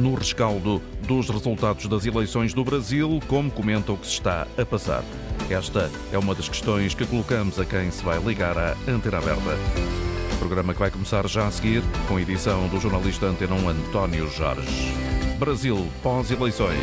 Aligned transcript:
no 0.00 0.14
rescaldo 0.14 0.82
dos 1.06 1.28
resultados 1.28 1.86
das 1.86 2.06
eleições 2.06 2.54
do 2.54 2.64
Brasil, 2.64 3.20
como 3.28 3.50
comenta 3.50 3.92
o 3.92 3.96
que 3.96 4.06
se 4.06 4.14
está 4.14 4.46
a 4.56 4.64
passar. 4.64 5.04
Esta 5.48 5.90
é 6.10 6.18
uma 6.18 6.34
das 6.34 6.48
questões 6.48 6.94
que 6.94 7.06
colocamos 7.06 7.60
a 7.60 7.64
quem 7.64 7.90
se 7.90 8.02
vai 8.02 8.18
ligar 8.18 8.56
à 8.56 8.76
Antena 8.88 9.18
Aberta. 9.18 9.58
Programa 10.38 10.72
que 10.72 10.80
vai 10.80 10.90
começar 10.90 11.28
já 11.28 11.46
a 11.46 11.50
seguir, 11.50 11.82
com 12.08 12.16
a 12.16 12.22
edição 12.22 12.66
do 12.68 12.80
jornalista 12.80 13.26
Antena 13.26 13.54
1 13.54 13.68
António 13.68 14.28
Jorge. 14.30 14.94
Brasil 15.38 15.86
pós-eleições. 16.02 16.78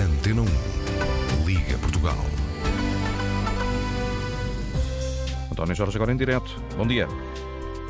Antena 0.00 0.42
1. 0.42 1.44
Liga 1.44 1.76
Portugal. 1.78 2.18
António 5.50 5.74
Jorge 5.74 5.96
agora 5.96 6.12
em 6.12 6.16
direto. 6.16 6.62
Bom 6.76 6.86
dia. 6.86 7.08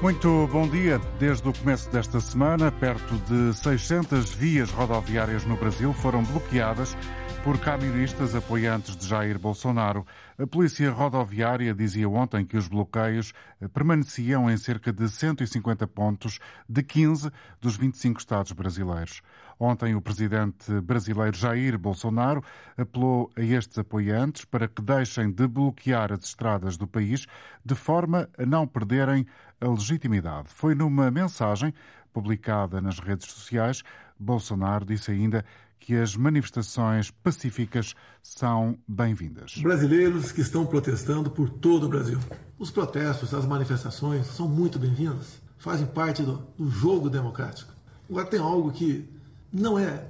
Muito 0.01 0.47
bom 0.53 0.69
dia. 0.69 1.01
Desde 1.19 1.49
o 1.49 1.53
começo 1.53 1.91
desta 1.91 2.21
semana, 2.21 2.71
perto 2.71 3.17
de 3.27 3.53
600 3.53 4.33
vias 4.33 4.71
rodoviárias 4.71 5.45
no 5.45 5.57
Brasil 5.57 5.93
foram 5.93 6.23
bloqueadas 6.23 6.97
por 7.43 7.59
camionistas 7.59 8.35
apoiantes 8.35 8.97
de 8.97 9.07
Jair 9.09 9.39
Bolsonaro. 9.41 10.07
A 10.39 10.47
Polícia 10.47 10.91
Rodoviária 10.93 11.75
dizia 11.75 12.09
ontem 12.09 12.45
que 12.45 12.57
os 12.57 12.69
bloqueios 12.69 13.33
permaneciam 13.73 14.49
em 14.49 14.57
cerca 14.57 14.93
de 14.93 15.09
150 15.09 15.87
pontos 15.89 16.39
de 16.69 16.83
15 16.83 17.31
dos 17.61 17.77
25 17.77 18.21
estados 18.21 18.53
brasileiros. 18.53 19.21
Ontem, 19.59 19.97
o 19.97 20.01
presidente 20.01 20.81
brasileiro 20.81 21.37
Jair 21.37 21.77
Bolsonaro 21.77 22.45
apelou 22.77 23.31
a 23.37 23.43
estes 23.43 23.79
apoiantes 23.79 24.45
para 24.45 24.69
que 24.69 24.81
deixem 24.81 25.33
de 25.33 25.49
bloquear 25.49 26.13
as 26.13 26.25
estradas 26.25 26.77
do 26.77 26.87
país 26.87 27.27
de 27.65 27.75
forma 27.75 28.29
a 28.39 28.47
não 28.47 28.67
perderem 28.67 29.27
a 29.61 29.69
legitimidade. 29.69 30.49
Foi 30.49 30.75
numa 30.75 31.11
mensagem 31.11 31.73
publicada 32.13 32.81
nas 32.81 32.99
redes 32.99 33.31
sociais, 33.31 33.83
Bolsonaro 34.19 34.85
disse 34.85 35.11
ainda 35.11 35.45
que 35.79 35.95
as 35.95 36.17
manifestações 36.17 37.11
pacíficas 37.11 37.95
são 38.23 38.77
bem-vindas. 38.87 39.57
Brasileiros 39.59 40.33
que 40.33 40.41
estão 40.41 40.67
protestando 40.67 41.31
por 41.31 41.49
todo 41.49 41.87
o 41.87 41.89
Brasil. 41.89 42.19
Os 42.59 42.71
protestos, 42.71 43.33
as 43.33 43.47
manifestações 43.47 44.27
são 44.27 44.49
muito 44.49 44.79
bem-vindas, 44.79 45.41
fazem 45.57 45.87
parte 45.87 46.23
do, 46.23 46.45
do 46.59 46.69
jogo 46.69 47.09
democrático. 47.09 47.73
Agora 48.11 48.27
tem 48.27 48.41
algo 48.41 48.73
que 48.73 49.09
não 49.53 49.79
é 49.79 50.05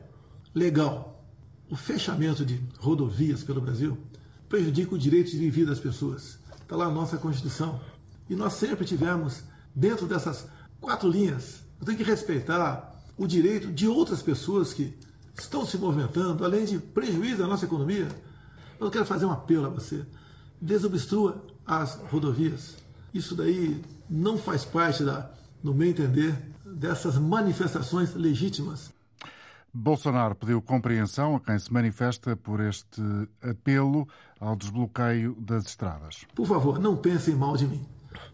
legal. 0.55 1.23
O 1.71 1.77
fechamento 1.77 2.47
de 2.47 2.61
rodovias 2.79 3.45
pelo 3.45 3.61
Brasil 3.61 3.99
prejudica 4.49 4.95
o 4.95 4.99
direito 4.99 5.31
de 5.31 5.39
viver 5.39 5.67
das 5.67 5.79
pessoas. 5.79 6.39
Está 6.63 6.77
lá 6.77 6.87
a 6.87 6.91
nossa 6.91 7.19
Constituição. 7.19 7.79
E 8.29 8.37
nós 8.37 8.55
sempre 8.55 8.85
tivemos, 8.85 9.43
dentro 9.75 10.07
dessas 10.07 10.47
quatro 10.81 11.09
linhas, 11.09 11.61
eu 11.81 11.87
tenho 11.87 11.99
que 11.99 12.05
respeitar 12.05 12.95
o 13.17 13.27
direito 13.27 13.73
de 13.73 13.89
outras 13.89 14.23
pessoas 14.23 14.73
que 14.73 14.97
estão 15.39 15.65
se 15.65 15.79
movimentando, 15.79 16.45
além 16.45 16.65
de 16.65 16.79
prejuízo 16.79 17.45
à 17.45 17.47
nossa 17.47 17.65
economia. 17.65 18.09
Eu 18.79 18.91
quero 18.91 19.05
fazer 19.05 19.27
um 19.27 19.33
apelo 19.33 19.67
a 19.67 19.71
você. 19.71 20.05
Desobstrua 20.61 21.45
as 21.67 21.97
rodovias. 22.11 22.77
Isso 23.13 23.35
daí 23.35 23.83
não 24.09 24.39
faz 24.39 24.65
parte, 24.65 25.05
da, 25.05 25.31
no 25.63 25.75
meu 25.75 25.89
entender, 25.89 26.35
dessas 26.65 27.19
manifestações 27.19 28.15
legítimas. 28.15 28.93
Bolsonaro 29.73 30.35
pediu 30.35 30.63
compreensão 30.63 31.37
a 31.37 31.41
quem 31.41 31.59
se 31.59 31.73
manifesta 31.73 32.37
por 32.37 32.61
este 32.61 33.03
apelo 33.43 34.09
ao 34.41 34.57
desbloqueio 34.57 35.37
das 35.41 35.67
estradas. 35.67 36.25
Por 36.35 36.47
favor, 36.47 36.79
não 36.79 36.97
pensem 36.97 37.35
mal 37.35 37.57
de 37.57 37.67
mim. 37.67 37.87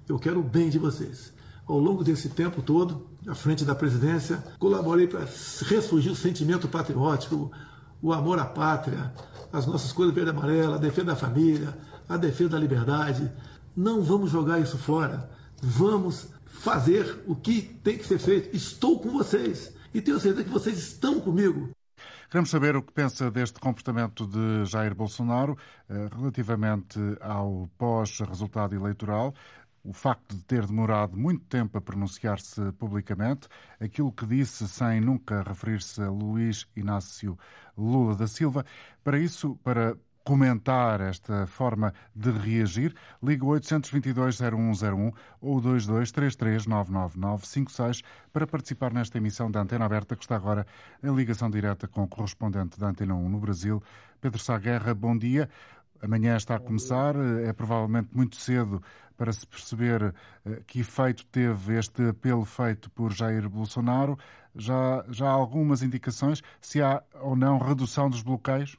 Eu 0.09 0.19
quero 0.19 0.41
o 0.41 0.43
bem 0.43 0.69
de 0.69 0.79
vocês. 0.79 1.33
Ao 1.67 1.79
longo 1.79 2.05
desse 2.05 2.29
tempo 2.29 2.61
todo, 2.61 3.09
à 3.27 3.35
frente 3.35 3.65
da 3.65 3.75
presidência, 3.75 4.45
colaborei 4.59 5.07
para 5.07 5.27
ressurgir 5.67 6.13
o 6.13 6.17
sentimento 6.17 6.69
patriótico, 6.69 7.51
o 8.03 8.13
amor 8.13 8.39
à 8.39 8.45
pátria, 8.45 9.15
as 9.51 9.67
nossas 9.67 9.93
cores 9.93 10.13
verde 10.13 10.31
e 10.31 10.35
amarela, 10.35 10.77
a 10.77 10.79
defesa 10.79 11.07
da 11.07 11.17
família, 11.17 11.77
a 12.07 12.19
defesa 12.19 12.51
da 12.51 12.59
liberdade. 12.59 13.33
Não 13.75 14.03
vamos 14.03 14.31
jogar 14.31 14.61
isso 14.61 14.77
fora. 14.77 15.31
Vamos 15.63 16.29
fazer 16.45 17.23
o 17.27 17.35
que 17.35 17.63
tem 17.63 17.97
que 17.97 18.07
ser 18.07 18.19
feito. 18.19 18.55
Estou 18.55 19.01
com 19.01 19.11
vocês 19.11 19.75
e 19.95 20.03
tenho 20.03 20.21
certeza 20.21 20.45
que 20.45 20.51
vocês 20.51 20.77
estão 20.77 21.19
comigo. 21.19 21.71
Queremos 22.31 22.51
saber 22.51 22.75
o 22.75 22.83
que 22.83 22.93
pensa 22.93 23.31
deste 23.31 23.61
comportamento 23.61 24.27
de 24.27 24.65
Jair 24.67 24.95
Bolsonaro 24.95 25.57
eh, 25.89 26.09
relativamente 26.15 26.99
ao 27.21 27.71
pós-resultado 27.79 28.75
eleitoral 28.75 29.33
o 29.85 29.93
facto 29.93 30.35
de 30.35 30.43
ter 30.45 30.67
demorado 30.67 31.17
muito 31.17 31.45
tempo 31.45 31.77
a 31.77 31.81
pronunciar-se 31.81 32.73
publicamente, 32.73 33.47
aquilo 33.79 34.11
que 34.11 34.27
disse 34.27 34.67
sem 34.67 35.01
nunca 35.01 35.43
referir-se 35.43 36.03
a 36.03 36.11
Luís 36.11 36.67
Inácio 36.75 37.39
Lula 37.77 38.17
da 38.17 38.27
Silva. 38.27 38.65
Para 39.03 39.19
isso, 39.19 39.57
para 39.63 39.95
comentar 40.25 41.01
esta 41.03 41.47
forma 41.47 41.93
de 42.17 42.31
reagir, 42.31 42.95
ligue 43.23 43.45
822-0101 43.45 45.13
ou 45.39 45.61
2233-99956 45.61 48.03
para 48.33 48.47
participar 48.47 48.91
nesta 48.91 49.19
emissão 49.19 49.51
da 49.51 49.61
Antena 49.61 49.85
Aberta, 49.85 50.17
que 50.17 50.25
está 50.25 50.37
agora 50.37 50.67
em 51.03 51.15
ligação 51.15 51.51
direta 51.51 51.87
com 51.87 52.05
o 52.05 52.09
correspondente 52.09 52.81
da 52.81 52.89
Antena 52.89 53.15
1 53.15 53.29
no 53.29 53.39
Brasil, 53.39 53.83
Pedro 54.19 54.41
Sá 54.41 54.59
Guerra. 54.59 54.95
Bom 54.95 55.19
dia. 55.19 55.51
Amanhã 56.01 56.37
está 56.37 56.57
a 56.57 56.61
começar, 56.61 57.15
é 57.17 57.53
provavelmente 57.53 58.09
muito 58.13 58.37
cedo 58.37 58.83
para 59.17 59.33
se 59.33 59.47
perceber 59.47 60.15
eh, 60.45 60.61
que 60.67 60.81
efeito 60.81 61.25
teve 61.27 61.79
este 61.79 62.09
apelo 62.09 62.45
feito 62.45 62.91
por 62.91 63.13
Jair 63.13 63.49
Bolsonaro. 63.49 64.19
Já, 64.55 65.05
já 65.09 65.27
há 65.29 65.33
algumas 65.33 65.83
indicações 65.83 66.43
se 66.61 66.83
há 66.83 67.03
ou 67.21 67.37
não 67.37 67.59
redução 67.59 68.11
dos 68.11 68.23
bloqueios? 68.23 68.77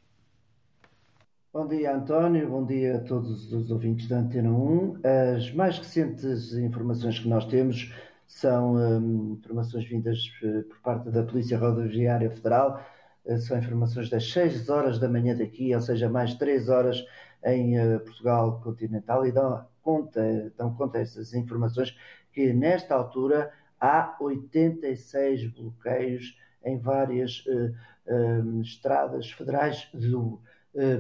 Bom 1.54 1.68
dia, 1.68 1.96
António. 1.96 2.50
Bom 2.50 2.66
dia 2.66 2.98
a 2.98 3.00
todos 3.00 3.52
os 3.54 3.72
ouvintes 3.72 4.10
da 4.10 4.20
Antena 4.20 4.52
1. 4.52 5.00
As 5.38 5.54
mais 5.54 5.78
recentes 5.78 6.54
informações 6.54 7.20
que 7.20 7.30
nós 7.30 7.46
temos 7.46 7.94
são 8.28 8.76
um, 8.76 9.34
informações 9.40 9.88
vindas 9.88 10.18
eh, 10.44 10.64
por 10.64 10.80
parte 10.82 11.10
da 11.10 11.24
Polícia 11.24 11.58
Rodoviária 11.58 12.30
Federal 12.30 12.78
eh, 12.78 12.95
são 13.40 13.58
informações 13.58 14.08
das 14.10 14.32
6 14.32 14.70
horas 14.70 15.00
da 15.00 15.10
manhã 15.10 15.36
daqui, 15.36 15.74
ou 15.74 15.82
seja, 15.82 16.08
mais 16.08 16.36
3 16.36 16.70
horas 16.70 17.04
em 17.44 17.80
uh, 17.80 18.00
Portugal 18.00 18.62
continental, 18.62 19.26
e 19.26 19.32
dão 19.32 19.66
conta, 19.82 20.54
dão 20.58 20.76
conta 20.76 21.00
essas 21.00 21.34
informações 21.34 21.98
que 22.32 22.54
nesta 22.54 22.94
altura 22.96 23.52
há 23.80 24.16
86 24.20 25.48
bloqueios 25.54 26.38
em 26.64 26.78
várias 26.80 27.44
uh, 27.46 27.74
uh, 28.08 28.62
estradas 28.62 29.32
federais 29.32 29.90
do 29.94 30.40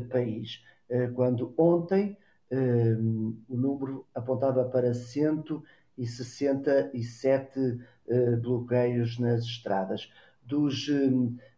país, 0.09 0.63
quando 1.15 1.53
ontem 1.57 2.17
o 2.49 3.57
número 3.57 4.07
apontava 4.15 4.63
para 4.63 4.93
167 4.93 7.77
bloqueios 8.41 9.19
nas 9.19 9.43
estradas. 9.43 10.09
Dos 10.41 10.89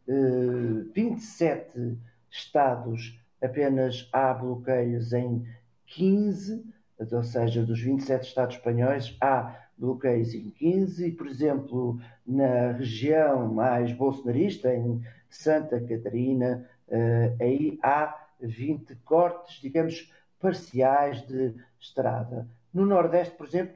27 0.07 1.71
eh, 1.75 1.95
estados 2.29 3.19
apenas 3.41 4.07
há 4.11 4.33
bloqueios 4.33 5.13
em 5.13 5.45
15, 5.85 6.65
ou 7.11 7.23
seja, 7.23 7.63
dos 7.63 7.79
27 7.79 8.27
estados 8.27 8.55
espanhóis 8.55 9.15
há 9.21 9.67
bloqueios 9.77 10.33
em 10.33 10.49
15, 10.49 11.07
e, 11.07 11.11
por 11.11 11.27
exemplo, 11.27 11.99
na 12.25 12.71
região 12.71 13.53
mais 13.53 13.91
bolsonarista, 13.93 14.73
em 14.73 15.01
Santa 15.29 15.79
Catarina, 15.79 16.67
eh, 16.87 17.35
aí 17.39 17.79
há 17.83 18.27
20 18.39 18.95
cortes, 19.03 19.61
digamos, 19.61 20.11
parciais 20.39 21.21
de 21.27 21.53
estrada. 21.79 22.47
No 22.73 22.85
Nordeste, 22.85 23.35
por 23.35 23.47
exemplo, 23.47 23.75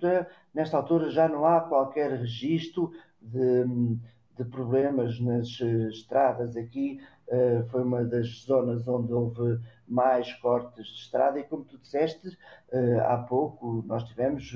nesta 0.53 0.77
altura 0.77 1.09
já 1.09 1.27
não 1.27 1.45
há 1.45 1.61
qualquer 1.61 2.11
registro 2.11 2.91
de 3.21 3.65
de 4.37 4.45
problemas 4.45 5.19
nas 5.19 5.59
eh, 5.61 5.89
estradas. 5.89 6.55
Aqui 6.55 6.99
uh, 7.27 7.63
foi 7.69 7.83
uma 7.83 8.03
das 8.03 8.27
zonas 8.45 8.87
onde 8.87 9.13
houve 9.13 9.59
mais 9.87 10.33
cortes 10.35 10.87
de 10.87 10.99
estrada 11.01 11.39
e, 11.39 11.43
como 11.43 11.63
tu 11.63 11.77
disseste, 11.77 12.29
uh, 12.29 13.01
há 13.07 13.17
pouco 13.17 13.83
nós 13.85 14.03
tivemos 14.05 14.53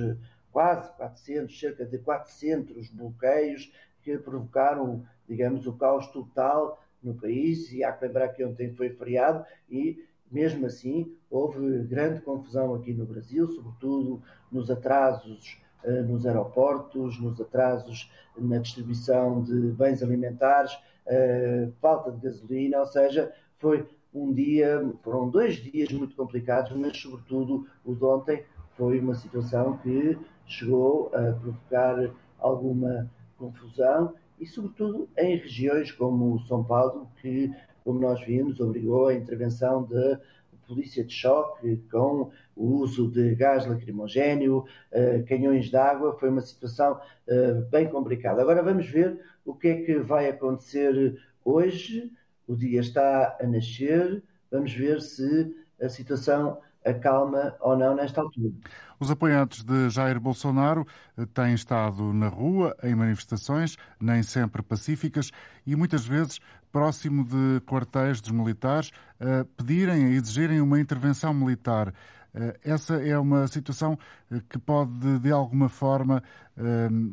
quase 0.52 0.90
400, 0.96 1.60
cerca 1.60 1.86
de 1.86 1.98
400 1.98 2.90
bloqueios 2.90 3.72
que 4.02 4.18
provocaram, 4.18 5.04
digamos, 5.28 5.68
o 5.68 5.74
caos 5.74 6.08
total 6.08 6.82
no 7.04 7.14
país 7.16 7.72
e 7.72 7.84
há 7.84 7.92
que 7.92 8.06
lembrar 8.06 8.30
que 8.30 8.44
ontem 8.46 8.74
foi 8.74 8.90
feriado 8.90 9.46
e 9.70 10.04
mesmo 10.32 10.66
assim 10.66 11.16
houve 11.30 11.84
grande 11.84 12.22
confusão 12.22 12.74
aqui 12.74 12.94
no 12.94 13.06
Brasil, 13.06 13.48
sobretudo 13.48 14.22
nos 14.52 14.72
atrasos 14.72 15.58
eh, 15.62 15.65
nos 16.08 16.26
aeroportos, 16.26 17.20
nos 17.20 17.40
atrasos 17.40 18.12
na 18.38 18.58
distribuição 18.58 19.42
de 19.42 19.72
bens 19.72 20.02
alimentares, 20.04 20.78
eh, 21.06 21.70
falta 21.82 22.12
de 22.12 22.20
gasolina, 22.20 22.80
ou 22.80 22.86
seja, 22.86 23.32
foi 23.60 23.88
um 24.14 24.34
dia, 24.34 24.84
foram 25.04 25.30
dois 25.30 25.56
dias 25.56 25.92
muito 25.92 26.16
complicados, 26.16 26.72
mas 26.76 26.98
sobretudo 26.98 27.68
o 27.84 27.94
de 27.94 28.04
ontem 28.04 28.44
foi 28.78 29.00
uma 29.00 29.16
situação 29.16 29.78
que 29.78 30.18
chegou 30.46 31.08
a 31.14 31.34
provocar 31.34 32.12
alguma 32.40 33.10
confusão 33.38 34.14
e, 34.40 34.46
sobretudo, 34.46 35.08
em 35.18 35.38
regiões 35.38 35.92
como 35.92 36.40
São 36.42 36.64
Paulo, 36.64 37.08
que, 37.22 37.52
como 37.84 38.00
nós 38.00 38.22
vimos, 38.26 38.60
obrigou 38.60 39.08
a 39.08 39.14
intervenção 39.14 39.84
da 39.84 40.20
polícia 40.68 41.04
de 41.04 41.14
choque 41.14 41.78
com 41.92 42.32
o 42.56 42.66
uso 42.78 43.10
de 43.10 43.36
gás 43.36 43.66
lacrimogéneo, 43.66 44.66
uh, 44.92 45.26
canhões 45.28 45.70
de 45.70 45.78
água. 45.78 46.18
Foi 46.20 46.30
uma 46.30 46.42
situação 46.42 47.00
uh, 47.28 47.70
bem 47.70 47.88
complicada. 47.90 48.42
Agora 48.42 48.64
vamos 48.64 48.88
ver 48.88 49.20
o 49.46 49.54
que 49.54 49.68
é 49.68 49.82
que 49.82 50.00
vai 50.00 50.30
acontecer 50.30 51.20
hoje. 51.44 52.12
O 52.48 52.56
dia 52.56 52.80
está 52.80 53.38
a 53.40 53.48
nascer. 53.48 54.24
Vamos 54.52 54.74
ver 54.74 55.02
se 55.02 55.56
a 55.82 55.90
situação 55.90 56.60
acalma 56.86 57.56
ou 57.60 57.76
não 57.76 57.96
nesta 57.96 58.22
altura. 58.22 58.54
Os 59.00 59.12
apoiantes 59.12 59.64
de 59.64 59.90
Jair 59.90 60.20
Bolsonaro 60.20 60.88
eh, 61.18 61.26
têm 61.34 61.54
estado 61.54 62.14
na 62.14 62.30
rua, 62.30 62.76
em 62.84 62.96
manifestações, 62.96 63.76
nem 64.00 64.24
sempre 64.24 64.62
pacíficas, 64.62 65.32
e 65.66 65.76
muitas 65.76 66.06
vezes 66.06 66.40
próximo 66.76 67.24
de 67.24 67.62
quartéis 67.62 68.20
dos 68.20 68.32
militares, 68.32 68.92
a 69.18 69.46
pedirem, 69.56 70.08
a 70.08 70.10
exigirem 70.10 70.60
uma 70.60 70.78
intervenção 70.78 71.34
militar. 71.34 71.94
Eh, 72.34 72.60
essa 72.66 72.96
é 72.96 73.18
uma 73.18 73.48
situação 73.48 73.98
eh, 74.30 74.42
que 74.50 74.60
pode, 74.60 75.20
de 75.20 75.32
alguma 75.32 75.70
forma, 75.70 76.22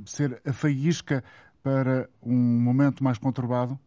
ser 0.05 0.43
a 0.45 0.53
faísca 0.53 1.23
para 1.63 2.09
um 2.21 2.35
momento 2.35 3.05
mais 3.05 3.19
conturbado? 3.19 3.79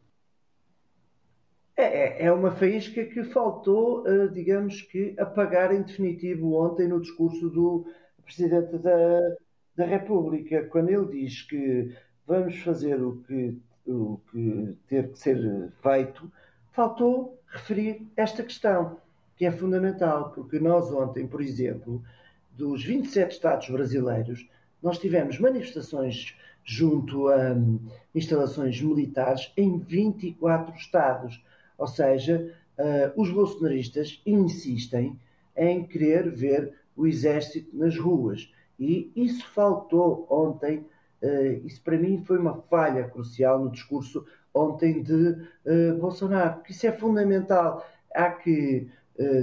É, 1.75 1.83
é, 1.83 2.25
é 2.27 2.31
uma 2.31 2.51
faísca 2.51 3.03
que 3.03 3.25
faltou, 3.25 4.07
eh, 4.07 4.29
digamos 4.29 4.81
que, 4.81 5.13
apagar 5.19 5.75
em 5.75 5.81
definitivo 5.81 6.53
ontem 6.53 6.87
no 6.87 7.01
discurso 7.01 7.49
do 7.49 7.85
Presidente 8.23 8.77
da, 8.77 9.19
da 9.75 9.85
República, 9.85 10.69
quando 10.71 10.87
ele 10.87 11.07
diz 11.07 11.41
que 11.41 11.93
vamos 12.25 12.57
fazer 12.59 13.03
o 13.03 13.17
que, 13.23 13.61
o 13.87 14.19
que 14.31 14.75
ter 14.87 15.11
que 15.11 15.19
ser 15.19 15.71
feito, 15.81 16.31
faltou 16.71 17.39
referir 17.47 18.05
esta 18.15 18.43
questão, 18.43 18.97
que 19.37 19.45
é 19.45 19.51
fundamental, 19.51 20.31
porque 20.31 20.59
nós 20.59 20.91
ontem, 20.91 21.27
por 21.27 21.41
exemplo, 21.41 22.03
dos 22.51 22.83
27 22.83 23.31
Estados 23.31 23.69
brasileiros, 23.69 24.47
nós 24.81 24.97
tivemos 24.97 25.39
manifestações 25.39 26.35
junto 26.63 27.27
a 27.27 27.53
um, 27.53 27.79
instalações 28.13 28.81
militares 28.81 29.51
em 29.55 29.77
24 29.77 30.75
estados. 30.75 31.43
Ou 31.77 31.87
seja, 31.87 32.53
uh, 32.77 33.21
os 33.21 33.29
bolsonaristas 33.29 34.21
insistem 34.25 35.19
em 35.55 35.83
querer 35.83 36.29
ver 36.29 36.73
o 36.95 37.05
exército 37.05 37.75
nas 37.77 37.97
ruas. 37.97 38.51
E 38.79 39.11
isso 39.15 39.45
faltou 39.47 40.27
ontem, 40.29 40.85
isso 41.63 41.81
para 41.83 41.97
mim 41.97 42.23
foi 42.25 42.37
uma 42.37 42.55
falha 42.63 43.07
crucial 43.07 43.59
no 43.59 43.71
discurso 43.71 44.25
ontem 44.53 45.01
de 45.01 45.13
uh, 45.65 45.97
Bolsonaro, 45.99 46.55
porque 46.55 46.71
isso 46.71 46.87
é 46.87 46.91
fundamental. 46.91 47.85
Há 48.13 48.31
que 48.31 48.87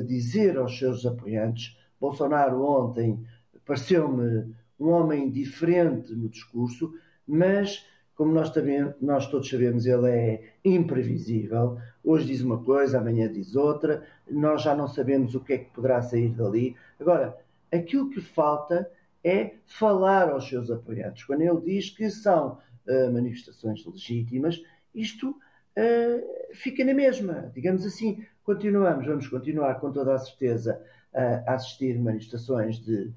dizer 0.06 0.58
aos 0.58 0.78
seus 0.78 1.06
apoiantes, 1.06 1.78
Bolsonaro 1.98 2.62
ontem 2.62 3.24
pareceu-me 3.64 4.54
um 4.78 4.90
homem 4.90 5.30
diferente 5.30 6.14
no 6.14 6.28
discurso, 6.28 6.92
mas 7.26 7.86
como 8.14 8.32
nós, 8.32 8.50
também, 8.50 8.92
nós 9.00 9.26
todos 9.26 9.48
sabemos, 9.48 9.86
ele 9.86 10.10
é 10.10 10.42
imprevisível. 10.64 11.78
Hoje 12.04 12.26
diz 12.26 12.42
uma 12.42 12.62
coisa, 12.62 12.98
amanhã 12.98 13.30
diz 13.32 13.56
outra. 13.56 14.02
Nós 14.30 14.62
já 14.62 14.74
não 14.74 14.86
sabemos 14.86 15.34
o 15.34 15.40
que 15.40 15.54
é 15.54 15.58
que 15.58 15.70
poderá 15.70 16.02
sair 16.02 16.28
dali. 16.28 16.76
Agora, 17.00 17.36
aquilo 17.72 18.10
que 18.10 18.20
falta 18.20 18.88
é 19.24 19.54
falar 19.66 20.30
aos 20.30 20.48
seus 20.48 20.70
apoiantes. 20.70 21.24
Quando 21.24 21.42
ele 21.42 21.60
diz 21.60 21.90
que 21.90 22.10
são 22.10 22.58
uh, 22.86 23.12
manifestações 23.12 23.84
legítimas, 23.86 24.60
isto 24.94 25.30
uh, 25.30 26.54
fica 26.54 26.84
na 26.84 26.94
mesma. 26.94 27.50
Digamos 27.54 27.86
assim, 27.86 28.24
continuamos, 28.42 29.06
vamos 29.06 29.28
continuar 29.28 29.74
com 29.80 29.92
toda 29.92 30.14
a 30.14 30.18
certeza 30.18 30.80
uh, 31.12 31.50
a 31.50 31.54
assistir 31.54 31.98
manifestações 31.98 32.78
de 32.78 33.12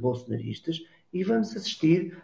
bolsonaristas 0.00 0.82
e 1.12 1.22
vamos 1.22 1.54
assistir 1.54 2.16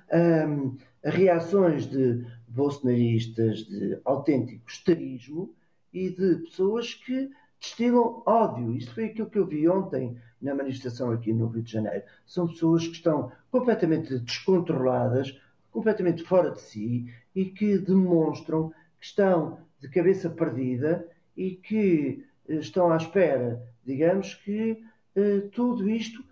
a 1.05 1.11
reações 1.11 1.85
de 1.85 2.25
bolsonaristas 2.49 3.59
de 3.67 3.99
autêntico 4.07 4.71
esterismo 4.71 5.55
e 5.93 6.09
de 6.09 6.37
pessoas 6.37 6.95
que 6.95 7.31
destilam 7.61 8.23
ódio. 8.27 8.75
Isto 8.75 8.95
foi 8.95 9.05
aquilo 9.07 9.29
que 9.29 9.39
eu 9.39 9.47
vi 9.47 9.69
ontem 9.69 10.17
na 10.43 10.55
manifestação 10.55 11.11
aqui 11.13 11.33
no 11.33 11.47
Rio 11.47 11.63
de 11.63 11.73
Janeiro. 11.73 12.05
São 12.27 12.49
pessoas 12.49 12.87
que 12.87 12.95
estão 12.95 13.31
completamente 13.51 14.19
descontroladas, 14.19 15.41
completamente 15.71 16.23
fora 16.25 16.51
de 16.51 16.61
si 16.61 17.07
e 17.35 17.47
que 17.47 17.79
demonstram 17.79 18.71
que 18.99 19.07
estão 19.07 19.59
de 19.81 19.89
cabeça 19.89 20.29
perdida 20.29 21.09
e 21.37 21.53
que 21.53 22.27
eh, 22.49 22.57
estão 22.57 22.93
à 22.93 22.97
espera, 22.97 23.63
digamos 23.85 24.35
que 24.35 24.85
eh, 25.15 25.49
tudo 25.53 25.89
isto 25.89 26.25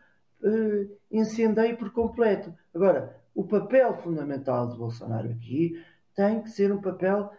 uh, 0.42 0.98
incendeie 1.10 1.76
por 1.76 1.90
completo. 1.92 2.54
Agora, 2.74 3.16
o 3.34 3.44
papel 3.44 3.94
fundamental 3.98 4.68
de 4.68 4.76
Bolsonaro 4.76 5.30
aqui 5.30 5.82
tem 6.14 6.42
que 6.42 6.50
ser 6.50 6.72
um 6.72 6.80
papel 6.80 7.30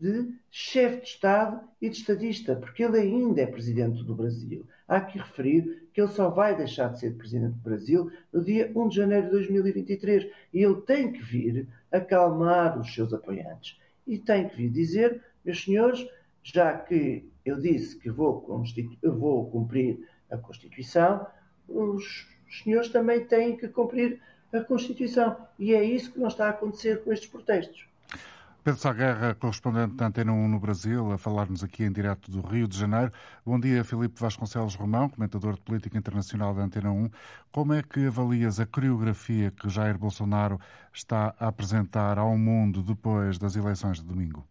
de 0.00 0.34
chefe 0.50 1.02
de 1.02 1.08
Estado 1.08 1.60
e 1.80 1.90
de 1.90 1.96
estadista, 1.98 2.56
porque 2.56 2.82
ele 2.82 2.98
ainda 2.98 3.42
é 3.42 3.46
presidente 3.46 4.02
do 4.02 4.14
Brasil. 4.14 4.66
Há 4.88 5.00
que 5.02 5.18
referir 5.18 5.88
que 5.92 6.00
ele 6.00 6.10
só 6.10 6.30
vai 6.30 6.56
deixar 6.56 6.88
de 6.88 7.00
ser 7.00 7.14
presidente 7.16 7.52
do 7.52 7.62
Brasil 7.62 8.10
no 8.32 8.42
dia 8.42 8.72
1 8.74 8.88
de 8.88 8.96
janeiro 8.96 9.26
de 9.26 9.32
2023 9.32 10.30
e 10.54 10.62
ele 10.62 10.80
tem 10.82 11.12
que 11.12 11.22
vir 11.22 11.68
acalmar 11.92 12.80
os 12.80 12.94
seus 12.94 13.12
apoiantes 13.12 13.78
e 14.06 14.18
tem 14.18 14.48
que 14.48 14.56
vir 14.56 14.70
dizer, 14.70 15.22
meus 15.44 15.62
senhores, 15.62 16.08
já 16.42 16.78
que 16.78 17.28
eu 17.44 17.60
disse 17.60 17.98
que 17.98 18.10
vou, 18.10 18.42
vou 19.02 19.50
cumprir 19.50 19.98
a 20.30 20.38
Constituição, 20.38 21.26
os 21.68 22.26
senhores 22.64 22.88
também 22.88 23.24
têm 23.26 23.54
que 23.54 23.68
cumprir 23.68 24.18
a 24.50 24.60
Constituição. 24.60 25.36
E 25.58 25.74
é 25.74 25.84
isso 25.84 26.10
que 26.10 26.18
não 26.18 26.28
está 26.28 26.46
a 26.46 26.50
acontecer 26.50 27.04
com 27.04 27.12
estes 27.12 27.28
protestos. 27.28 27.89
Pedro 28.62 28.78
Saguerra, 28.78 29.34
correspondente 29.34 29.94
da 29.94 30.08
Antena 30.08 30.32
1 30.32 30.48
no 30.48 30.60
Brasil, 30.60 31.10
a 31.12 31.16
falar-nos 31.16 31.64
aqui 31.64 31.82
em 31.82 31.90
direto 31.90 32.30
do 32.30 32.42
Rio 32.42 32.68
de 32.68 32.78
Janeiro. 32.78 33.10
Bom 33.44 33.58
dia, 33.58 33.82
Filipe 33.82 34.20
Vasconcelos 34.20 34.74
Romão, 34.74 35.08
comentador 35.08 35.54
de 35.54 35.62
política 35.62 35.96
internacional 35.96 36.52
da 36.52 36.60
Antena 36.60 36.92
1. 36.92 37.08
Como 37.50 37.72
é 37.72 37.82
que 37.82 38.06
avalias 38.06 38.60
a 38.60 38.66
coreografia 38.66 39.50
que 39.50 39.70
Jair 39.70 39.96
Bolsonaro 39.96 40.58
está 40.92 41.34
a 41.40 41.48
apresentar 41.48 42.18
ao 42.18 42.36
mundo 42.36 42.82
depois 42.82 43.38
das 43.38 43.56
eleições 43.56 43.96
de 43.98 44.04
domingo? 44.04 44.46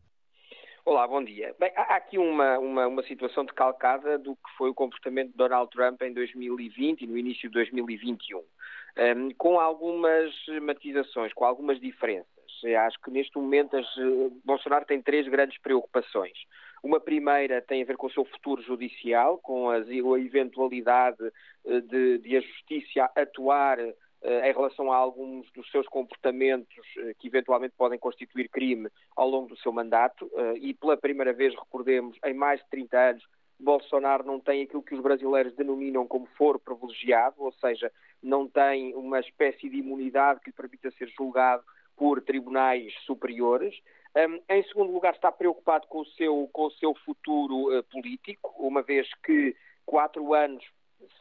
Olá, 0.83 1.07
bom 1.07 1.23
dia. 1.23 1.55
Bem, 1.59 1.71
há 1.75 1.95
aqui 1.95 2.17
uma, 2.17 2.57
uma, 2.57 2.87
uma, 2.87 3.03
situação 3.03 3.45
decalcada 3.45 4.17
do 4.17 4.35
que 4.35 4.57
foi 4.57 4.71
o 4.71 4.73
comportamento 4.73 5.29
de 5.29 5.37
Donald 5.37 5.69
Trump 5.69 6.01
em 6.01 6.11
2020 6.13 7.03
e 7.03 7.07
no 7.07 7.15
início 7.15 7.47
de 7.47 7.53
2021, 7.53 8.39
um, 8.39 9.29
com 9.37 9.59
algumas 9.59 10.33
matizações, 10.63 11.31
com 11.31 11.45
algumas 11.45 11.79
diferenças. 11.79 12.38
Acho 12.63 12.99
que 13.01 13.11
neste 13.11 13.37
momento 13.37 13.77
as, 13.77 13.85
eh, 13.97 14.29
Bolsonaro 14.43 14.85
tem 14.85 15.01
três 15.01 15.27
grandes 15.27 15.57
preocupações. 15.59 16.37
Uma 16.83 16.99
primeira 16.99 17.61
tem 17.61 17.81
a 17.81 17.85
ver 17.85 17.97
com 17.97 18.07
o 18.07 18.11
seu 18.11 18.25
futuro 18.25 18.61
judicial, 18.61 19.37
com 19.39 19.69
a 19.69 19.79
eventualidade 20.19 21.23
eh, 21.65 21.81
de, 21.81 22.17
de 22.19 22.37
a 22.37 22.41
justiça 22.41 23.09
atuar 23.15 23.79
eh, 23.79 24.49
em 24.49 24.53
relação 24.53 24.91
a 24.91 24.95
alguns 24.95 25.51
dos 25.51 25.69
seus 25.71 25.87
comportamentos 25.87 26.85
que 27.19 27.27
eventualmente 27.27 27.73
podem 27.77 27.97
constituir 27.97 28.49
crime 28.49 28.89
ao 29.15 29.29
longo 29.29 29.47
do 29.47 29.57
seu 29.57 29.71
mandato. 29.71 30.29
E 30.59 30.73
pela 30.73 30.97
primeira 30.97 31.31
vez, 31.31 31.53
recordemos, 31.55 32.17
em 32.25 32.33
mais 32.33 32.59
de 32.59 32.69
30 32.69 32.97
anos, 32.97 33.23
Bolsonaro 33.59 34.25
não 34.25 34.39
tem 34.39 34.63
aquilo 34.63 34.81
que 34.81 34.95
os 34.95 35.01
brasileiros 35.01 35.53
denominam 35.55 36.07
como 36.07 36.25
foro 36.37 36.59
privilegiado, 36.59 37.35
ou 37.39 37.51
seja, 37.53 37.91
não 38.23 38.47
tem 38.47 38.95
uma 38.95 39.19
espécie 39.19 39.69
de 39.69 39.77
imunidade 39.77 40.39
que 40.39 40.49
lhe 40.49 40.55
permita 40.55 40.89
ser 40.91 41.09
julgado 41.09 41.63
por 41.99 42.21
tribunais 42.21 42.93
superiores. 43.05 43.75
Um, 44.15 44.41
em 44.49 44.63
segundo 44.63 44.91
lugar, 44.91 45.13
está 45.13 45.31
preocupado 45.31 45.85
com 45.87 45.99
o 45.99 46.05
seu, 46.05 46.49
com 46.53 46.67
o 46.67 46.71
seu 46.71 46.95
futuro 47.05 47.77
uh, 47.77 47.83
político, 47.83 48.55
uma 48.57 48.81
vez 48.81 49.07
que 49.23 49.55
quatro 49.85 50.33
anos 50.33 50.65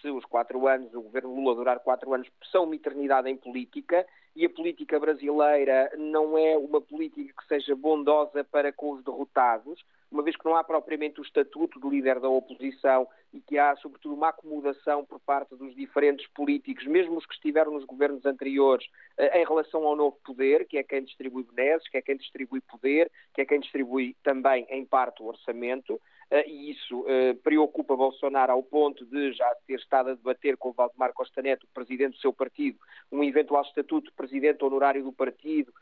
se 0.01 0.11
os 0.11 0.25
quatro 0.25 0.67
anos, 0.67 0.93
o 0.95 1.03
governo 1.03 1.35
Lula 1.35 1.55
durar 1.55 1.81
quatro 1.81 2.13
anos, 2.13 2.29
são 2.51 2.65
uma 2.65 2.75
eternidade 2.75 3.29
em 3.29 3.37
política 3.37 4.07
e 4.39 4.47
a 4.47 4.51
política 4.51 5.01
brasileira 5.01 5.91
não 5.99 6.39
é 6.39 6.57
uma 6.57 6.81
política 6.81 7.35
que 7.37 7.49
seja 7.49 7.75
bondosa 7.75 8.45
para 8.45 8.73
com 8.73 8.93
os 8.93 9.03
derrotados, 9.03 9.85
uma 10.13 10.23
vez 10.23 10.37
que 10.37 10.45
não 10.45 10.55
há 10.55 10.63
propriamente 10.63 11.21
o 11.21 11.25
estatuto 11.25 11.81
de 11.81 11.89
líder 11.89 12.21
da 12.21 12.29
oposição 12.29 13.09
e 13.33 13.41
que 13.41 13.59
há, 13.59 13.75
sobretudo, 13.75 14.15
uma 14.15 14.29
acomodação 14.29 15.05
por 15.05 15.19
parte 15.19 15.57
dos 15.57 15.75
diferentes 15.75 16.25
políticos, 16.29 16.87
mesmo 16.87 17.17
os 17.17 17.27
que 17.27 17.35
estiveram 17.35 17.73
nos 17.73 17.85
governos 17.85 18.25
anteriores, 18.25 18.87
eh, 19.17 19.43
em 19.43 19.45
relação 19.45 19.85
ao 19.85 19.97
novo 19.97 20.17
poder, 20.25 20.69
que 20.69 20.79
é 20.79 20.85
quem 20.85 21.03
distribui 21.03 21.43
benesses, 21.43 21.89
que 21.89 21.99
é 21.99 22.01
quem 22.03 22.17
distribui 22.17 22.61
poder, 22.61 23.11
que 23.35 23.41
é 23.41 23.45
quem 23.45 23.59
distribui 23.59 24.15
também, 24.23 24.65
em 24.71 24.85
parte, 24.85 25.21
o 25.21 25.27
orçamento. 25.27 26.01
Eh, 26.31 26.49
e 26.49 26.71
isso 26.73 27.05
eh, 27.09 27.35
preocupa 27.43 27.97
Bolsonaro 27.97 28.53
ao 28.53 28.63
ponto 28.63 29.05
de 29.07 29.33
já 29.33 29.51
ter 29.67 29.79
estado 29.79 30.11
a 30.11 30.15
debater 30.15 30.57
com 30.57 30.71
o 30.71 30.73
Valdemar 30.73 31.13
Costa 31.13 31.41
Neto, 31.41 31.65
o 31.65 31.75
presidente 31.75 32.17
do 32.17 32.21
seu 32.21 32.33
partido, 32.33 32.79
um 33.11 33.25
eventual 33.25 33.63
estatuto 33.63 34.11
de 34.11 34.17
presidente 34.17 34.65
honorário 34.65 35.03
do 35.03 35.13
partido, 35.13 35.73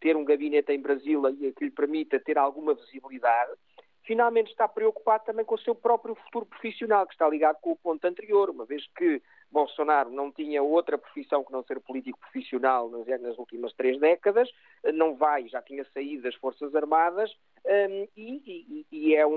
ter 0.00 0.16
um 0.16 0.24
gabinete 0.24 0.72
em 0.72 0.80
Brasília 0.80 1.32
que 1.52 1.64
lhe 1.64 1.70
permita 1.70 2.20
ter 2.20 2.38
alguma 2.38 2.74
visibilidade, 2.74 3.52
finalmente 4.06 4.50
está 4.50 4.68
preocupado 4.68 5.24
também 5.24 5.44
com 5.44 5.56
o 5.56 5.60
seu 5.60 5.74
próprio 5.74 6.14
futuro 6.14 6.46
profissional, 6.46 7.06
que 7.06 7.12
está 7.12 7.28
ligado 7.28 7.58
com 7.60 7.72
o 7.72 7.76
ponto 7.76 8.04
anterior, 8.04 8.48
uma 8.50 8.64
vez 8.64 8.86
que 8.96 9.20
Bolsonaro 9.50 10.10
não 10.10 10.30
tinha 10.30 10.62
outra 10.62 10.98
profissão 10.98 11.44
que 11.44 11.52
não 11.52 11.62
ser 11.62 11.80
político 11.80 12.18
profissional 12.18 12.88
nas, 12.90 13.38
últimas 13.38 13.72
três 13.74 13.98
décadas, 13.98 14.50
não 14.94 15.16
vai, 15.16 15.48
já 15.48 15.62
tinha 15.62 15.84
saído 15.92 16.24
das 16.24 16.34
Forças 16.34 16.74
Armadas 16.74 17.30
um, 17.64 18.08
e, 18.16 18.42
e, 18.46 18.86
e, 18.92 19.14
é 19.16 19.26
um, 19.26 19.32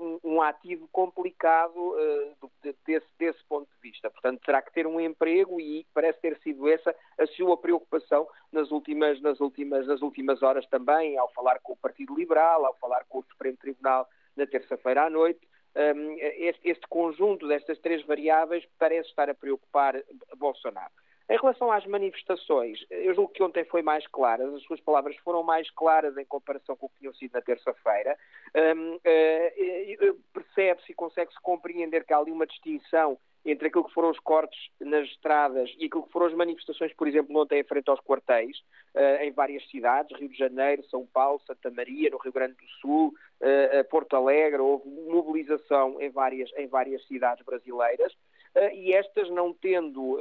um, 0.00 0.20
um 0.24 0.42
ativo 0.42 0.88
complicado 0.90 1.76
uh, 1.76 2.50
desse, 2.86 3.06
desse, 3.18 3.44
ponto 3.44 3.68
de 3.68 3.90
vista. 3.90 4.10
Portanto, 4.10 4.40
terá 4.44 4.62
que 4.62 4.72
ter 4.72 4.86
um 4.86 4.98
emprego 4.98 5.60
e 5.60 5.86
parece 5.92 6.20
ter 6.20 6.38
sido 6.38 6.68
essa 6.68 6.94
a 7.18 7.26
sua 7.26 7.56
preocupação 7.56 8.26
nas 8.50 8.70
últimas, 8.70 9.20
nas 9.20 9.40
últimas, 9.40 9.86
nas 9.86 10.00
últimas 10.00 10.42
horas 10.42 10.66
também, 10.68 11.18
ao 11.18 11.30
falar 11.32 11.60
com 11.60 11.74
o 11.74 11.76
Partido 11.76 12.14
Liberal, 12.14 12.64
ao 12.64 12.74
falar 12.76 13.04
com 13.08 13.18
o 13.18 13.24
Supremo 13.24 13.56
Tribunal 13.58 14.08
na 14.36 14.46
terça-feira 14.46 15.04
à 15.04 15.10
noite 15.10 15.46
este, 15.76 16.68
este 16.68 16.86
conjunto 16.88 17.48
destas 17.48 17.78
três 17.80 18.04
variáveis 18.06 18.64
parece 18.78 19.08
estar 19.08 19.28
a 19.28 19.34
preocupar 19.34 20.00
Bolsonaro. 20.36 20.92
Em 21.28 21.38
relação 21.38 21.72
às 21.72 21.86
manifestações, 21.86 22.84
eu 22.90 23.14
julgo 23.14 23.32
que 23.32 23.42
ontem 23.42 23.64
foi 23.64 23.80
mais 23.80 24.06
clara, 24.06 24.46
as 24.46 24.62
suas 24.64 24.80
palavras 24.80 25.16
foram 25.16 25.42
mais 25.42 25.70
claras 25.70 26.18
em 26.18 26.24
comparação 26.24 26.76
com 26.76 26.84
o 26.84 26.88
que 26.90 26.98
tinham 26.98 27.14
sido 27.14 27.32
na 27.32 27.40
terça-feira. 27.40 28.16
Um, 28.54 28.96
uh, 28.96 30.10
uh, 30.10 30.20
Percebe-se 30.34 30.92
e 30.92 30.94
consegue-se 30.94 31.40
compreender 31.40 32.04
que 32.04 32.12
há 32.12 32.18
ali 32.18 32.30
uma 32.30 32.46
distinção 32.46 33.18
entre 33.44 33.68
aquilo 33.68 33.84
que 33.84 33.92
foram 33.92 34.10
os 34.10 34.18
cortes 34.18 34.70
nas 34.80 35.06
estradas 35.08 35.70
e 35.78 35.86
aquilo 35.86 36.04
que 36.04 36.12
foram 36.12 36.26
as 36.26 36.34
manifestações, 36.34 36.92
por 36.94 37.06
exemplo, 37.06 37.38
ontem 37.38 37.60
em 37.60 37.64
frente 37.64 37.90
aos 37.90 38.00
quartéis, 38.00 38.58
uh, 38.94 39.22
em 39.22 39.30
várias 39.32 39.68
cidades, 39.68 40.18
Rio 40.18 40.28
de 40.28 40.36
Janeiro, 40.36 40.82
São 40.88 41.06
Paulo, 41.06 41.40
Santa 41.46 41.70
Maria, 41.70 42.10
no 42.10 42.18
Rio 42.18 42.32
Grande 42.32 42.54
do 42.54 42.66
Sul, 42.80 43.14
uh, 43.40 43.88
Porto 43.90 44.16
Alegre, 44.16 44.60
houve 44.60 44.88
mobilização 44.88 46.00
em 46.00 46.08
várias, 46.08 46.50
em 46.56 46.66
várias 46.66 47.06
cidades 47.06 47.44
brasileiras. 47.44 48.12
Uh, 48.56 48.72
e 48.72 48.94
estas, 48.94 49.28
não 49.30 49.52
tendo 49.52 50.16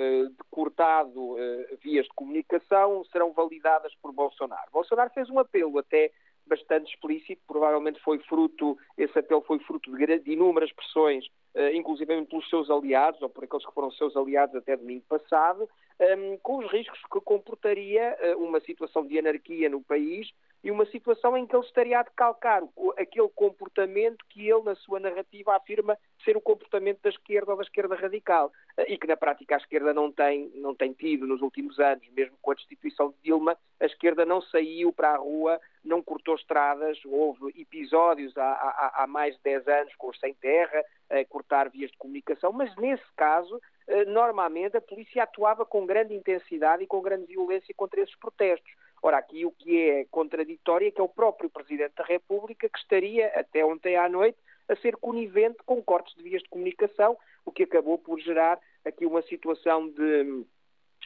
cortado 0.49 1.35
vias 1.81 2.05
de 2.05 2.13
comunicação, 2.15 3.05
serão 3.05 3.31
validadas 3.31 3.93
por 4.01 4.11
Bolsonaro. 4.11 4.71
Bolsonaro 4.71 5.11
fez 5.11 5.29
um 5.29 5.39
apelo 5.39 5.77
até 5.77 6.11
bastante 6.45 6.93
explícito, 6.93 7.41
provavelmente 7.47 7.99
foi 8.01 8.19
fruto, 8.19 8.77
esse 8.97 9.17
apelo 9.17 9.41
foi 9.41 9.59
fruto 9.59 9.95
de, 9.95 10.19
de 10.19 10.31
inúmeras 10.31 10.71
pressões, 10.71 11.25
uh, 11.55 11.69
inclusivamente 11.73 12.29
pelos 12.29 12.49
seus 12.49 12.69
aliados, 12.69 13.21
ou 13.21 13.29
por 13.29 13.43
aqueles 13.43 13.65
que 13.65 13.73
foram 13.73 13.91
seus 13.91 14.15
aliados 14.15 14.55
até 14.55 14.75
domingo 14.75 15.03
passado, 15.07 15.63
um, 15.99 16.03
ehm, 16.03 16.37
com 16.41 16.57
os 16.57 16.71
riscos 16.71 16.99
que 17.11 17.21
comportaria 17.21 18.17
uh, 18.21 18.43
uma 18.43 18.59
situação 18.59 19.05
de 19.05 19.17
anarquia 19.17 19.69
no 19.69 19.81
país 19.81 20.31
e 20.63 20.71
uma 20.71 20.85
situação 20.85 21.35
em 21.35 21.45
que 21.45 21.55
ele 21.55 21.65
estaria 21.65 21.99
a 21.99 22.03
decalcar 22.03 22.63
aquele 22.97 23.27
comportamento 23.29 24.23
que 24.29 24.47
ele, 24.47 24.63
na 24.63 24.75
sua 24.75 24.99
narrativa, 24.99 25.55
afirma 25.55 25.97
ser 26.23 26.37
o 26.37 26.41
comportamento 26.41 27.01
da 27.01 27.09
esquerda 27.09 27.51
ou 27.51 27.57
da 27.57 27.63
esquerda 27.63 27.95
radical. 27.95 28.51
Uh, 28.77 28.85
e 28.87 28.97
que, 28.97 29.05
na 29.05 29.17
prática, 29.17 29.55
a 29.55 29.57
esquerda 29.57 29.93
não 29.93 30.11
tem, 30.11 30.49
não 30.55 30.73
tem 30.73 30.93
tido 30.93 31.27
nos 31.27 31.41
últimos 31.41 31.79
anos, 31.79 32.07
mesmo 32.11 32.37
com 32.41 32.51
a 32.51 32.55
destituição 32.55 33.09
de 33.09 33.15
Dilma, 33.23 33.57
a 33.79 33.85
esquerda 33.85 34.25
não 34.25 34.41
saiu 34.41 34.93
para 34.93 35.11
a 35.11 35.17
rua 35.17 35.59
não 35.83 36.01
cortou 36.01 36.35
estradas, 36.35 36.97
houve 37.05 37.53
episódios 37.59 38.37
há, 38.37 38.53
há, 38.53 39.03
há 39.03 39.07
mais 39.07 39.35
de 39.35 39.43
10 39.43 39.67
anos 39.67 39.95
com 39.95 40.09
os 40.09 40.19
sem 40.19 40.33
terra, 40.33 40.81
cortar 41.29 41.69
vias 41.69 41.91
de 41.91 41.97
comunicação, 41.97 42.51
mas 42.51 42.75
nesse 42.77 43.03
caso, 43.15 43.61
eh, 43.87 44.05
normalmente 44.05 44.77
a 44.77 44.81
polícia 44.81 45.23
atuava 45.23 45.65
com 45.65 45.85
grande 45.85 46.13
intensidade 46.15 46.83
e 46.83 46.87
com 46.87 47.01
grande 47.01 47.25
violência 47.25 47.73
contra 47.75 48.01
esses 48.01 48.15
protestos. 48.15 48.71
Ora, 49.05 49.17
aqui 49.17 49.45
o 49.45 49.51
que 49.51 49.77
é 49.77 50.05
contraditório 50.05 50.87
é 50.87 50.91
que 50.91 51.01
é 51.01 51.03
o 51.03 51.09
próprio 51.09 51.49
Presidente 51.49 51.95
da 51.97 52.05
República 52.05 52.69
que 52.69 52.79
estaria, 52.79 53.27
até 53.35 53.63
ontem 53.65 53.97
à 53.97 54.07
noite, 54.07 54.37
a 54.69 54.77
ser 54.77 54.95
conivente 54.95 55.57
com 55.65 55.83
cortes 55.83 56.15
de 56.15 56.23
vias 56.23 56.41
de 56.41 56.47
comunicação, 56.47 57.17
o 57.45 57.51
que 57.51 57.63
acabou 57.63 57.97
por 57.97 58.17
gerar 58.21 58.57
aqui 58.85 59.05
uma 59.05 59.21
situação 59.23 59.89
de 59.89 60.45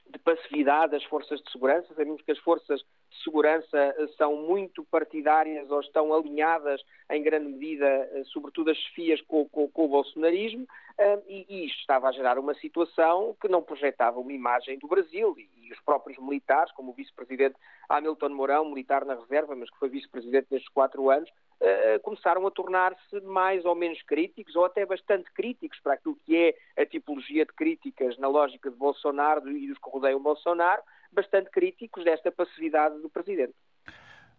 de 0.10 0.20
passividade 0.20 0.92
das 0.92 1.04
forças 1.06 1.42
de 1.42 1.52
segurança. 1.52 1.88
Sabemos 1.90 2.22
que 2.22 2.32
as 2.32 2.40
forças 2.40 2.80
de 2.80 3.24
segurança 3.24 3.78
eh, 3.78 4.08
são 4.18 4.36
muito 4.36 4.84
partidárias 4.86 5.70
ou 5.70 5.80
estão 5.82 6.14
alinhadas 6.14 6.82
em 7.10 7.22
grande 7.22 7.50
medida, 7.52 7.86
eh, 7.86 8.24
sobretudo 8.26 8.72
as 8.72 8.78
chefias, 8.78 9.22
com, 9.22 9.48
com, 9.50 9.68
com 9.70 9.86
o 9.86 9.88
bolsonarismo, 9.88 10.68
eh, 10.98 11.20
e, 11.28 11.46
e, 11.50 11.66
isto 11.66 11.80
estava 11.80 12.10
a 12.10 12.12
gerar 12.12 12.38
uma 12.40 12.54
situação 12.56 13.36
que 13.40 13.48
não 13.48 13.62
projetava 13.62 14.20
uma 14.20 14.34
imagem 14.34 14.78
do 14.80 14.88
Brasil. 14.88 15.36
E, 15.38 15.68
e 15.68 15.72
os 15.72 15.80
próprios 15.82 16.18
militares, 16.20 16.72
como 16.74 16.92
o 16.92 16.94
vice-presidente 16.94 17.56
Hamilton 17.90 18.30
Mourão, 18.30 18.66
militar 18.66 19.06
na 19.06 19.16
reserva, 19.16 19.56
mas 19.56 19.70
que 19.70 19.78
foi 19.78 19.90
vice-presidente 19.90 20.48
nestes 20.52 20.72
quatro 20.72 21.10
anos, 21.10 21.30
uh, 21.62 22.00
começaram 22.02 22.46
a 22.46 22.52
tornar-se 22.52 23.20
mais 23.22 23.66
ou 23.66 23.76
menos 23.76 24.02
críticos, 24.04 24.56
ou 24.56 24.66
até 24.66 24.86
bastante 24.86 25.32
críticos 25.34 25.80
para 25.80 25.94
aquilo 25.94 26.18
que 26.26 26.36
é 26.36 26.82
a 26.82 26.86
tipologia 26.86 27.46
de 27.46 27.54
críticas 27.54 28.18
na 28.18 28.28
lógica 28.28 28.70
de 28.70 28.76
Bolsonaro 28.76 29.50
e 29.50 29.68
dos 29.68 29.78
que 29.78 29.90
rodeiam 29.90 30.22
Bolsonaro, 30.22 30.82
bastante 31.12 31.50
críticos 31.50 32.04
desta 32.04 32.32
passividade 32.32 33.00
do 33.00 33.10
Presidente. 33.10 33.56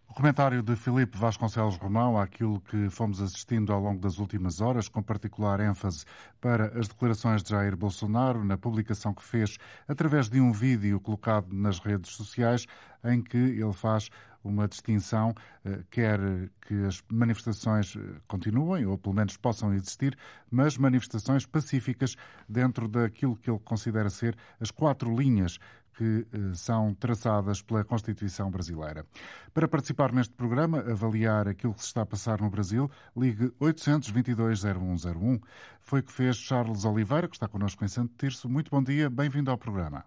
O 0.09 0.13
comentário 0.15 0.63
de 0.63 0.75
Filipe 0.75 1.15
Vasconcelos 1.15 1.77
Romão 1.77 2.19
àquilo 2.19 2.59
que 2.61 2.89
fomos 2.89 3.21
assistindo 3.21 3.71
ao 3.71 3.79
longo 3.79 4.01
das 4.01 4.17
últimas 4.17 4.59
horas, 4.59 4.89
com 4.89 5.03
particular 5.03 5.59
ênfase 5.59 6.03
para 6.41 6.79
as 6.79 6.87
declarações 6.87 7.43
de 7.43 7.51
Jair 7.51 7.77
Bolsonaro 7.77 8.43
na 8.43 8.57
publicação 8.57 9.13
que 9.13 9.23
fez 9.23 9.57
através 9.87 10.27
de 10.27 10.41
um 10.41 10.51
vídeo 10.51 10.99
colocado 10.99 11.53
nas 11.53 11.77
redes 11.77 12.09
sociais, 12.15 12.65
em 13.03 13.21
que 13.21 13.37
ele 13.37 13.71
faz 13.71 14.09
uma 14.43 14.67
distinção, 14.67 15.33
eh, 15.65 15.79
quer 15.89 16.19
que 16.61 16.85
as 16.85 17.03
manifestações 17.11 17.95
eh, 17.95 17.99
continuem, 18.27 18.85
ou 18.85 18.97
pelo 18.97 19.15
menos 19.15 19.37
possam 19.37 19.73
existir, 19.73 20.17
mas 20.49 20.77
manifestações 20.77 21.45
pacíficas 21.45 22.15
dentro 22.47 22.87
daquilo 22.87 23.35
que 23.35 23.49
ele 23.49 23.59
considera 23.59 24.09
ser 24.09 24.37
as 24.59 24.71
quatro 24.71 25.15
linhas 25.15 25.59
que 25.99 26.25
eh, 26.31 26.53
são 26.53 26.93
traçadas 26.93 27.61
pela 27.61 27.83
Constituição 27.83 28.49
brasileira. 28.49 29.05
Para 29.53 29.67
participar 29.67 30.13
neste 30.13 30.33
programa, 30.33 30.79
avaliar 30.79 31.49
aquilo 31.49 31.73
que 31.73 31.81
se 31.81 31.87
está 31.87 32.03
a 32.03 32.05
passar 32.05 32.39
no 32.39 32.49
Brasil, 32.49 32.89
ligue 33.15 33.51
822-0101. 33.59 35.41
Foi 35.81 35.99
o 35.99 36.03
que 36.03 36.13
fez 36.13 36.37
Charles 36.37 36.85
Oliveira, 36.85 37.27
que 37.27 37.35
está 37.35 37.49
connosco 37.49 37.83
em 37.83 37.89
Santo 37.89 38.13
Tirso. 38.17 38.47
Muito 38.47 38.71
bom 38.71 38.81
dia, 38.81 39.09
bem-vindo 39.09 39.51
ao 39.51 39.57
programa. 39.57 40.05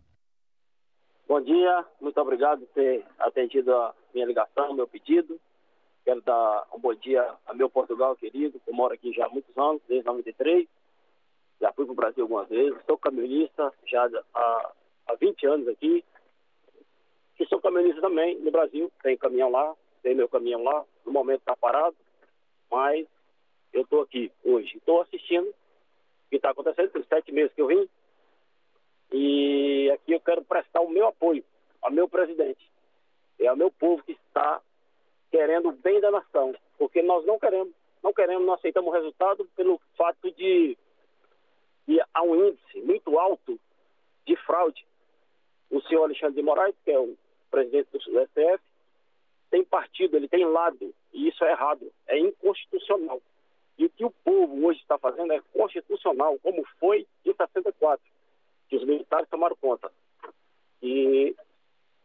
Bom 1.32 1.40
dia, 1.40 1.86
muito 1.98 2.20
obrigado 2.20 2.58
por 2.58 2.74
ter 2.74 3.06
atendido 3.18 3.74
a 3.74 3.94
minha 4.12 4.26
ligação, 4.26 4.74
meu 4.74 4.86
pedido. 4.86 5.40
Quero 6.04 6.20
dar 6.20 6.66
um 6.74 6.78
bom 6.78 6.92
dia 6.92 7.26
a 7.46 7.54
meu 7.54 7.70
Portugal 7.70 8.14
querido, 8.16 8.60
que 8.60 8.70
mora 8.70 8.92
aqui 8.92 9.14
já 9.14 9.24
há 9.24 9.28
muitos 9.30 9.56
anos, 9.56 9.80
desde 9.88 10.04
93. 10.04 10.68
Já 11.58 11.72
fui 11.72 11.86
para 11.86 11.92
o 11.92 11.96
Brasil 11.96 12.24
algumas 12.24 12.50
vezes, 12.50 12.78
sou 12.86 12.98
camionista 12.98 13.72
já 13.86 14.10
há 14.34 14.72
há 15.06 15.14
20 15.14 15.46
anos 15.46 15.68
aqui, 15.68 16.04
que 17.38 17.46
sou 17.46 17.62
caminhonista 17.62 18.02
também 18.02 18.38
no 18.38 18.50
Brasil, 18.50 18.92
tem 19.02 19.16
caminhão 19.16 19.50
lá, 19.50 19.74
tem 20.02 20.14
meu 20.14 20.28
caminhão 20.28 20.62
lá, 20.62 20.84
no 21.06 21.12
momento 21.12 21.40
está 21.40 21.56
parado, 21.56 21.96
mas 22.70 23.06
eu 23.72 23.84
estou 23.84 24.02
aqui 24.02 24.30
hoje, 24.44 24.76
estou 24.76 25.00
assistindo 25.00 25.48
o 25.48 25.54
que 26.28 26.36
está 26.36 26.50
acontecendo, 26.50 26.90
por 26.90 27.02
sete 27.06 27.32
meses 27.32 27.54
que 27.54 27.62
eu 27.62 27.68
vim, 27.68 27.88
e 29.12 29.90
aqui 29.90 30.12
eu 30.12 30.20
quero 30.20 30.44
prestar 30.44 30.80
o 30.80 30.90
meu 30.90 31.06
apoio 31.08 31.44
ao 31.80 31.90
meu 31.90 32.08
presidente, 32.08 32.70
é 33.38 33.46
ao 33.46 33.56
meu 33.56 33.70
povo 33.70 34.02
que 34.04 34.12
está 34.12 34.60
querendo 35.30 35.70
o 35.70 35.72
bem 35.72 36.00
da 36.00 36.10
nação, 36.10 36.54
porque 36.78 37.02
nós 37.02 37.24
não 37.26 37.38
queremos, 37.38 37.74
não 38.02 38.12
queremos, 38.12 38.46
não 38.46 38.54
aceitamos 38.54 38.90
o 38.90 38.94
resultado 38.94 39.44
pelo 39.56 39.80
fato 39.96 40.30
de, 40.32 40.76
de 41.86 42.00
há 42.14 42.22
um 42.22 42.48
índice 42.48 42.80
muito 42.80 43.18
alto 43.18 43.58
de 44.26 44.36
fraude 44.36 44.84
o 45.72 45.80
senhor 45.82 46.04
Alexandre 46.04 46.34
de 46.34 46.42
Moraes, 46.42 46.74
que 46.84 46.90
é 46.90 46.98
o 46.98 47.16
presidente 47.50 47.88
do 47.90 47.98
STF, 47.98 48.62
tem 49.50 49.64
partido, 49.64 50.16
ele 50.16 50.28
tem 50.28 50.44
lado, 50.44 50.94
e 51.12 51.28
isso 51.28 51.42
é 51.44 51.50
errado, 51.50 51.90
é 52.06 52.18
inconstitucional. 52.18 53.20
E 53.78 53.86
o 53.86 53.90
que 53.90 54.04
o 54.04 54.10
povo 54.10 54.66
hoje 54.66 54.80
está 54.80 54.98
fazendo 54.98 55.32
é 55.32 55.40
constitucional, 55.52 56.38
como 56.42 56.62
foi 56.78 57.06
em 57.24 57.34
64, 57.34 58.04
que 58.72 58.76
os 58.78 58.86
militares 58.86 59.28
tomaram 59.28 59.54
conta. 59.60 59.92
E 60.82 61.36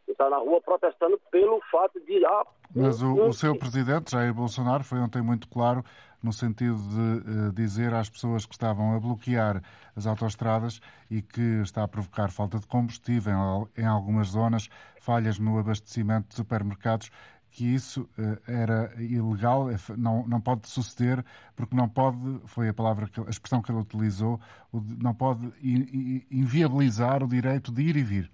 está 0.06 0.28
na 0.28 0.36
rua 0.36 0.60
protestando 0.60 1.18
pelo 1.30 1.62
fato 1.70 1.98
de. 2.00 2.22
Ah, 2.26 2.46
Mas 2.76 3.00
o, 3.00 3.14
o 3.14 3.32
seu 3.32 3.56
presidente, 3.56 4.10
Jair 4.10 4.34
Bolsonaro, 4.34 4.84
foi 4.84 4.98
ontem 4.98 5.22
muito 5.22 5.48
claro 5.48 5.82
no 6.22 6.30
sentido 6.30 6.76
de 6.76 7.48
uh, 7.48 7.52
dizer 7.52 7.94
às 7.94 8.10
pessoas 8.10 8.44
que 8.44 8.52
estavam 8.52 8.94
a 8.94 9.00
bloquear 9.00 9.62
as 9.96 10.06
autoestradas 10.06 10.80
e 11.10 11.22
que 11.22 11.62
está 11.62 11.84
a 11.84 11.88
provocar 11.88 12.30
falta 12.30 12.58
de 12.58 12.66
combustível 12.66 13.32
em, 13.76 13.82
em 13.82 13.86
algumas 13.86 14.28
zonas, 14.28 14.68
falhas 15.00 15.38
no 15.38 15.58
abastecimento 15.58 16.28
de 16.28 16.34
supermercados, 16.34 17.10
que 17.58 17.64
isso 17.64 18.02
uh, 18.02 18.38
era 18.46 18.94
ilegal, 19.02 19.66
não, 19.96 20.24
não 20.28 20.40
pode 20.40 20.68
suceder, 20.68 21.24
porque 21.56 21.74
não 21.74 21.88
pode, 21.88 22.16
foi 22.46 22.68
a 22.68 22.72
palavra, 22.72 23.08
que, 23.08 23.18
a 23.20 23.28
expressão 23.28 23.60
que 23.60 23.72
ele 23.72 23.80
utilizou, 23.80 24.38
não 25.02 25.12
pode 25.12 25.44
inviabilizar 26.30 27.24
o 27.24 27.28
direito 27.28 27.72
de 27.72 27.82
ir 27.82 27.96
e 27.96 28.02
vir. 28.04 28.30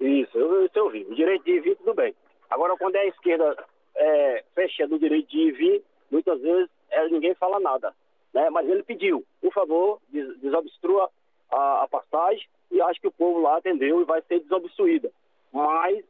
Isso, 0.00 0.38
eu, 0.38 0.66
eu 0.74 0.84
ouvi. 0.84 1.04
O 1.04 1.14
direito 1.14 1.44
de 1.44 1.50
ir 1.50 1.56
e 1.58 1.60
vir, 1.60 1.76
tudo 1.76 1.92
bem. 1.92 2.14
Agora, 2.48 2.74
quando 2.78 2.96
é 2.96 3.00
a 3.00 3.08
esquerda 3.08 3.62
é, 3.94 4.44
fecha 4.54 4.88
do 4.88 4.98
direito 4.98 5.28
de 5.28 5.36
ir 5.36 5.48
e 5.48 5.52
vir, 5.52 5.84
muitas 6.10 6.40
vezes 6.40 6.70
é, 6.90 7.06
ninguém 7.10 7.34
fala 7.34 7.60
nada. 7.60 7.94
Né? 8.32 8.48
Mas 8.48 8.66
ele 8.66 8.82
pediu, 8.82 9.22
por 9.42 9.52
favor, 9.52 10.00
des 10.08 10.40
desobstrua 10.40 11.10
a, 11.50 11.82
a, 11.82 11.88
passagem 11.88 12.48
e 12.70 12.80
acho 12.80 13.00
que 13.02 13.08
o 13.08 13.12
povo 13.12 13.40
lá 13.40 13.58
atendeu 13.58 14.00
e 14.00 14.04
vai 14.04 14.22
ser 14.22 14.40
desobstruída. 14.40 15.12
Mas 15.52 16.02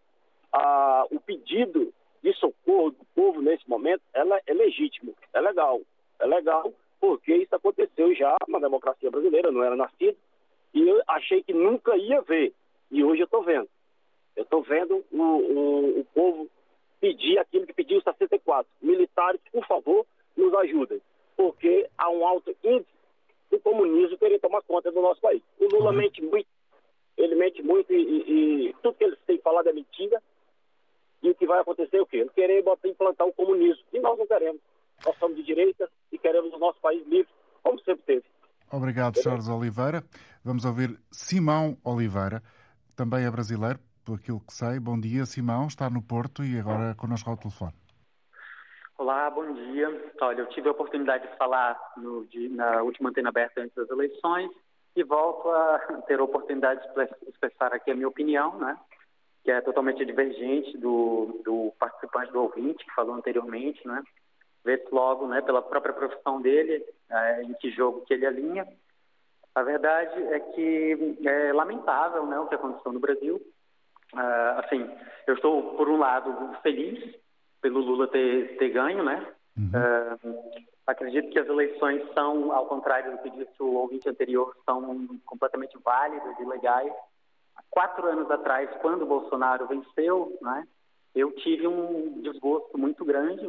a, 0.52 1.06
o 1.10 1.18
pedido 1.18 1.92
de 2.22 2.32
socorro 2.34 2.90
do 2.90 3.04
povo 3.14 3.40
nesse 3.40 3.68
momento 3.68 4.02
ela 4.12 4.40
é 4.46 4.52
legítimo, 4.52 5.14
é 5.32 5.40
legal. 5.40 5.80
É 6.18 6.26
legal 6.26 6.72
porque 7.00 7.34
isso 7.34 7.54
aconteceu 7.54 8.14
já 8.14 8.36
na 8.46 8.58
democracia 8.58 9.10
brasileira, 9.10 9.50
não 9.50 9.64
era 9.64 9.74
nascido, 9.74 10.16
e 10.74 10.86
eu 10.86 11.02
achei 11.08 11.42
que 11.42 11.52
nunca 11.52 11.96
ia 11.96 12.20
ver. 12.20 12.52
E 12.90 13.02
hoje 13.02 13.22
eu 13.22 13.24
estou 13.24 13.42
vendo. 13.42 13.68
Eu 14.36 14.44
estou 14.44 14.62
vendo 14.62 15.04
o, 15.10 15.22
o, 15.22 16.00
o, 16.00 16.04
povo 16.14 16.48
pedir 17.00 17.38
aquilo 17.38 17.66
que 17.66 17.72
pediu 17.72 17.98
em 17.98 18.02
64. 18.02 18.70
Militares, 18.80 19.40
por 19.50 19.66
favor, 19.66 20.06
nos 20.36 20.54
ajudem. 20.54 21.00
Porque 21.36 21.88
há 21.96 22.10
um 22.10 22.26
alto 22.26 22.54
índice 22.62 22.90
do 23.50 23.58
comunismo 23.60 24.18
querer 24.18 24.38
tomar 24.38 24.62
conta 24.62 24.92
do 24.92 25.00
nosso 25.00 25.20
país. 25.20 25.42
O 25.58 25.66
Lula 25.66 25.90
uhum. 25.90 25.96
mente 25.96 26.22
muito. 26.22 26.48
Ele 27.16 27.34
mente 27.34 27.62
muito 27.62 27.92
e, 27.92 27.96
e, 27.96 28.68
e, 28.68 28.72
tudo 28.82 28.94
que 28.94 29.04
ele 29.04 29.16
tem 29.26 29.38
falado 29.38 29.68
é 29.68 29.72
mentira. 29.72 30.22
E 31.22 31.30
o 31.30 31.34
que 31.34 31.46
vai 31.46 31.60
acontecer 31.60 31.98
é 31.98 32.02
o 32.02 32.06
quê? 32.06 32.18
Ele 32.18 32.30
querer 32.30 32.62
botar, 32.62 32.88
implantar 32.88 33.26
o 33.26 33.32
comunismo. 33.32 33.84
E 33.92 34.00
nós 34.00 34.18
não 34.18 34.26
queremos. 34.26 34.60
Nós 35.04 35.16
somos 35.18 35.36
de 35.36 35.42
direita 35.42 35.88
e 36.12 36.18
queremos 36.18 36.52
o 36.52 36.58
nosso 36.58 36.80
país 36.80 37.06
livre, 37.06 37.32
como 37.62 37.78
sempre 37.80 38.02
teve. 38.04 38.24
Obrigado, 38.72 39.20
Charles 39.20 39.48
Oliveira. 39.48 40.04
Vamos 40.44 40.64
ouvir 40.64 40.98
Simão 41.10 41.76
Oliveira, 41.84 42.42
também 42.96 43.24
é 43.24 43.30
brasileiro, 43.30 43.78
por 44.04 44.16
aquilo 44.16 44.40
que 44.40 44.52
sei. 44.52 44.78
Bom 44.78 44.98
dia, 44.98 45.26
Simão, 45.26 45.66
está 45.66 45.90
no 45.90 46.02
Porto 46.02 46.44
e 46.44 46.58
agora 46.58 46.94
conosco 46.94 47.28
ao 47.30 47.36
telefone. 47.36 47.72
Olá, 48.96 49.30
bom 49.30 49.52
dia. 49.52 50.12
Olha, 50.20 50.40
eu 50.40 50.48
tive 50.50 50.68
a 50.68 50.72
oportunidade 50.72 51.26
de 51.26 51.36
falar 51.36 51.78
no, 51.96 52.26
de, 52.26 52.48
na 52.50 52.82
última 52.82 53.08
antena 53.08 53.30
aberta 53.30 53.62
antes 53.62 53.74
das 53.74 53.88
eleições 53.90 54.50
e 54.94 55.02
volto 55.02 55.48
a 55.48 56.02
ter 56.06 56.20
a 56.20 56.24
oportunidade 56.24 56.80
de 56.94 57.30
expressar 57.30 57.72
aqui 57.72 57.90
a 57.90 57.94
minha 57.94 58.08
opinião, 58.08 58.58
né? 58.58 58.76
Que 59.44 59.50
é 59.50 59.60
totalmente 59.60 60.04
divergente 60.04 60.76
do, 60.76 61.40
do 61.44 61.72
participante, 61.78 62.32
do 62.32 62.42
ouvinte 62.42 62.84
que 62.84 62.94
falou 62.94 63.14
anteriormente, 63.14 63.86
né? 63.86 64.02
Vê-se 64.64 64.88
logo, 64.92 65.26
né, 65.26 65.40
pela 65.40 65.62
própria 65.62 65.94
profissão 65.94 66.40
dele, 66.40 66.84
é, 67.10 67.42
em 67.42 67.54
que 67.54 67.70
jogo 67.70 68.02
que 68.02 68.12
ele 68.12 68.26
alinha. 68.26 68.66
A 69.54 69.62
verdade 69.62 70.22
é 70.24 70.40
que 70.40 71.18
é 71.24 71.52
lamentável 71.52 72.26
né, 72.26 72.38
o 72.38 72.46
que 72.46 72.54
aconteceu 72.54 72.92
no 72.92 73.00
Brasil. 73.00 73.40
Uh, 74.12 74.58
assim, 74.58 74.90
eu 75.26 75.34
estou, 75.34 75.74
por 75.76 75.88
um 75.88 75.96
lado, 75.96 76.56
feliz 76.62 77.14
pelo 77.60 77.80
Lula 77.80 78.08
ter, 78.08 78.56
ter 78.58 78.70
ganho, 78.70 79.04
né? 79.04 79.26
Uhum. 79.56 79.70
Uh, 79.74 80.62
acredito 80.86 81.30
que 81.30 81.38
as 81.38 81.46
eleições 81.46 82.02
são, 82.14 82.52
ao 82.52 82.66
contrário 82.66 83.12
do 83.12 83.18
que 83.18 83.30
disse 83.30 83.62
o 83.62 83.74
ouvinte 83.74 84.08
anterior, 84.08 84.56
são 84.64 85.06
completamente 85.24 85.76
válidas 85.84 86.38
e 86.38 86.44
legais. 86.44 86.92
Quatro 87.68 88.06
anos 88.06 88.30
atrás, 88.30 88.70
quando 88.80 89.02
o 89.02 89.06
Bolsonaro 89.06 89.66
venceu, 89.66 90.36
né, 90.40 90.66
eu 91.14 91.32
tive 91.32 91.66
um 91.66 92.20
desgosto 92.22 92.78
muito 92.78 93.04
grande, 93.04 93.46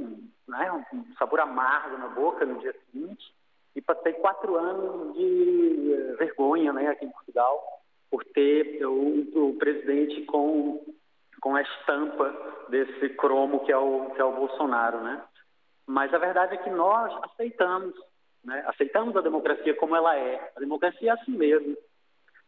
né, 0.47 0.71
um 0.93 1.13
sabor 1.17 1.39
amargo 1.41 1.97
na 1.97 2.07
boca 2.07 2.45
no 2.45 2.59
dia 2.59 2.75
seguinte, 2.85 3.33
e 3.75 3.81
passei 3.81 4.13
quatro 4.13 4.55
anos 4.55 5.15
de 5.15 5.93
eh, 5.93 6.15
vergonha 6.17 6.73
né, 6.73 6.87
aqui 6.87 7.05
em 7.05 7.11
Portugal 7.11 7.81
por 8.09 8.25
ter 8.25 8.85
o, 8.85 9.49
o 9.49 9.57
presidente 9.57 10.25
com, 10.25 10.83
com 11.41 11.55
a 11.55 11.61
estampa 11.61 12.65
desse 12.69 13.09
cromo 13.15 13.63
que 13.63 13.71
é 13.71 13.77
o, 13.77 14.09
que 14.13 14.19
é 14.19 14.25
o 14.25 14.35
Bolsonaro. 14.35 14.99
Né? 15.01 15.23
Mas 15.87 16.13
a 16.13 16.17
verdade 16.17 16.55
é 16.55 16.57
que 16.57 16.69
nós 16.69 17.17
aceitamos, 17.23 17.95
né? 18.43 18.61
aceitamos 18.67 19.15
a 19.15 19.21
democracia 19.21 19.73
como 19.75 19.95
ela 19.95 20.17
é. 20.17 20.51
A 20.55 20.59
democracia 20.59 21.11
é 21.11 21.13
assim 21.13 21.31
mesmo. 21.31 21.77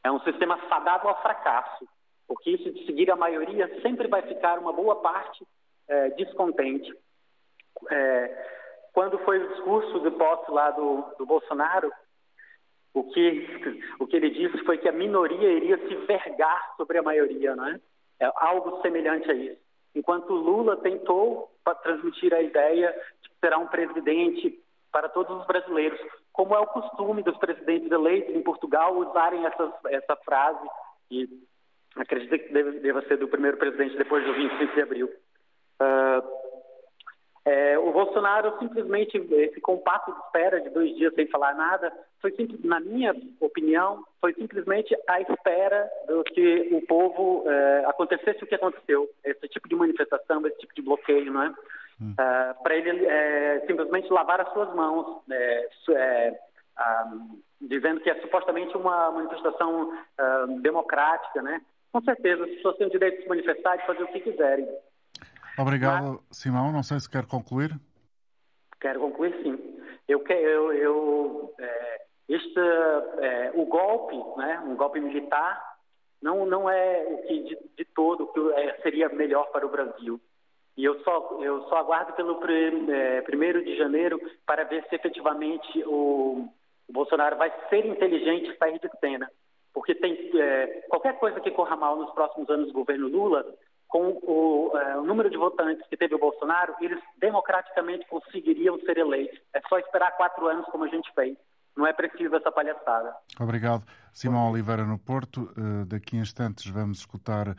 É 0.03 0.11
um 0.11 0.19
sistema 0.21 0.57
fadado 0.69 1.07
ao 1.07 1.21
fracasso, 1.21 1.87
porque 2.27 2.51
isso 2.51 2.71
de 2.71 2.85
seguir 2.85 3.09
a 3.11 3.15
maioria 3.15 3.67
sempre 3.81 4.07
vai 4.07 4.21
ficar 4.23 4.59
uma 4.59 4.73
boa 4.73 4.97
parte 4.97 5.45
é, 5.87 6.09
descontente. 6.11 6.93
É, 7.89 8.47
quando 8.93 9.17
foi 9.19 9.39
o 9.39 9.49
discurso 9.49 9.99
de 10.01 10.11
posse 10.11 10.51
lá 10.51 10.71
do, 10.71 11.03
do 11.17 11.25
Bolsonaro, 11.25 11.91
o 12.93 13.03
que, 13.11 13.81
o 13.99 14.05
que 14.05 14.15
ele 14.15 14.29
disse 14.29 14.63
foi 14.65 14.77
que 14.77 14.87
a 14.87 14.91
minoria 14.91 15.51
iria 15.51 15.77
se 15.87 15.95
vergar 16.05 16.75
sobre 16.77 16.99
a 16.99 17.03
maioria, 17.03 17.55
não 17.55 17.67
é? 17.67 17.79
É 18.19 18.31
algo 18.35 18.81
semelhante 18.81 19.29
a 19.31 19.33
isso. 19.33 19.59
Enquanto 19.95 20.33
Lula 20.33 20.77
tentou 20.77 21.51
transmitir 21.81 22.33
a 22.33 22.41
ideia 22.41 22.91
de 23.21 23.29
que 23.29 23.35
será 23.39 23.57
um 23.57 23.67
presidente 23.67 24.59
para 24.91 25.09
todos 25.09 25.39
os 25.39 25.47
brasileiros, 25.47 25.99
como 26.33 26.55
é 26.55 26.59
o 26.59 26.67
costume 26.67 27.21
dos 27.21 27.37
presidentes 27.37 27.91
eleitos 27.91 28.35
em 28.35 28.41
Portugal 28.41 28.97
usarem 28.97 29.45
essa, 29.45 29.73
essa 29.89 30.15
frase, 30.17 30.67
e 31.09 31.29
acredito 31.95 32.37
que 32.37 32.51
deve, 32.51 32.79
deva 32.79 33.01
ser 33.03 33.17
do 33.17 33.27
primeiro 33.27 33.57
presidente 33.57 33.95
depois 33.95 34.25
do 34.25 34.33
25 34.33 34.73
de 34.73 34.81
abril. 34.81 35.09
Uh, 35.79 36.43
é, 37.45 37.77
o 37.77 37.91
Bolsonaro 37.91 38.57
simplesmente 38.57 39.17
esse 39.17 39.59
compasso 39.59 40.11
de 40.11 40.17
espera 40.19 40.61
de 40.61 40.69
dois 40.69 40.95
dias 40.95 41.13
sem 41.13 41.27
falar 41.27 41.53
nada 41.53 41.91
foi 42.21 42.31
simples, 42.31 42.63
na 42.63 42.79
minha 42.79 43.13
opinião 43.41 44.01
foi 44.21 44.33
simplesmente 44.33 44.95
a 45.07 45.19
espera 45.19 45.89
do 46.07 46.23
que 46.23 46.69
o 46.71 46.81
povo 46.87 47.43
é, 47.45 47.85
acontecesse 47.85 48.41
o 48.41 48.47
que 48.47 48.55
aconteceu 48.55 49.09
esse 49.25 49.45
tipo 49.49 49.67
de 49.67 49.75
manifestação 49.75 50.47
esse 50.47 50.57
tipo 50.59 50.73
de 50.73 50.81
bloqueio 50.83 51.33
não 51.33 51.43
é 51.43 51.53
hum. 52.01 52.13
é, 52.17 52.53
para 52.61 52.75
ele 52.75 53.05
é, 53.05 53.63
simplesmente 53.67 54.11
lavar 54.11 54.41
as 54.41 54.51
suas 54.53 54.73
mãos 54.75 55.21
é, 55.31 55.67
é, 55.91 56.39
dizendo 57.61 58.01
que 58.01 58.09
é 58.09 58.19
supostamente 58.21 58.75
uma 58.75 59.11
manifestação 59.11 59.97
ah, 60.17 60.45
democrática 60.61 61.41
né 61.41 61.61
com 61.91 62.01
certeza 62.01 62.43
as 62.43 62.49
pessoas 62.49 62.77
têm 62.77 62.87
o 62.87 62.89
direito 62.89 63.17
de 63.17 63.23
se 63.23 63.29
manifestar 63.29 63.75
e 63.75 63.79
de 63.79 63.85
fazer 63.85 64.03
o 64.03 64.07
que 64.07 64.19
quiserem 64.19 64.67
Obrigado, 65.57 66.21
Mas... 66.27 66.37
Simão. 66.37 66.71
Não 66.71 66.83
sei 66.83 66.99
se 66.99 67.09
quer 67.09 67.25
concluir. 67.25 67.71
Quero 68.79 68.99
concluir, 68.99 69.33
sim. 69.43 69.79
Eu, 70.07 70.23
eu, 70.27 70.73
eu 70.73 71.55
é, 71.59 72.01
este, 72.27 72.59
é, 72.59 73.51
o 73.53 73.65
golpe, 73.65 74.15
né, 74.37 74.59
um 74.65 74.75
golpe 74.75 74.99
militar, 74.99 75.61
não, 76.21 76.45
não 76.45 76.69
é 76.69 77.05
o 77.07 77.17
que 77.19 77.43
de, 77.43 77.57
de 77.77 77.85
todo 77.95 78.27
que 78.27 78.39
é, 78.53 78.81
seria 78.81 79.09
melhor 79.09 79.45
para 79.51 79.65
o 79.65 79.69
Brasil. 79.69 80.19
E 80.75 80.83
eu 80.83 80.99
só, 81.03 81.37
eu 81.41 81.63
só 81.69 81.77
aguardo 81.77 82.13
pelo 82.13 82.39
é, 82.49 83.21
primeiro 83.21 83.63
de 83.63 83.77
janeiro 83.77 84.19
para 84.45 84.63
ver 84.63 84.83
se 84.89 84.95
efetivamente 84.95 85.83
o, 85.85 86.47
Bolsonaro 86.91 87.37
vai 87.37 87.51
ser 87.69 87.85
inteligente 87.85 88.51
e 88.51 88.57
sair 88.57 88.79
de 88.79 88.89
cena. 88.99 89.29
Porque 89.73 89.95
tem 89.95 90.31
é, 90.35 90.85
qualquer 90.89 91.17
coisa 91.19 91.39
que 91.39 91.51
corra 91.51 91.75
mal 91.75 91.95
nos 91.95 92.11
próximos 92.11 92.49
anos 92.49 92.67
do 92.67 92.73
governo 92.73 93.07
Lula 93.07 93.45
com 93.87 94.19
o, 94.23 94.71
é, 94.75 94.97
o, 94.97 95.03
número 95.03 95.29
de 95.29 95.37
votantes 95.37 95.87
que 95.87 95.95
teve 95.95 96.15
o 96.15 96.19
Bolsonaro, 96.19 96.75
eles 96.81 96.99
democraticamente 97.19 98.07
conseguiriam 98.07 98.79
ser 98.79 98.97
eleitos. 98.97 99.39
É 99.53 99.61
só 99.69 99.77
esperar 99.77 100.17
quatro 100.17 100.47
anos, 100.47 100.65
como 100.65 100.83
a 100.83 100.87
gente 100.87 101.11
fez. 101.13 101.37
Não 101.77 101.85
é 101.85 101.93
preciso 101.93 102.35
essa 102.35 102.51
palhaçada. 102.51 103.15
Obrigado. 103.39 103.83
Simão 104.11 104.51
Oliveira 104.51 104.83
no 104.83 104.97
Porto. 104.97 105.51
Uh, 105.57 105.85
daqui 105.85 106.17
a 106.17 106.21
instantes 106.21 106.67
vamos 106.71 106.99
escutar 106.99 107.55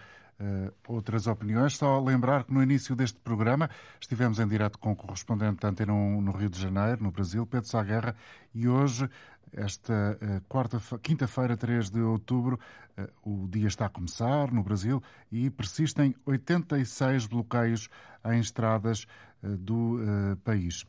outras 0.87 1.27
opiniões. 1.27 1.77
Só 1.77 2.01
lembrar 2.01 2.45
que 2.45 2.53
no 2.53 2.63
início 2.63 2.95
deste 2.97 3.19
programa 3.21 3.71
estivemos 4.01 4.39
em 4.39 4.47
direto 4.47 4.79
com 4.79 4.93
o 4.93 4.97
correspondente 4.97 5.61
da 5.61 5.69
Antena 5.69 5.93
1 5.93 6.21
no 6.21 6.33
Rio 6.33 6.51
de 6.51 6.61
Janeiro, 6.61 7.03
no 7.03 7.11
Brasil, 7.11 7.47
Pedro 7.47 7.69
Sá 7.69 7.83
Guerra, 7.83 8.17
e 8.55 8.69
hoje 8.69 9.09
esta 9.57 10.19
eh, 10.21 10.41
quarta, 10.49 10.79
quinta-feira, 10.99 11.57
3 11.57 11.91
de 11.91 12.01
outubro, 12.01 12.59
eh, 12.97 13.09
o 13.23 13.47
dia 13.49 13.69
está 13.69 13.87
a 13.87 13.89
começar 13.89 14.51
no 14.53 14.63
Brasil 14.63 15.03
e 15.31 15.49
persistem 15.49 16.15
86 16.27 17.27
bloqueios 17.27 17.89
em 18.25 18.41
estradas 18.41 19.07
eh, 19.43 19.47
do 19.47 19.99
país. 20.45 20.85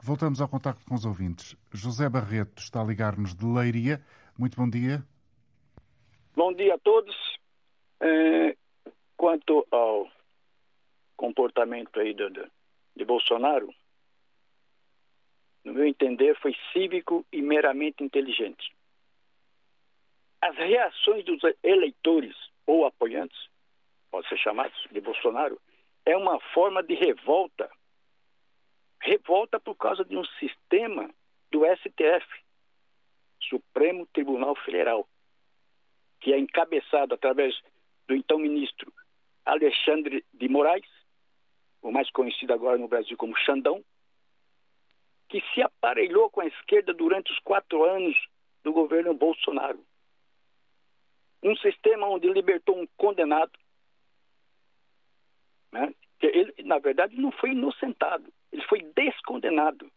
Voltamos 0.00 0.40
ao 0.40 0.48
contacto 0.48 0.84
com 0.84 0.94
os 0.94 1.04
ouvintes. 1.04 1.56
José 1.72 2.08
Barreto 2.08 2.60
está 2.60 2.80
a 2.80 2.84
ligar-nos 2.84 3.34
de 3.34 3.44
Leiria. 3.44 4.00
Muito 4.36 4.56
bom 4.56 4.68
dia. 4.68 5.02
Bom 6.34 6.52
dia 6.54 6.74
a 6.74 6.78
todos. 6.78 7.14
Quanto 9.18 9.66
ao 9.72 10.08
comportamento 11.16 11.98
aí 11.98 12.14
de, 12.14 12.30
de 12.96 13.04
Bolsonaro, 13.04 13.74
no 15.64 15.74
meu 15.74 15.84
entender, 15.84 16.38
foi 16.40 16.56
cívico 16.72 17.26
e 17.32 17.42
meramente 17.42 18.02
inteligente. 18.02 18.72
As 20.40 20.56
reações 20.56 21.24
dos 21.24 21.40
eleitores 21.64 22.34
ou 22.64 22.86
apoiantes, 22.86 23.36
pode 24.08 24.28
ser 24.28 24.38
chamados 24.38 24.78
de 24.90 25.00
Bolsonaro, 25.00 25.60
é 26.06 26.16
uma 26.16 26.38
forma 26.54 26.80
de 26.82 26.94
revolta. 26.94 27.68
Revolta 29.02 29.58
por 29.58 29.74
causa 29.74 30.04
de 30.04 30.16
um 30.16 30.24
sistema 30.38 31.10
do 31.50 31.64
STF, 31.64 32.26
Supremo 33.40 34.06
Tribunal 34.06 34.54
Federal, 34.64 35.08
que 36.20 36.32
é 36.32 36.38
encabeçado 36.38 37.14
através 37.14 37.60
do 38.06 38.14
então 38.14 38.38
ministro 38.38 38.92
Alexandre 39.50 40.24
de 40.32 40.48
Moraes 40.48 40.86
o 41.82 41.90
mais 41.90 42.10
conhecido 42.10 42.52
agora 42.52 42.78
no 42.78 42.88
Brasil 42.88 43.16
como 43.16 43.36
Xandão, 43.36 43.84
que 45.28 45.42
se 45.52 45.62
aparelhou 45.62 46.30
com 46.30 46.40
a 46.40 46.46
esquerda 46.46 46.92
durante 46.94 47.32
os 47.32 47.38
quatro 47.40 47.84
anos 47.84 48.16
do 48.62 48.72
governo 48.72 49.14
Bolsonaro. 49.14 49.84
Um 51.42 51.56
sistema 51.56 52.08
onde 52.08 52.28
libertou 52.28 52.80
um 52.80 52.86
condenado, 52.96 53.52
né? 55.70 55.94
ele, 56.20 56.54
na 56.64 56.78
verdade, 56.78 57.16
não 57.16 57.30
foi 57.30 57.50
inocentado, 57.50 58.32
ele 58.50 58.62
foi 58.62 58.82
descondenado. 58.82 59.90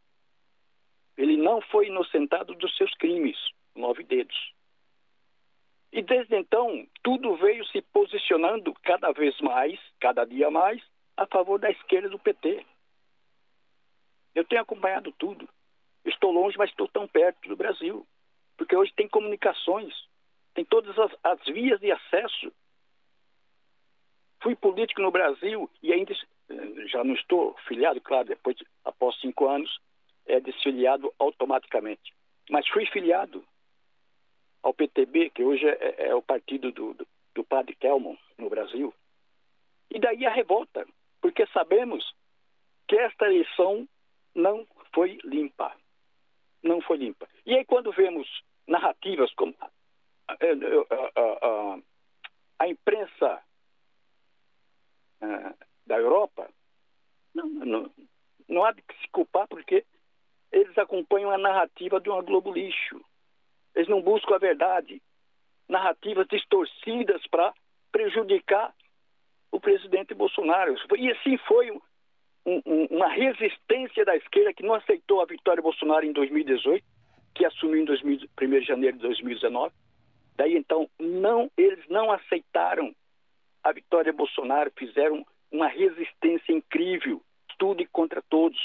Ele 1.18 1.38
não 1.38 1.62
foi 1.62 1.88
inocentado 1.88 2.54
dos 2.56 2.76
seus 2.78 2.94
crimes, 2.96 3.38
nove 3.76 4.04
dedos. 4.04 4.54
E 5.92 6.02
desde 6.02 6.38
então, 6.38 6.88
tudo 7.04 7.36
veio 7.36 7.66
se 7.66 7.82
posicionando 7.82 8.74
cada 8.84 9.12
vez 9.12 9.40
mais, 9.42 9.80
cada 10.00 10.24
dia 10.24 10.50
mais, 10.50 10.82
a 11.18 11.26
favor 11.28 11.60
da 11.60 11.70
esquerda 11.70 12.08
do 12.08 12.18
PT. 12.18 12.66
Eu 14.34 14.46
tenho 14.46 14.62
acompanhado 14.62 15.12
tudo. 15.20 15.48
Estou 16.06 16.32
longe, 16.32 16.58
mas 16.58 16.70
estou 16.70 16.88
tão 16.88 17.08
perto 17.08 17.48
do 17.50 17.58
Brasil. 17.58 18.08
Porque 18.58 18.76
hoje 18.76 18.94
tem 18.96 19.08
comunicações, 19.08 19.94
tem 20.54 20.64
todas 20.64 20.98
as, 20.98 21.12
as 21.24 21.44
vias 21.46 21.80
de 21.80 21.92
acesso. 21.92 22.54
Fui 24.42 24.56
político 24.56 25.02
no 25.02 25.12
Brasil 25.12 25.70
e 25.84 25.92
ainda 25.92 26.14
eh, 26.14 26.88
já 26.88 27.04
não 27.04 27.14
estou 27.16 27.56
filiado, 27.68 28.00
claro, 28.02 28.28
depois, 28.28 28.56
após 28.86 29.20
cinco 29.20 29.48
anos, 29.48 29.80
é 30.26 30.40
desfiliado 30.40 31.14
automaticamente. 31.20 32.14
Mas 32.50 32.68
fui 32.70 32.86
filiado 32.88 33.44
ao 34.64 34.74
PTB, 34.74 35.30
que 35.32 35.44
hoje 35.44 35.68
é, 35.68 35.78
é, 35.98 36.08
é 36.10 36.16
o 36.16 36.22
partido 36.22 36.72
do, 36.72 36.94
do, 36.94 37.08
do 37.34 37.44
padre 37.44 37.76
Kelmon 37.76 38.16
no 38.38 38.50
Brasil. 38.50 38.94
E 39.90 40.00
daí 40.00 40.26
a 40.26 40.32
revolta, 40.32 40.88
porque 41.22 41.46
sabemos 41.48 42.16
que 42.88 42.98
esta 42.98 43.26
eleição 43.26 43.88
não 44.34 44.68
foi 44.94 45.20
limpa. 45.24 45.76
Não 46.64 46.82
foi 46.82 46.98
limpa. 46.98 47.28
E 47.46 47.56
aí, 47.56 47.66
quando 47.66 47.92
vemos 47.92 48.28
narrativas 48.68 49.34
como 49.34 49.56
a, 49.60 49.70
a, 50.28 50.36
a, 50.36 51.80
a 52.60 52.68
imprensa 52.68 53.44
uh, 55.22 55.58
da 55.86 55.98
Europa, 55.98 56.50
não, 57.34 57.48
não, 57.48 57.92
não 58.48 58.64
há 58.64 58.72
de 58.72 58.84
se 59.02 59.08
culpar 59.10 59.48
porque 59.48 59.86
eles 60.52 60.78
acompanham 60.78 61.32
a 61.32 61.38
narrativa 61.38 62.00
de 62.00 62.10
uma 62.10 62.22
Globo 62.22 62.52
lixo. 62.54 63.04
Eles 63.76 63.90
não 63.90 64.02
buscam 64.02 64.36
a 64.36 64.40
verdade. 64.40 65.02
Narrativas 65.68 66.28
distorcidas 66.28 67.26
para 67.28 67.54
prejudicar 67.92 68.74
o 69.52 69.60
presidente 69.60 70.14
Bolsonaro. 70.14 70.76
E 70.98 71.12
assim 71.12 71.38
foi 71.48 71.72
um, 71.72 71.82
um, 72.46 72.86
uma 72.90 73.10
resistência 73.10 74.06
da 74.06 74.16
esquerda 74.16 74.54
que 74.54 74.64
não 74.64 74.76
aceitou 74.76 75.22
a 75.22 75.26
vitória 75.26 75.62
Bolsonaro 75.62 76.06
em 76.06 76.12
2018, 76.12 76.84
que 77.36 77.46
assumiu 77.46 77.82
em 77.82 77.86
2000, 77.86 78.28
1 78.42 78.50
de 78.60 78.66
janeiro 78.66 78.98
de 78.98 79.04
2019. 79.04 79.74
Daí 80.36 80.56
então, 80.56 80.90
não, 81.00 81.52
eles 81.58 81.88
não 81.90 82.12
aceitaram 82.12 82.96
a 83.64 83.72
vitória 83.72 84.12
Bolsonaro, 84.12 84.72
fizeram 84.76 85.26
uma 85.52 85.68
resistência 85.68 86.52
incrível, 86.52 87.22
tudo 87.60 87.82
e 87.82 87.88
contra 87.88 88.22
todos, 88.24 88.60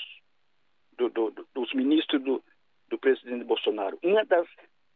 do, 0.97 1.11
do, 1.11 1.47
dos 1.55 1.73
ministros 1.75 2.23
do, 2.23 2.43
do 2.89 2.99
presidente 2.99 3.45
Bolsonaro. 3.45 3.99
Uma 4.03 4.25
das 4.25 4.47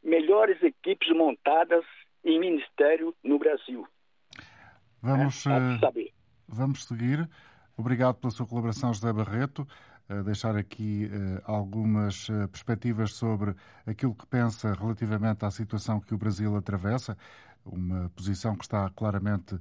melhores 0.02 0.62
equipes 0.62 1.08
montadas 1.14 1.84
em 2.24 2.38
ministério 2.38 3.14
no 3.22 3.38
Brasil. 3.38 3.86
Vamos, 5.02 5.46
é, 5.46 6.12
vamos 6.46 6.84
seguir. 6.84 7.28
Obrigado 7.76 8.16
pela 8.16 8.30
sua 8.30 8.46
colaboração, 8.46 8.92
José 8.92 9.12
Barreto. 9.12 9.66
Uh, 10.10 10.22
deixar 10.24 10.56
aqui 10.56 11.06
uh, 11.06 11.40
algumas 11.44 12.28
uh, 12.28 12.48
perspectivas 12.48 13.14
sobre 13.14 13.54
aquilo 13.86 14.14
que 14.14 14.26
pensa 14.26 14.74
relativamente 14.74 15.44
à 15.44 15.50
situação 15.50 16.00
que 16.00 16.12
o 16.12 16.18
Brasil 16.18 16.54
atravessa, 16.56 17.16
uma 17.64 18.10
posição 18.10 18.56
que 18.56 18.64
está 18.64 18.90
claramente 18.90 19.58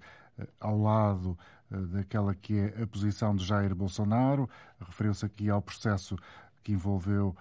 ao 0.60 0.78
lado 0.78 1.38
daquela 1.70 2.34
que 2.34 2.58
é 2.58 2.84
a 2.84 2.88
posição 2.88 3.36
de 3.36 3.46
Jair 3.46 3.76
Bolsonaro. 3.76 4.50
Referiu-se 4.80 5.26
aqui 5.26 5.50
ao 5.50 5.62
processo 5.62 6.16
que 6.64 6.72
envolveu 6.72 7.36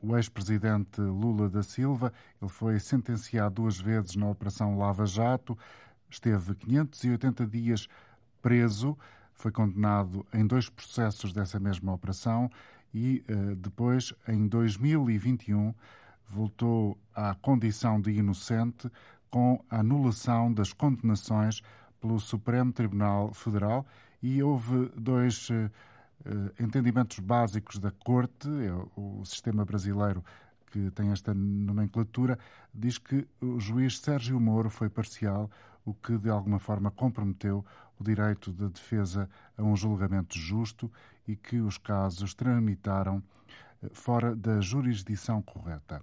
o 0.00 0.16
ex-presidente 0.16 1.00
Lula 1.00 1.48
da 1.48 1.62
Silva. 1.62 2.12
Ele 2.40 2.50
foi 2.50 2.78
sentenciado 2.78 3.56
duas 3.56 3.80
vezes 3.80 4.16
na 4.16 4.28
Operação 4.28 4.78
Lava 4.78 5.06
Jato, 5.06 5.58
esteve 6.08 6.54
580 6.54 7.46
dias 7.46 7.88
preso, 8.40 8.96
foi 9.32 9.52
condenado 9.52 10.26
em 10.32 10.46
dois 10.46 10.68
processos 10.68 11.32
dessa 11.32 11.60
mesma 11.60 11.92
operação 11.92 12.50
e 12.92 13.24
uh, 13.28 13.54
depois, 13.56 14.12
em 14.26 14.48
2021, 14.48 15.74
voltou 16.28 16.98
à 17.14 17.34
condição 17.34 18.00
de 18.00 18.10
inocente 18.10 18.90
com 19.30 19.62
a 19.70 19.80
anulação 19.80 20.52
das 20.52 20.72
condenações 20.72 21.62
pelo 22.00 22.18
Supremo 22.18 22.72
Tribunal 22.72 23.32
Federal 23.32 23.86
e 24.22 24.42
houve 24.42 24.90
dois 24.96 25.50
uh, 25.50 25.70
entendimentos 26.58 27.18
básicos 27.18 27.78
da 27.78 27.90
Corte, 27.90 28.48
é 28.48 28.72
o 28.96 29.24
sistema 29.24 29.64
brasileiro 29.64 30.22
que 30.70 30.90
tem 30.90 31.10
esta 31.10 31.32
nomenclatura, 31.34 32.38
diz 32.74 32.98
que 32.98 33.26
o 33.40 33.58
juiz 33.58 33.98
Sérgio 33.98 34.38
Moro 34.38 34.70
foi 34.70 34.88
parcial, 34.88 35.50
o 35.84 35.94
que 35.94 36.18
de 36.18 36.28
alguma 36.28 36.58
forma 36.58 36.90
comprometeu 36.90 37.64
o 37.98 38.04
direito 38.04 38.52
de 38.52 38.68
defesa 38.68 39.28
a 39.56 39.62
um 39.62 39.74
julgamento 39.74 40.38
justo 40.38 40.90
e 41.26 41.34
que 41.34 41.60
os 41.60 41.78
casos 41.78 42.34
tramitaram 42.34 43.22
eh, 43.82 43.88
fora 43.92 44.36
da 44.36 44.60
jurisdição 44.60 45.42
correta. 45.42 46.02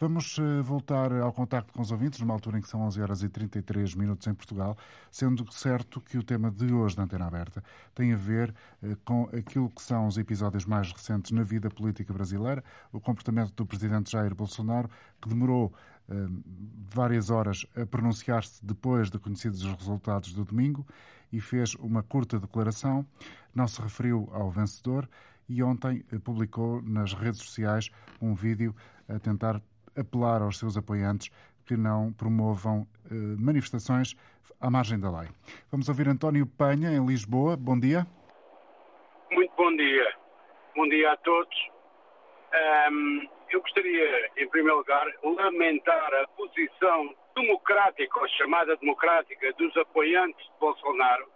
Vamos 0.00 0.38
eh, 0.38 0.62
voltar 0.62 1.12
ao 1.12 1.30
contacto 1.30 1.74
com 1.74 1.82
os 1.82 1.92
ouvintes, 1.92 2.18
numa 2.20 2.32
altura 2.32 2.56
em 2.56 2.62
que 2.62 2.68
são 2.70 2.80
11 2.80 3.02
horas 3.02 3.22
e 3.22 3.28
33 3.28 3.94
minutos 3.94 4.26
em 4.26 4.32
Portugal, 4.32 4.74
sendo 5.12 5.52
certo 5.52 6.00
que 6.00 6.16
o 6.16 6.22
tema 6.22 6.50
de 6.50 6.72
hoje 6.72 6.96
da 6.96 7.02
Antena 7.02 7.26
Aberta 7.26 7.62
tem 7.94 8.14
a 8.14 8.16
ver 8.16 8.54
eh, 8.82 8.96
com 9.04 9.24
aquilo 9.24 9.68
que 9.68 9.82
são 9.82 10.06
os 10.06 10.16
episódios 10.16 10.64
mais 10.64 10.90
recentes 10.90 11.32
na 11.32 11.42
vida 11.42 11.68
política 11.68 12.14
brasileira, 12.14 12.64
o 12.90 12.98
comportamento 12.98 13.52
do 13.52 13.66
presidente 13.66 14.12
Jair 14.12 14.34
Bolsonaro, 14.34 14.88
que 15.20 15.28
demorou 15.28 15.70
eh, 16.08 16.14
várias 16.94 17.28
horas 17.28 17.66
a 17.76 17.84
pronunciar-se 17.84 18.64
depois 18.64 19.10
de 19.10 19.18
conhecidos 19.18 19.62
os 19.62 19.74
resultados 19.74 20.32
do 20.32 20.46
domingo 20.46 20.86
e 21.30 21.42
fez 21.42 21.74
uma 21.74 22.02
curta 22.02 22.40
declaração, 22.40 23.04
não 23.54 23.68
se 23.68 23.82
referiu 23.82 24.30
ao 24.32 24.50
vencedor 24.50 25.06
e 25.46 25.62
ontem 25.62 26.02
publicou 26.24 26.80
nas 26.80 27.12
redes 27.12 27.40
sociais 27.40 27.90
um 28.18 28.34
vídeo 28.34 28.74
a 29.06 29.18
tentar 29.18 29.60
apelar 30.00 30.42
aos 30.42 30.58
seus 30.58 30.76
apoiantes 30.76 31.30
que 31.66 31.76
não 31.76 32.12
promovam 32.12 32.86
eh, 33.10 33.14
manifestações 33.38 34.16
à 34.60 34.70
margem 34.70 34.98
da 34.98 35.10
lei. 35.10 35.28
Vamos 35.70 35.88
ouvir 35.88 36.08
António 36.08 36.46
Penha, 36.46 36.90
em 36.90 37.06
Lisboa. 37.06 37.56
Bom 37.56 37.78
dia. 37.78 38.06
Muito 39.30 39.52
bom 39.56 39.74
dia. 39.76 40.14
Bom 40.74 40.88
dia 40.88 41.12
a 41.12 41.16
todos. 41.18 41.56
Um, 42.90 43.28
eu 43.50 43.60
gostaria, 43.60 44.30
em 44.36 44.48
primeiro 44.48 44.78
lugar, 44.78 45.06
lamentar 45.22 46.14
a 46.14 46.26
posição 46.28 47.14
democrática, 47.36 48.18
ou 48.18 48.28
chamada 48.30 48.76
democrática, 48.76 49.52
dos 49.52 49.76
apoiantes 49.76 50.44
de 50.44 50.58
Bolsonaro, 50.58 51.28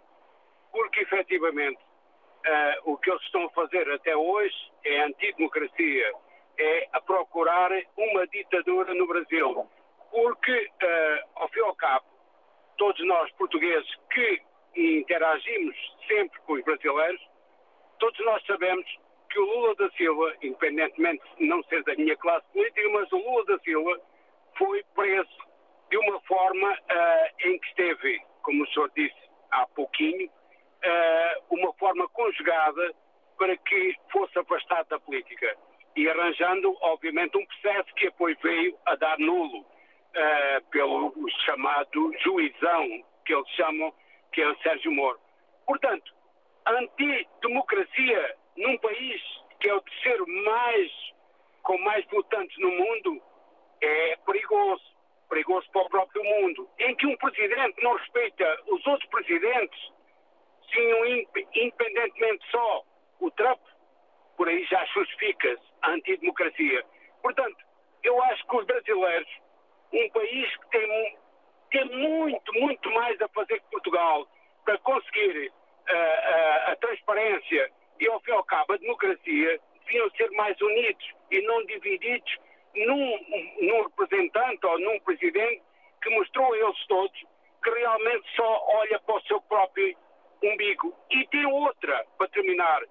porque 0.71 1.01
efetivamente 1.01 1.79
uh, 1.79 2.91
o 2.91 2.97
que 2.97 3.09
eles 3.09 3.23
estão 3.23 3.45
a 3.45 3.49
fazer 3.51 3.89
até 3.91 4.15
hoje 4.15 4.55
é 4.83 5.03
antidemocracia 5.03 6.13
é 6.57 6.87
a 6.93 7.01
procurar 7.01 7.71
uma 7.97 8.27
ditadura 8.27 8.93
no 8.93 9.07
Brasil. 9.07 9.67
Porque, 10.11 10.69
uh, 10.83 11.29
ao 11.35 11.49
fim 11.49 11.59
e 11.59 11.63
ao 11.63 11.75
cabo, 11.75 12.05
todos 12.77 13.05
nós 13.05 13.31
portugueses 13.33 13.89
que 14.11 14.41
interagimos 14.75 15.75
sempre 16.07 16.39
com 16.41 16.53
os 16.53 16.63
brasileiros, 16.63 17.21
todos 17.99 18.19
nós 18.25 18.45
sabemos 18.45 18.85
que 19.29 19.39
o 19.39 19.45
Lula 19.45 19.75
da 19.75 19.89
Silva, 19.91 20.33
independentemente 20.41 21.23
de 21.37 21.45
não 21.45 21.63
ser 21.63 21.83
da 21.83 21.95
minha 21.95 22.15
classe 22.17 22.45
política, 22.53 22.89
mas 22.89 23.11
o 23.11 23.17
Lula 23.17 23.45
da 23.45 23.59
Silva 23.59 23.99
foi 24.57 24.83
preso 24.95 25.45
de 25.89 25.97
uma 25.97 26.19
forma 26.21 26.71
uh, 26.71 27.47
em 27.47 27.59
que 27.59 27.67
esteve, 27.67 28.21
como 28.41 28.63
o 28.63 28.67
senhor 28.67 28.91
disse 28.95 29.15
há 29.51 29.67
pouquinho, 29.67 30.27
uh, 30.27 31.43
uma 31.55 31.73
forma 31.73 32.07
conjugada 32.09 32.93
para 33.37 33.55
que 33.57 33.95
fosse 34.11 34.37
afastado 34.39 34.87
da 34.87 34.99
política 34.99 35.57
e 35.95 36.09
arranjando, 36.09 36.75
obviamente, 36.81 37.37
um 37.37 37.45
processo 37.45 37.93
que 37.95 38.05
depois 38.05 38.37
veio 38.41 38.77
a 38.85 38.95
dar 38.95 39.17
nulo 39.17 39.59
uh, 39.61 40.65
pelo 40.69 41.13
chamado 41.45 42.11
juizão, 42.23 43.03
que 43.25 43.33
eles 43.33 43.49
chamam, 43.51 43.93
que 44.31 44.41
é 44.41 44.49
o 44.49 44.57
Sérgio 44.57 44.91
Moro. 44.91 45.19
Portanto, 45.65 46.13
a 46.65 46.71
antidemocracia 46.71 48.35
num 48.57 48.77
país 48.77 49.21
que 49.59 49.69
é 49.69 49.73
o 49.73 49.81
terceiro 49.81 50.25
mais, 50.27 50.91
com 51.63 51.77
mais 51.79 52.05
votantes 52.07 52.57
no 52.59 52.71
mundo, 52.71 53.21
é 53.81 54.17
perigoso. 54.25 54.83
Perigoso 55.29 55.67
para 55.71 55.81
o 55.81 55.89
próprio 55.89 56.23
mundo. 56.23 56.69
Em 56.79 56.95
que 56.95 57.07
um 57.07 57.17
presidente 57.17 57.81
não 57.81 57.95
respeita 57.95 58.61
os 58.67 58.85
outros 58.85 59.09
presidentes, 59.09 59.79
tinham 60.67 61.05
independentemente 61.53 62.45
só 62.51 62.83
o 63.19 63.31
Trump, 63.31 63.59
por 64.37 64.47
aí 64.47 64.63
já 64.65 64.83
justifica-se 64.85 65.63
a 65.81 65.91
antidemocracia. 65.91 66.83
Portanto, 67.21 67.57
eu 68.03 68.21
acho 68.23 68.45
que 68.47 68.55
os 68.55 68.65
brasileiros, 68.65 69.29
um 69.93 70.09
país 70.09 70.57
que 70.57 70.69
tem, 70.69 71.17
tem 71.71 71.85
muito, 71.85 72.53
muito 72.53 72.91
mais 72.91 73.19
a 73.21 73.27
fazer 73.29 73.59
que 73.59 73.71
Portugal 73.71 74.27
para 74.63 74.77
conseguir 74.79 75.47
uh, 75.47 75.91
uh, 75.91 76.71
a 76.71 76.75
transparência 76.77 77.71
e, 77.99 78.07
ao 78.07 78.19
fim 78.21 78.31
e 78.31 78.33
ao 78.33 78.43
cabo, 78.43 78.73
a 78.73 78.77
democracia, 78.77 79.59
deviam 79.85 80.09
ser 80.11 80.29
mais 80.31 80.59
unidos 80.59 81.05
e 81.31 81.41
não 81.41 81.65
divididos 81.65 82.37
num, 82.75 83.19
num 83.61 83.83
representante 83.83 84.65
ou 84.65 84.79
num 84.79 84.99
presidente 84.99 85.61
que 86.01 86.09
mostrou 86.09 86.53
a 86.53 86.57
eles 86.57 86.87
todos 86.87 87.23
que 87.63 87.69
realmente 87.71 88.35
só 88.35 88.63
olha 88.67 88.99
para 88.99 89.15
o 89.15 89.21
seu 89.21 89.41
próprio 89.41 89.97
umbigo. 90.43 90.93
E 91.09 91.25
tem 91.27 91.45
outra, 91.45 92.05
para 92.17 92.27
terminar. 92.29 92.81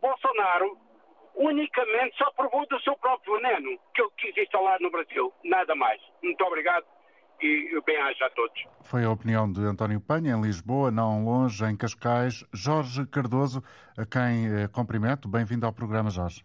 Bolsonaro 0.00 0.78
unicamente 1.36 2.16
só 2.16 2.30
provou 2.32 2.66
do 2.66 2.80
seu 2.80 2.96
próprio 2.96 3.36
veneno 3.36 3.78
que 3.94 4.02
ele 4.02 4.10
quis 4.16 4.36
instalar 4.36 4.80
no 4.80 4.90
Brasil. 4.90 5.32
Nada 5.44 5.74
mais. 5.74 6.00
Muito 6.22 6.42
obrigado 6.44 6.86
e 7.40 7.80
bem-aja 7.84 8.26
a 8.26 8.30
todos. 8.30 8.64
Foi 8.82 9.04
a 9.04 9.10
opinião 9.10 9.50
de 9.50 9.60
António 9.60 10.00
Penha, 10.00 10.34
em 10.34 10.40
Lisboa, 10.40 10.90
não 10.90 11.24
longe, 11.24 11.64
em 11.64 11.76
Cascais. 11.76 12.44
Jorge 12.52 13.06
Cardoso, 13.06 13.62
a 13.96 14.06
quem 14.06 14.46
eh, 14.46 14.68
cumprimento. 14.68 15.28
Bem-vindo 15.28 15.66
ao 15.66 15.72
programa, 15.72 16.08
Jorge. 16.08 16.42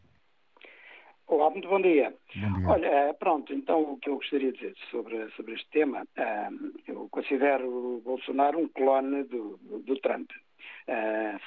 Olá, 1.28 1.50
muito 1.50 1.70
bom 1.70 1.82
dia. 1.82 2.14
Bom 2.36 2.60
dia. 2.60 2.68
Olha, 2.68 2.88
eh, 2.88 3.14
pronto, 3.14 3.54
então 3.54 3.94
o 3.94 3.98
que 3.98 4.10
eu 4.10 4.16
gostaria 4.16 4.52
de 4.52 4.58
dizer 4.58 4.76
sobre, 4.90 5.30
sobre 5.32 5.54
este 5.54 5.70
tema, 5.70 6.06
eh, 6.18 6.50
eu 6.88 7.08
considero 7.10 7.66
o 7.66 8.02
Bolsonaro 8.02 8.60
um 8.60 8.68
clone 8.68 9.24
do, 9.24 9.58
do, 9.58 9.80
do 9.80 10.00
Trump. 10.00 10.30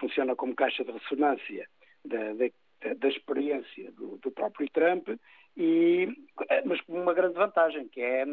Funciona 0.00 0.34
como 0.34 0.54
caixa 0.54 0.84
de 0.84 0.92
ressonância 0.92 1.68
da, 2.04 2.32
da, 2.34 2.94
da 2.94 3.08
experiência 3.08 3.90
do, 3.92 4.18
do 4.18 4.30
próprio 4.30 4.68
Trump 4.70 5.08
e, 5.56 6.08
eh, 6.48 6.62
mas 6.64 6.80
com 6.82 7.00
uma 7.00 7.14
grande 7.14 7.34
vantagem, 7.34 7.88
que 7.88 8.00
é, 8.00 8.24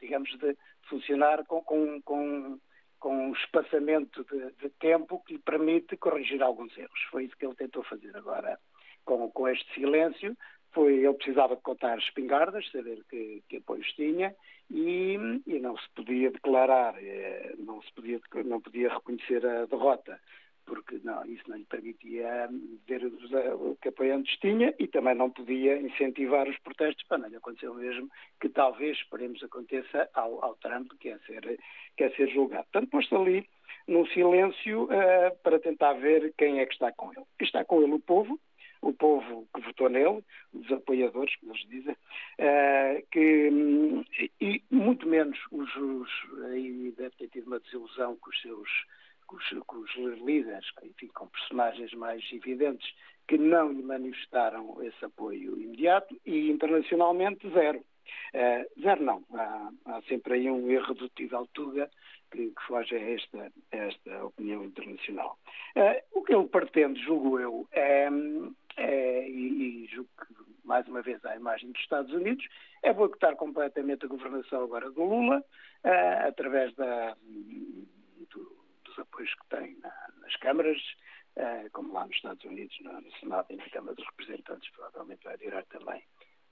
digamos, 0.00 0.30
de 0.38 0.56
funcionar 0.88 1.44
com, 1.44 1.62
com, 1.62 2.00
com, 2.02 2.58
com 2.98 3.28
um 3.28 3.32
espaçamento 3.32 4.24
de, 4.24 4.52
de, 4.62 4.70
tempo 4.80 5.22
que 5.26 5.34
lhe 5.34 5.38
permite 5.38 5.96
corrigir 5.96 6.42
alguns 6.42 6.76
erros. 6.76 7.00
Foi 7.10 7.24
isso 7.24 7.36
que 7.36 7.44
ele 7.44 7.54
tentou 7.54 7.82
fazer 7.84 8.16
agora 8.16 8.58
com, 9.04 9.30
com 9.30 9.48
este 9.48 9.72
silêncio. 9.74 10.36
Foi, 10.72 10.94
ele 10.94 11.14
precisava 11.14 11.54
de 11.54 11.62
contar 11.62 11.98
espingardas, 11.98 12.68
saber 12.72 13.04
que, 13.08 13.42
que 13.48 13.58
apoios 13.58 13.86
tinha 13.92 14.34
e, 14.70 15.16
e 15.46 15.60
não 15.60 15.76
se 15.76 15.88
podia 15.94 16.30
declarar, 16.30 16.96
eh, 16.98 17.54
não 17.58 17.80
se 17.82 17.92
podia, 17.92 18.20
não 18.44 18.60
podia 18.60 18.92
reconhecer 18.92 19.44
a 19.46 19.66
derrota 19.66 20.18
porque 20.66 21.00
não, 21.02 21.24
isso 21.26 21.42
não 21.48 21.56
lhe 21.56 21.64
permitia 21.64 22.48
ver 22.86 23.04
o 23.04 23.76
que 23.80 23.88
apoiantes 23.88 24.36
tinha 24.38 24.74
e 24.78 24.86
também 24.86 25.14
não 25.14 25.30
podia 25.30 25.76
incentivar 25.78 26.48
os 26.48 26.58
protestos 26.58 27.04
para 27.06 27.18
não 27.18 27.28
lhe 27.28 27.36
acontecer 27.36 27.68
o 27.68 27.74
mesmo 27.74 28.08
que 28.40 28.48
talvez, 28.48 28.96
esperemos, 28.96 29.42
aconteça 29.42 30.08
ao, 30.14 30.44
ao 30.44 30.56
Trump, 30.56 30.90
que 31.00 31.10
é 31.10 31.18
ser, 31.18 31.58
que 31.96 32.04
é 32.04 32.10
ser 32.10 32.28
julgado. 32.28 32.66
Portanto, 32.72 32.90
posto 32.90 33.16
ali 33.16 33.48
num 33.86 34.06
silêncio 34.06 34.84
uh, 34.84 35.36
para 35.42 35.58
tentar 35.58 35.94
ver 35.94 36.32
quem 36.36 36.60
é 36.60 36.66
que 36.66 36.72
está 36.72 36.90
com 36.92 37.12
ele. 37.12 37.24
Está 37.40 37.64
com 37.64 37.82
ele 37.82 37.92
o 37.92 38.00
povo, 38.00 38.40
o 38.80 38.92
povo 38.92 39.46
que 39.54 39.60
votou 39.60 39.88
nele, 39.88 40.22
os 40.52 40.70
apoiadores, 40.72 41.34
como 41.36 41.52
eles 41.52 41.68
dizem, 41.68 41.94
uh, 41.94 43.06
que, 43.10 43.50
e 44.40 44.62
muito 44.70 45.06
menos 45.06 45.38
os, 45.50 45.74
os, 45.76 46.10
aí 46.46 46.92
deve 46.96 47.14
ter 47.16 47.28
tido 47.28 47.46
uma 47.46 47.60
desilusão 47.60 48.16
com 48.16 48.30
os 48.30 48.40
seus 48.40 48.68
com 49.26 49.36
os, 49.36 49.48
com 49.66 49.78
os 49.78 49.94
líderes, 50.22 50.66
enfim, 50.82 51.08
com 51.08 51.26
personagens 51.28 51.92
mais 51.94 52.22
evidentes 52.32 52.88
que 53.26 53.38
não 53.38 53.72
lhe 53.72 53.82
manifestaram 53.82 54.82
esse 54.82 55.04
apoio 55.04 55.60
imediato 55.60 56.14
e 56.26 56.50
internacionalmente 56.50 57.48
zero. 57.50 57.78
Uh, 58.34 58.82
zero 58.82 59.02
não, 59.02 59.24
há, 59.32 59.70
há, 59.86 60.02
sempre 60.02 60.34
aí 60.34 60.50
um 60.50 60.70
irredutível 60.70 61.48
tuga 61.54 61.90
que, 62.30 62.50
que 62.50 62.62
foge 62.66 62.94
a 62.94 63.10
esta, 63.10 63.52
a 63.72 63.76
esta 63.76 64.24
opinião 64.26 64.64
internacional. 64.64 65.38
Uh, 65.76 66.18
o 66.18 66.22
que 66.22 66.34
ele 66.34 66.48
pretende, 66.48 67.02
julgo 67.02 67.38
eu, 67.38 67.66
é, 67.72 68.08
é 68.76 69.28
e, 69.28 69.84
e 69.84 69.86
julgo 69.86 70.10
que 70.18 70.44
mais 70.64 70.86
uma 70.88 71.02
vez 71.02 71.22
à 71.24 71.36
imagem 71.36 71.70
dos 71.70 71.80
Estados 71.82 72.12
Unidos, 72.12 72.46
é 72.82 72.92
boicotar 72.92 73.36
completamente 73.36 74.04
a 74.04 74.08
governação 74.08 74.64
agora 74.64 74.90
do 74.90 75.04
Lula, 75.04 75.40
uh, 75.84 76.28
através 76.28 76.74
da, 76.74 77.16
os 78.94 78.98
apoios 79.00 79.32
que 79.34 79.46
tem 79.48 79.76
na, 79.82 79.92
nas 80.20 80.36
câmaras, 80.36 80.78
uh, 81.36 81.70
como 81.72 81.92
lá 81.92 82.06
nos 82.06 82.16
Estados 82.16 82.44
Unidos, 82.44 82.76
no, 82.80 83.00
no, 83.00 83.12
Senado 83.18 83.46
e 83.50 83.56
na 83.56 83.68
Câmara 83.70 83.94
dos 83.94 84.06
Representantes, 84.06 84.70
provavelmente 84.70 85.24
vai 85.24 85.36
virar 85.36 85.64
também 85.64 86.02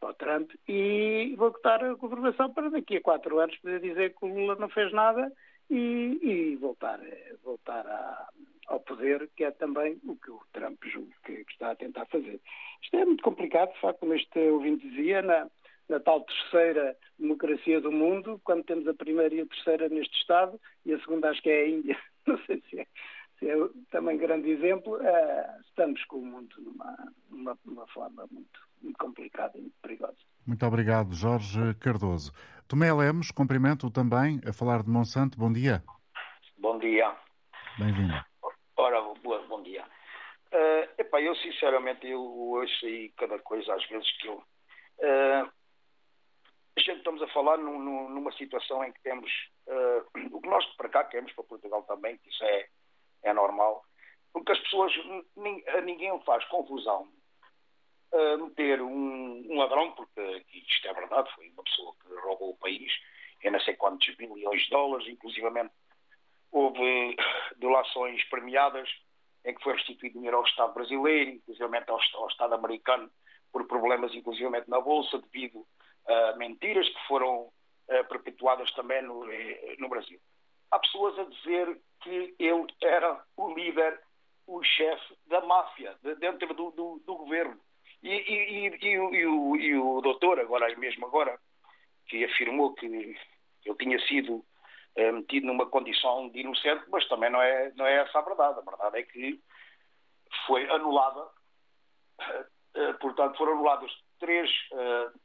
para 0.00 0.11
o 0.11 0.14
Trump, 0.14 0.50
e 0.66 1.35
vou 1.37 1.52
votar 1.52 1.83
a 1.85 1.94
governação 1.94 2.52
para 2.52 2.70
daqui 2.70 2.96
a 2.96 3.00
quatro 3.00 3.38
anos 3.38 3.57
poder 3.59 3.81
dizer 3.81 4.14
que 4.14 4.24
o 4.24 4.28
Lula 4.28 4.57
não 4.57 4.68
fez 4.68 4.92
nada 4.92 5.33
e, 5.70 6.18
e 6.20 6.57
voltar, 6.57 6.98
voltar 7.44 7.87
a, 7.87 8.28
ao 8.66 8.81
poder, 8.81 9.31
que 9.37 9.44
é 9.44 9.52
também 9.52 10.00
o 10.05 10.16
que 10.16 10.31
o 10.31 10.40
Trump 10.52 10.83
julga 10.85 11.14
que, 11.24 11.44
que, 11.44 11.52
está 11.52 11.70
a 11.70 11.76
tentar 11.76 12.07
fazer. 12.07 12.40
Isto 12.83 12.96
é 12.96 13.05
muito 13.05 13.22
complicado, 13.22 13.72
de 13.72 13.81
facto, 13.81 14.00
como 14.00 14.14
este 14.14 14.38
ouvinte 14.48 14.88
dizia, 14.88 15.22
na, 15.22 15.48
na 15.88 16.00
tal 16.00 16.22
terceira 16.22 16.96
democracia 17.18 17.81
do 17.81 17.92
mundo, 17.92 18.40
quando 18.44 18.64
temos 18.64 18.88
a 18.88 18.94
primeira 18.94 19.35
e 19.35 19.40
a 19.40 19.46
terceira 19.46 19.88
neste 19.88 20.18
Estado, 20.18 20.61
e 20.85 20.92
a 20.92 20.98
segunda 21.00 21.31
acho 21.31 21.42
que 21.42 21.50
é 21.50 21.62
a 21.62 21.68
Índia. 21.68 21.98
Não 22.26 22.38
sei 22.44 22.62
se 22.68 22.80
é, 22.80 22.87
se 23.38 23.48
é 23.48 23.54
também 23.90 24.16
grande 24.16 24.50
exemplo. 24.50 24.96
Uh, 24.96 25.61
estamos 25.66 26.04
com 26.04 26.18
o 26.18 26.26
mundo 26.26 26.54
numa, 26.58 27.12
numa, 27.30 27.58
numa 27.64 27.87
forma 27.88 28.26
muito, 28.30 28.61
muito 28.82 28.98
complicada 28.98 29.56
e 29.58 29.62
muito 29.62 29.76
perigosa. 29.82 30.16
Muito 30.46 30.66
obrigado, 30.66 31.14
Jorge 31.14 31.74
Cardoso. 31.80 32.32
Tomé 32.68 32.92
Lemos, 32.92 33.30
cumprimento 33.30 33.90
também 33.90 34.40
a 34.46 34.52
falar 34.52 34.82
de 34.82 34.90
Monsanto. 34.90 35.38
Bom 35.38 35.52
dia. 35.52 35.82
Bom 36.58 36.78
dia. 36.78 37.14
Bem-vindo. 37.78 38.14
Ora, 38.76 39.00
bom 39.22 39.62
dia. 39.62 39.85
Uh, 40.52 40.88
epá, 40.98 41.20
eu 41.20 41.35
sinceramente 41.37 42.06
eu 42.06 42.20
ouço 42.20 42.85
aí 42.85 43.11
cada 43.16 43.38
coisa 43.38 43.74
às 43.74 43.87
vezes 43.88 44.11
que 44.18 44.28
eu. 44.28 44.35
Uh, 44.98 45.50
a 46.76 46.80
gente 46.80 46.98
estamos 46.98 47.22
a 47.22 47.28
falar 47.28 47.58
num, 47.58 48.08
numa 48.08 48.32
situação 48.32 48.82
em 48.85 48.92
que 48.92 49.02
temos 49.02 49.30
uh, 49.66 50.37
o 50.37 50.40
que 50.40 50.48
nós 50.48 50.64
para 50.76 50.88
cá 50.88 51.04
queremos 51.04 51.32
para 51.32 51.44
Portugal 51.44 51.82
também, 51.82 52.16
que 52.18 52.30
isso 52.30 52.42
é, 52.44 52.68
é 53.24 53.32
normal, 53.32 53.85
porque 54.32 54.52
as 54.52 54.58
pessoas, 54.61 54.92
a 55.76 55.80
ninguém 55.82 56.18
faz 56.22 56.44
confusão 56.46 57.08
uh, 58.12 58.44
meter 58.44 58.80
um, 58.80 59.52
um, 59.52 59.58
ladrão, 59.58 59.92
porque 59.92 60.44
isto 60.52 60.88
é 60.88 60.94
verdade, 60.94 61.30
foi 61.35 61.50
uma 61.50 61.62
pessoa 61.62 61.94
que 62.00 62.14
roubou 62.20 62.50
o 62.50 62.56
país, 62.56 62.90
em 63.44 63.50
não 63.50 63.61
sei 63.61 63.74
quantos 63.74 64.14
bilhões 64.16 64.62
de 64.62 64.70
dólares, 64.70 65.06
inclusivamente 65.08 65.72
houve 66.50 67.16
doações 67.56 68.22
premiadas 68.28 68.88
em 69.44 69.54
que 69.54 69.62
foi 69.62 69.74
restituído 69.74 70.14
dinheiro 70.14 70.37
ao 70.37 70.44
Estado 70.44 70.72
brasileiro, 70.72 71.30
inclusivamente 71.30 71.90
ao, 71.90 71.98
ao 72.14 72.28
Estado 72.28 72.54
americano, 72.54 73.11
por 73.50 73.66
problemas 73.66 74.14
inclusivamente 74.14 74.70
na 74.70 74.80
Bolsa, 74.80 75.18
devido 75.18 75.66
mentiras 76.37 76.88
que 76.88 77.07
foram 77.07 77.43
uh, 77.88 78.09
perpetuadas 78.09 78.73
também 78.75 79.03
no, 79.03 79.31
eh, 79.31 79.77
no 79.79 79.88
Brasil. 79.88 80.21
Há 80.71 80.79
pessoas 80.79 81.19
a 81.19 81.25
dizer 81.25 81.81
que 82.03 82.35
ele 82.38 82.67
era 82.83 83.23
o 83.37 83.55
líder, 83.55 84.01
o 84.47 84.62
chefe 84.62 85.17
da 85.27 85.41
máfia, 85.43 85.97
de, 86.03 86.15
dentro 86.17 86.53
do, 86.55 86.71
do, 86.71 87.03
do 87.05 87.17
governo. 87.17 87.59
E, 88.03 88.09
e, 88.11 88.69
e, 88.69 88.87
e, 88.87 89.27
o, 89.27 89.57
e 89.57 89.77
o 89.77 90.01
doutor, 90.01 90.41
agora 90.41 90.75
mesmo 90.77 91.07
agora, 91.07 91.38
que 92.07 92.25
afirmou 92.25 92.75
que 92.75 92.87
ele 92.87 93.77
tinha 93.79 93.99
sido 94.07 94.45
uh, 94.97 95.12
metido 95.12 95.47
numa 95.47 95.67
condição 95.67 96.29
de 96.31 96.41
inocente, 96.41 96.85
mas 96.88 97.07
também 97.09 97.31
não 97.31 97.41
é, 97.41 97.73
não 97.77 97.87
é 97.87 97.97
essa 98.03 98.19
a 98.19 98.23
verdade. 98.23 98.59
A 98.59 98.71
verdade 98.71 98.99
é 98.99 99.03
que 99.03 99.41
foi 100.47 100.69
anulada, 100.71 101.29
portanto, 103.01 103.37
foram 103.37 103.53
anulados 103.53 103.93
três 104.19 104.51
uh, 104.73 105.21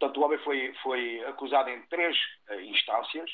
Portanto, 0.00 0.18
o 0.18 0.24
homem 0.24 0.38
foi, 0.38 0.72
foi 0.82 1.22
acusado 1.26 1.68
em 1.68 1.82
três 1.82 2.16
uh, 2.48 2.54
instâncias, 2.54 3.30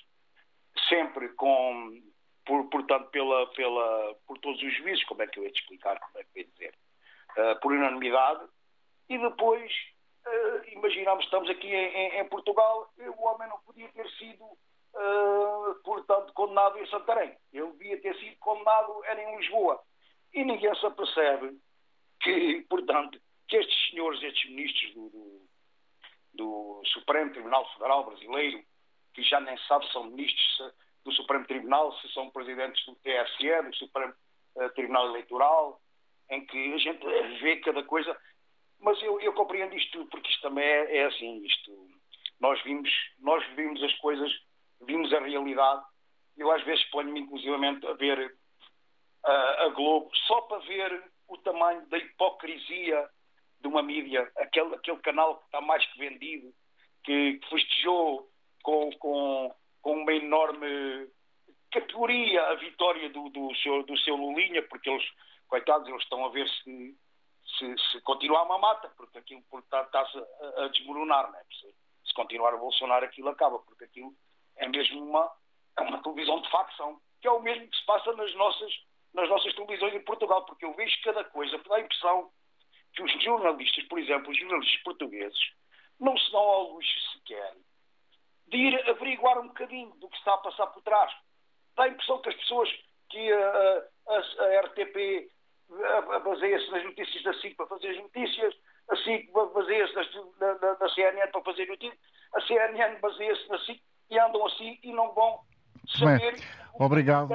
sempre 0.88 1.28
com, 1.34 2.02
por, 2.44 2.68
portanto, 2.68 3.08
pela, 3.10 3.46
pela, 3.52 4.16
por 4.26 4.36
todos 4.38 4.60
os 4.60 4.76
juízes, 4.76 5.04
como 5.04 5.22
é 5.22 5.28
que 5.28 5.38
eu 5.38 5.44
ia 5.44 5.52
te 5.52 5.60
explicar, 5.60 6.00
como 6.00 6.18
é 6.18 6.24
que 6.24 6.30
eu 6.34 6.42
ia 6.42 6.48
dizer, 6.48 6.74
uh, 7.38 7.60
por 7.60 7.70
unanimidade, 7.72 8.44
e 9.08 9.16
depois, 9.16 9.72
uh, 10.26 10.68
imaginamos, 10.72 11.24
estamos 11.24 11.48
aqui 11.48 11.68
em, 11.68 12.18
em, 12.18 12.28
Portugal, 12.28 12.92
o 12.98 13.24
homem 13.24 13.48
não 13.48 13.60
podia 13.60 13.88
ter 13.90 14.10
sido, 14.16 14.44
portanto, 15.84 16.32
condenado 16.32 16.78
em 16.78 16.86
Santarém. 16.88 17.36
Ele 17.52 17.70
devia 17.72 18.00
ter 18.00 18.16
sido 18.16 18.36
condenado, 18.38 19.04
era 19.04 19.22
em 19.22 19.36
Lisboa. 19.36 19.80
E 20.34 20.42
ninguém 20.42 20.74
se 20.74 20.84
apercebe 20.84 21.56
que, 22.20 22.62
portanto, 22.68 23.20
que 23.46 23.56
estes 23.56 23.90
senhores, 23.90 24.20
estes 24.20 24.50
ministros 24.50 24.94
do, 24.94 25.08
do 25.10 25.25
do 26.36 26.82
Supremo 26.86 27.32
Tribunal 27.32 27.70
Federal 27.72 28.04
Brasileiro, 28.04 28.62
que 29.14 29.22
já 29.22 29.40
nem 29.40 29.56
sabe 29.66 29.86
se 29.86 29.92
são 29.92 30.04
ministros 30.04 30.74
do 31.04 31.12
Supremo 31.12 31.46
Tribunal, 31.46 31.96
se 31.98 32.12
são 32.12 32.30
presidentes 32.30 32.84
do 32.84 32.94
TSE, 32.96 33.62
do 33.68 33.76
Supremo 33.76 34.12
uh, 34.56 34.68
Tribunal 34.70 35.08
Eleitoral, 35.08 35.80
em 36.30 36.44
que 36.44 36.74
a 36.74 36.78
gente 36.78 37.06
vê 37.40 37.56
cada 37.56 37.82
coisa. 37.84 38.16
Mas 38.80 39.00
eu, 39.02 39.20
eu 39.20 39.32
compreendo 39.32 39.74
isto 39.76 40.04
porque 40.06 40.28
isto 40.28 40.42
também 40.42 40.64
é, 40.64 40.98
é, 40.98 41.04
assim, 41.06 41.44
isto, 41.44 41.88
nós 42.40 42.62
vimos, 42.62 42.90
nós 43.20 43.44
vimos 43.54 43.82
as 43.82 43.94
coisas, 43.98 44.30
vimos 44.82 45.12
a 45.12 45.20
realidade. 45.20 45.84
Eu 46.36 46.50
às 46.50 46.62
vezes 46.64 46.84
ponho-me 46.90 47.20
inclusivamente 47.20 47.86
a 47.86 47.94
ver 47.94 48.18
uh, 49.24 49.30
a 49.64 49.68
Globo 49.70 50.10
só 50.26 50.42
para 50.42 50.58
ver 50.58 51.04
o 51.28 51.38
tamanho 51.38 51.86
da 51.86 51.98
hipocrisia 51.98 53.08
de 53.66 53.72
uma 53.72 53.82
mídia, 53.82 54.30
aquele, 54.36 54.74
aquele 54.76 54.98
canal 54.98 55.38
que 55.38 55.44
está 55.46 55.60
mais 55.60 55.84
que 55.86 55.98
vendido, 55.98 56.54
que, 57.02 57.34
que 57.34 57.48
festejou 57.48 58.30
com, 58.62 58.90
com, 58.98 59.54
com 59.82 59.92
uma 60.02 60.12
enorme 60.12 61.10
categoria 61.72 62.42
a 62.46 62.54
vitória 62.54 63.10
do, 63.10 63.28
do, 63.28 63.54
seu, 63.56 63.82
do 63.82 63.98
seu 63.98 64.14
Lulinha, 64.14 64.62
porque 64.62 64.88
eles, 64.88 65.04
coitados, 65.48 65.88
eles 65.88 66.02
estão 66.02 66.24
a 66.24 66.28
ver 66.28 66.48
se, 66.48 66.96
se, 67.58 67.78
se 67.90 68.00
continuar 68.02 68.44
uma 68.44 68.58
mata, 68.58 68.88
porque 68.96 69.18
aquilo 69.18 69.42
está-se 69.58 70.18
a, 70.18 70.64
a, 70.64 70.68
desmoronar, 70.68 71.30
né? 71.32 71.40
se, 71.60 71.74
se 72.08 72.14
continuar 72.14 72.54
a 72.54 72.58
Bolsonaro 72.58 73.04
aquilo 73.04 73.28
acaba, 73.28 73.58
porque 73.58 73.84
aquilo 73.84 74.14
é 74.56 74.68
mesmo 74.68 75.02
uma, 75.02 75.30
é 75.76 75.82
uma 75.82 76.02
televisão 76.02 76.40
de 76.40 76.50
facção, 76.50 77.00
que 77.20 77.26
é 77.26 77.30
o 77.32 77.42
mesmo 77.42 77.68
que 77.68 77.76
se 77.76 77.84
passa 77.84 78.12
nas 78.12 78.32
nossas, 78.34 78.72
nas 79.12 79.28
nossas 79.28 79.52
televisões 79.54 79.94
em 79.94 80.04
Portugal, 80.04 80.44
porque 80.44 80.64
eu 80.64 80.72
vejo 80.74 80.96
cada 81.02 81.24
coisa, 81.24 81.58
dá 81.68 81.76
a 81.76 81.80
impressão 81.80 82.30
que 82.96 83.02
os 83.02 83.22
jornalistas, 83.22 83.84
por 83.84 83.98
exemplo, 83.98 84.30
os 84.30 84.38
jornalistas 84.38 84.82
portugueses, 84.82 85.38
não 86.00 86.16
se 86.16 86.32
dão 86.32 86.40
ao 86.40 86.72
luxo 86.72 87.00
sequer 87.12 87.54
de 88.48 88.56
ir 88.56 88.90
averiguar 88.90 89.38
um 89.38 89.48
bocadinho 89.48 89.90
do 89.96 90.08
que 90.08 90.16
está 90.16 90.34
a 90.34 90.38
passar 90.38 90.66
por 90.68 90.82
trás. 90.82 91.12
Dá 91.76 91.84
a 91.84 91.88
impressão 91.88 92.20
que 92.22 92.28
as 92.28 92.34
pessoas, 92.36 92.68
que 93.10 93.32
a, 93.32 93.82
a, 94.08 94.16
a 94.16 94.60
RTP 94.66 95.30
baseia-se 96.24 96.70
nas 96.70 96.84
notícias 96.84 97.22
da 97.24 97.34
SIC 97.34 97.56
para 97.56 97.66
fazer 97.66 97.90
as 97.90 98.02
notícias, 98.02 98.54
a 98.88 98.96
SIC 98.96 99.32
baseia-se 99.32 99.94
na, 99.94 100.54
na, 100.54 100.78
na, 100.78 100.88
CNN 100.94 101.30
para 101.32 101.42
fazer 101.42 101.66
notícias, 101.66 101.98
a 102.34 102.40
CNN 102.42 103.00
baseia-se 103.00 103.48
na 103.48 103.58
SIC 103.58 103.82
e 104.10 104.18
andam 104.18 104.46
assim 104.46 104.78
e 104.82 104.92
não 104.92 105.12
vão 105.12 105.40
saber. 105.88 106.34
Bem, 106.34 106.44
obrigado. 106.78 107.34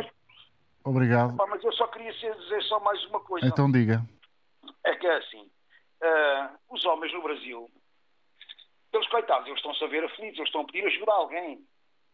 Obrigado. 0.83 1.35
mas 1.35 1.63
eu 1.63 1.71
só 1.73 1.85
queria 1.87 2.11
dizer 2.11 2.63
só 2.63 2.79
mais 2.79 3.03
uma 3.05 3.19
coisa. 3.19 3.45
Então 3.45 3.71
diga. 3.71 4.01
É 4.85 4.95
que 4.95 5.07
é 5.07 5.15
assim, 5.17 5.41
uh, 5.41 6.59
os 6.69 6.83
homens 6.85 7.13
no 7.13 7.21
Brasil 7.21 7.69
eles, 8.93 9.07
coitados, 9.07 9.47
eles 9.47 9.59
estão-se 9.59 9.83
a 9.83 9.87
ver 9.87 10.03
aflitos, 10.03 10.37
eles 10.37 10.49
estão 10.49 10.61
a 10.61 10.65
pedir 10.65 10.85
ajuda 10.85 11.11
a 11.11 11.15
alguém. 11.15 11.65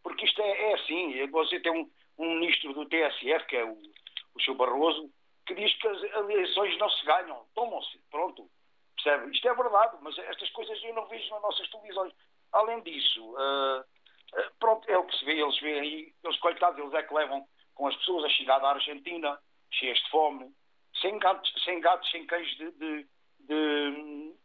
Porque 0.02 0.24
isto 0.24 0.40
é, 0.40 0.70
é 0.70 0.74
assim. 0.74 1.26
Você 1.30 1.60
tem 1.60 1.72
um, 1.72 1.90
um, 2.18 2.34
ministro 2.36 2.72
do 2.72 2.86
TSF, 2.86 3.46
que 3.46 3.56
é 3.56 3.64
o, 3.64 3.72
o 3.72 4.40
Sr. 4.40 4.54
Barroso, 4.54 5.10
que 5.46 5.54
diz 5.54 5.74
que 5.78 5.88
as 5.88 6.02
eleições 6.02 6.78
não 6.78 6.88
se 6.90 7.04
ganham, 7.04 7.44
tomam-se, 7.54 7.98
pronto. 8.10 8.48
Percebe? 8.94 9.32
Isto 9.32 9.48
é 9.48 9.54
verdade, 9.54 9.96
mas 10.02 10.16
estas 10.18 10.50
coisas 10.50 10.82
eu 10.82 10.94
não 10.94 11.06
vejo 11.06 11.30
nas 11.30 11.42
nossas 11.42 11.68
televisões. 11.70 12.12
Além 12.52 12.80
disso, 12.82 13.22
uh, 13.34 13.80
uh, 13.80 14.54
pronto, 14.58 14.88
é 14.88 14.96
o 14.96 15.04
que 15.04 15.16
se 15.16 15.24
vê, 15.24 15.40
eles 15.40 15.58
veem 15.60 15.80
aí, 15.80 16.14
eles, 16.22 16.38
coitados, 16.38 16.78
eles 16.78 16.94
é 16.94 17.02
que 17.02 17.14
levam 17.14 17.46
com 17.74 17.86
as 17.86 17.96
pessoas 17.96 18.24
a 18.24 18.28
chegar 18.30 18.58
da 18.58 18.70
Argentina, 18.70 19.38
cheias 19.70 19.98
de 19.98 20.10
fome, 20.10 20.52
sem 21.00 21.18
gatos, 21.18 21.52
sem, 21.64 21.80
gatos, 21.80 22.10
sem 22.10 22.26
cães 22.26 22.48
de, 22.56 22.70
de, 22.72 23.06
de 23.48 24.38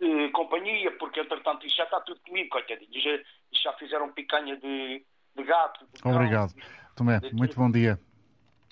de 0.00 0.30
companhia, 0.30 0.96
porque 0.98 1.20
entretanto 1.20 1.66
isto 1.66 1.76
já 1.76 1.84
está 1.84 2.00
tudo 2.00 2.20
comigo, 2.20 2.48
coitadinhos. 2.50 3.02
Já, 3.02 3.18
já 3.62 3.72
fizeram 3.78 4.12
picanha 4.12 4.56
de, 4.56 5.04
gato. 5.44 5.86
Obrigado. 6.04 6.54
Tomé, 6.96 7.20
muito 7.32 7.56
bom 7.56 7.70
dia. 7.70 7.98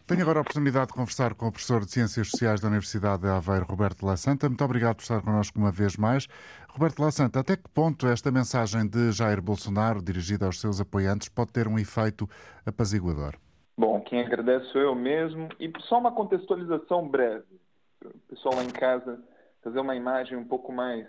Tenho 0.07 0.22
agora 0.22 0.38
a 0.38 0.42
oportunidade 0.42 0.88
de 0.88 0.92
conversar 0.92 1.35
com 1.35 1.48
o 1.48 1.52
professor 1.52 1.85
de 1.85 1.90
Ciências 1.90 2.31
Sociais 2.31 2.61
da 2.61 2.68
Universidade 2.68 3.22
de 3.22 3.29
Aveiro, 3.29 3.66
Roberto 3.66 4.07
La 4.07 4.16
Santa. 4.16 4.48
Muito 4.48 4.64
obrigado 4.64 4.96
por 4.96 5.02
estar 5.02 5.20
connosco 5.20 5.59
uma 5.59 5.72
vez 5.72 5.96
mais. 5.96 6.29
Roberto 6.68 7.00
La 7.02 7.11
Santa, 7.11 7.40
até 7.40 7.57
que 7.57 7.68
ponto 7.70 8.07
esta 8.07 8.31
mensagem 8.31 8.87
de 8.87 9.11
Jair 9.11 9.42
Bolsonaro, 9.42 10.00
dirigida 10.00 10.46
aos 10.46 10.61
seus 10.61 10.81
apoiantes, 10.81 11.29
pode 11.29 11.52
ter 11.52 11.66
um 11.66 11.76
efeito 11.76 12.29
apaziguador? 12.64 13.35
Bom, 13.79 14.01
quem 14.01 14.21
agradece 14.21 14.67
sou 14.67 14.81
eu 14.81 14.95
mesmo. 14.95 15.49
E 15.61 15.71
só 15.83 15.99
uma 15.99 16.12
contextualização 16.12 17.07
breve. 17.07 17.61
O 18.05 18.19
pessoal 18.29 18.55
lá 18.55 18.65
em 18.65 18.71
casa 18.71 19.23
fazer 19.62 19.81
uma 19.81 19.97
imagem 19.97 20.37
um 20.37 20.47
pouco 20.47 20.73
mais 20.73 21.07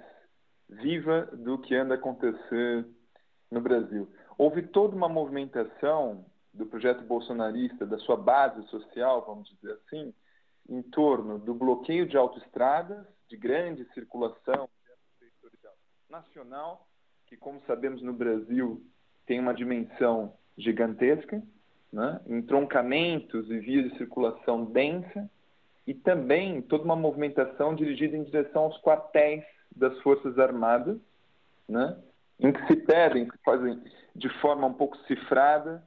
viva 0.67 1.29
do 1.31 1.57
que 1.59 1.75
anda 1.75 1.95
a 1.95 1.97
acontecer 1.97 2.85
no 3.49 3.61
Brasil. 3.61 4.11
Houve 4.37 4.63
toda 4.63 4.95
uma 4.95 5.07
movimentação 5.07 6.25
do 6.53 6.65
projeto 6.65 7.03
bolsonarista, 7.03 7.85
da 7.85 7.97
sua 7.99 8.17
base 8.17 8.61
social, 8.67 9.23
vamos 9.25 9.47
dizer 9.49 9.73
assim, 9.73 10.13
em 10.67 10.81
torno 10.81 11.39
do 11.39 11.53
bloqueio 11.53 12.07
de 12.07 12.17
autoestradas, 12.17 13.05
de 13.29 13.37
grande 13.37 13.85
circulação 13.93 14.67
nacional, 16.09 16.87
que, 17.27 17.37
como 17.37 17.61
sabemos, 17.65 18.01
no 18.01 18.13
Brasil 18.13 18.83
tem 19.25 19.39
uma 19.39 19.53
dimensão 19.53 20.33
gigantesca, 20.57 21.41
né? 21.97 22.21
entroncamentos 22.27 23.49
e 23.49 23.57
vias 23.57 23.91
de 23.91 23.97
circulação 23.97 24.65
densa, 24.65 25.27
e 25.87 25.95
também 25.95 26.61
toda 26.61 26.83
uma 26.83 26.95
movimentação 26.95 27.73
dirigida 27.73 28.15
em 28.15 28.23
direção 28.23 28.65
aos 28.65 28.79
quartéis 28.81 29.43
das 29.75 29.97
Forças 30.01 30.37
Armadas, 30.37 30.99
né, 31.67 31.97
em 32.39 32.51
que 32.51 32.67
se 32.67 32.75
pedem, 32.75 33.25
se 33.25 33.37
fazem 33.43 33.81
de 34.15 34.29
forma 34.41 34.67
um 34.67 34.73
pouco 34.73 34.95
cifrada, 35.07 35.83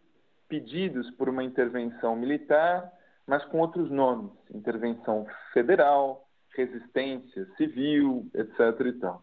pedidos 0.49 1.09
por 1.13 1.29
uma 1.29 1.45
intervenção 1.45 2.17
militar, 2.17 2.91
mas 3.25 3.45
com 3.45 3.61
outros 3.61 3.89
nomes, 3.89 4.33
intervenção 4.53 5.27
federal, 5.53 6.27
resistência 6.57 7.47
civil, 7.57 8.27
etc. 8.35 8.81
E, 8.87 8.93
tal. 8.95 9.23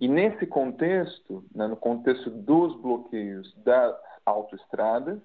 e 0.00 0.08
nesse 0.08 0.46
contexto, 0.46 1.44
né, 1.54 1.66
no 1.66 1.76
contexto 1.76 2.30
dos 2.30 2.80
bloqueios 2.80 3.54
das 3.62 3.94
autoestradas, 4.24 5.20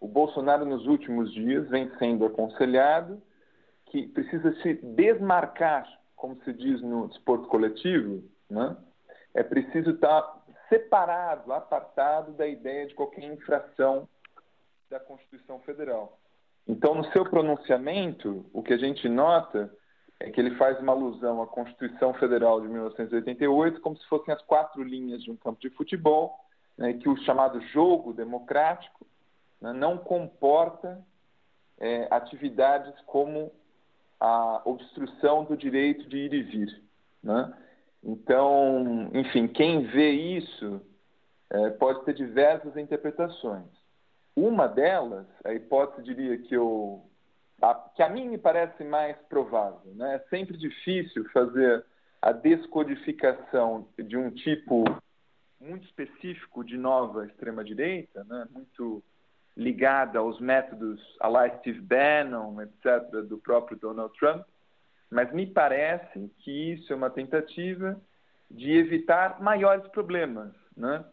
o 0.00 0.08
Bolsonaro 0.08 0.64
nos 0.64 0.86
últimos 0.86 1.32
dias 1.32 1.68
vem 1.68 1.90
sendo 1.98 2.24
aconselhado 2.24 3.22
que 3.86 4.06
precisa 4.08 4.52
se 4.62 4.74
desmarcar, 4.74 5.86
como 6.16 6.36
se 6.42 6.52
diz 6.52 6.80
no 6.80 7.08
desporto 7.08 7.48
coletivo, 7.48 8.24
né? 8.48 8.76
é 9.34 9.42
preciso 9.42 9.90
estar 9.90 10.40
separado, 10.68 11.52
apartado 11.52 12.32
da 12.32 12.46
ideia 12.46 12.86
de 12.86 12.94
qualquer 12.94 13.24
infração 13.24 14.08
da 14.88 14.98
Constituição 14.98 15.60
Federal. 15.60 16.18
Então, 16.66 16.94
no 16.94 17.04
seu 17.12 17.24
pronunciamento, 17.24 18.46
o 18.52 18.62
que 18.62 18.72
a 18.72 18.78
gente 18.78 19.08
nota 19.08 19.72
é 20.20 20.30
que 20.30 20.40
ele 20.40 20.54
faz 20.56 20.78
uma 20.80 20.92
alusão 20.92 21.42
à 21.42 21.46
Constituição 21.46 22.14
Federal 22.14 22.60
de 22.60 22.68
1988 22.68 23.80
como 23.80 23.96
se 23.96 24.06
fossem 24.06 24.32
as 24.32 24.42
quatro 24.42 24.82
linhas 24.82 25.22
de 25.22 25.30
um 25.30 25.36
campo 25.36 25.60
de 25.60 25.70
futebol, 25.70 26.38
né, 26.76 26.92
que 26.94 27.08
o 27.08 27.16
chamado 27.18 27.60
jogo 27.68 28.12
democrático 28.12 29.06
né, 29.60 29.72
não 29.72 29.98
comporta 29.98 31.04
é, 31.78 32.06
atividades 32.10 32.94
como 33.06 33.52
a 34.18 34.60
obstrução 34.64 35.44
do 35.44 35.56
direito 35.56 36.08
de 36.08 36.16
ir 36.18 36.34
e 36.34 36.42
vir. 36.42 36.82
Né? 37.22 37.52
Então, 38.02 39.10
enfim, 39.14 39.48
quem 39.48 39.82
vê 39.86 40.10
isso 40.10 40.80
é, 41.50 41.70
pode 41.70 42.04
ter 42.04 42.14
diversas 42.14 42.76
interpretações. 42.76 43.66
Uma 44.36 44.66
delas, 44.66 45.26
a 45.44 45.52
hipótese 45.52 46.02
diria 46.02 46.38
que 46.38 46.54
eu 46.54 47.02
a, 47.60 47.74
que 47.74 48.02
a 48.02 48.08
mim 48.08 48.28
me 48.28 48.38
parece 48.38 48.82
mais 48.84 49.16
provável. 49.28 49.92
Né? 49.94 50.16
É 50.16 50.18
sempre 50.30 50.56
difícil 50.56 51.28
fazer 51.30 51.84
a 52.22 52.32
descodificação 52.32 53.86
de 53.98 54.16
um 54.16 54.30
tipo 54.30 54.84
muito 55.60 55.84
específico 55.86 56.64
de 56.64 56.76
nova 56.78 57.26
extrema-direita, 57.26 58.24
né? 58.24 58.46
muito 58.50 59.02
ligada 59.56 60.18
aos 60.18 60.40
métodos 60.40 61.00
a 61.20 61.28
lá 61.28 61.48
Steve 61.58 61.80
Bannon, 61.80 62.60
etc., 62.62 63.22
do 63.28 63.38
próprio 63.38 63.78
Donald 63.78 64.12
Trump, 64.18 64.44
mas 65.10 65.32
me 65.32 65.46
parece 65.46 66.30
que 66.38 66.72
isso 66.72 66.92
é 66.92 66.96
uma 66.96 67.10
tentativa 67.10 68.00
de 68.50 68.72
evitar 68.72 69.40
maiores 69.40 69.86
problemas. 69.88 70.52
Né? 70.76 71.04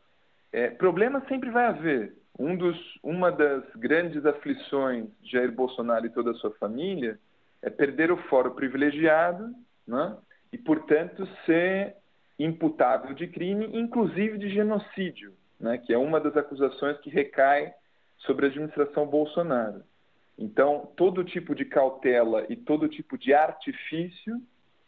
É, 0.52 0.70
problemas 0.70 1.28
sempre 1.28 1.50
vai 1.50 1.66
haver. 1.66 2.16
Um 2.40 2.56
dos, 2.56 2.78
uma 3.02 3.32
das 3.32 3.64
grandes 3.76 4.24
aflições 4.26 5.08
de 5.22 5.32
Jair 5.32 5.52
Bolsonaro 5.52 6.06
e 6.06 6.12
toda 6.12 6.32
a 6.32 6.36
sua 6.36 6.52
família 6.52 7.20
é 7.62 7.70
perder 7.70 8.12
o 8.12 8.18
fórum 8.30 8.52
privilegiado 8.52 9.52
né? 9.88 10.16
e, 10.54 10.58
portanto, 10.58 11.28
ser 11.46 11.96
imputável 12.38 13.16
de 13.16 13.28
crime, 13.28 13.68
inclusive 13.74 14.38
de 14.38 14.50
genocídio, 14.50 15.34
né? 15.60 15.80
que 15.80 15.92
é 15.92 15.98
uma 15.98 16.20
das 16.20 16.38
acusações 16.38 17.00
que 17.00 17.10
recai 17.10 17.74
sobre 18.20 18.46
a 18.46 18.50
administração 18.50 19.06
Bolsonaro. 19.06 19.84
Então, 20.38 20.92
todo 20.96 21.24
tipo 21.24 21.56
de 21.56 21.66
cautela 21.66 22.46
e 22.50 22.56
todo 22.56 22.88
tipo 22.88 23.18
de 23.18 23.34
artifício, 23.34 24.42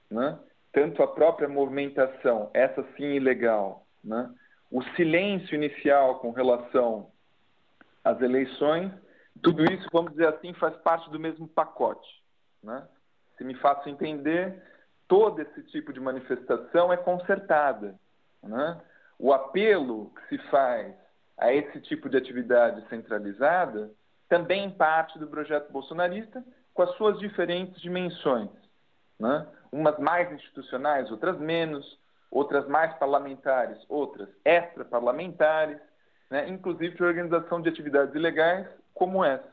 né, 0.09 0.38
tanto 0.71 1.01
a 1.01 1.07
própria 1.07 1.49
movimentação, 1.49 2.51
essa 2.53 2.84
sim 2.95 3.15
ilegal, 3.15 3.86
né, 4.03 4.30
o 4.71 4.84
silêncio 4.95 5.55
inicial 5.55 6.19
com 6.19 6.32
relação 6.32 7.09
às 8.03 8.21
eleições, 8.21 8.91
tudo 9.41 9.63
isso, 9.63 9.88
vamos 9.91 10.11
dizer 10.11 10.27
assim, 10.27 10.53
faz 10.53 10.75
parte 10.77 11.09
do 11.09 11.19
mesmo 11.19 11.47
pacote. 11.47 12.21
Né? 12.61 12.86
Se 13.38 13.43
me 13.43 13.55
faço 13.55 13.89
entender, 13.89 14.61
todo 15.07 15.41
esse 15.41 15.63
tipo 15.63 15.93
de 15.93 15.99
manifestação 15.99 16.91
é 16.91 16.97
concertada. 16.97 17.95
Né? 18.43 18.82
O 19.17 19.34
apelo 19.34 20.11
que 20.11 20.38
se 20.38 20.49
faz 20.49 20.93
a 21.39 21.53
esse 21.53 21.79
tipo 21.81 22.09
de 22.09 22.17
atividade 22.17 22.87
centralizada 22.89 23.89
também 24.27 24.69
parte 24.69 25.17
do 25.17 25.27
projeto 25.27 25.71
bolsonarista, 25.71 26.43
com 26.73 26.83
as 26.83 26.95
suas 26.95 27.17
diferentes 27.19 27.81
dimensões. 27.81 28.49
Né? 29.19 29.47
Umas 29.71 29.97
mais 29.97 30.31
institucionais, 30.31 31.09
outras 31.09 31.37
menos, 31.39 31.99
outras 32.29 32.67
mais 32.67 32.93
parlamentares, 32.99 33.77
outras 33.89 34.29
extra-parlamentares, 34.45 35.79
né? 36.29 36.47
inclusive 36.47 36.95
de 36.95 37.03
organização 37.03 37.59
de 37.59 37.69
atividades 37.69 38.13
ilegais 38.13 38.67
como 38.93 39.23
essa. 39.23 39.49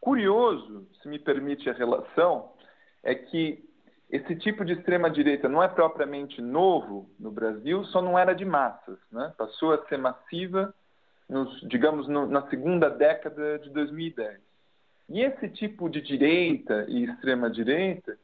Curioso, 0.00 0.86
se 1.00 1.08
me 1.08 1.18
permite 1.18 1.68
a 1.68 1.72
relação, 1.72 2.52
é 3.02 3.14
que 3.14 3.68
esse 4.10 4.36
tipo 4.36 4.64
de 4.64 4.74
extrema-direita 4.74 5.48
não 5.48 5.62
é 5.62 5.68
propriamente 5.68 6.40
novo 6.40 7.10
no 7.18 7.30
Brasil, 7.30 7.84
só 7.86 8.00
não 8.02 8.18
era 8.18 8.34
de 8.34 8.44
massas. 8.44 8.98
Né? 9.10 9.32
Passou 9.36 9.72
a 9.72 9.84
ser 9.86 9.98
massiva, 9.98 10.74
nos, 11.32 11.60
digamos, 11.62 12.06
no, 12.06 12.26
na 12.26 12.46
segunda 12.48 12.90
década 12.90 13.58
de 13.58 13.70
2010. 13.70 14.38
E 15.08 15.22
esse 15.22 15.48
tipo 15.48 15.88
de 15.88 16.02
direita 16.02 16.84
e 16.88 17.04
extrema-direita 17.04 18.18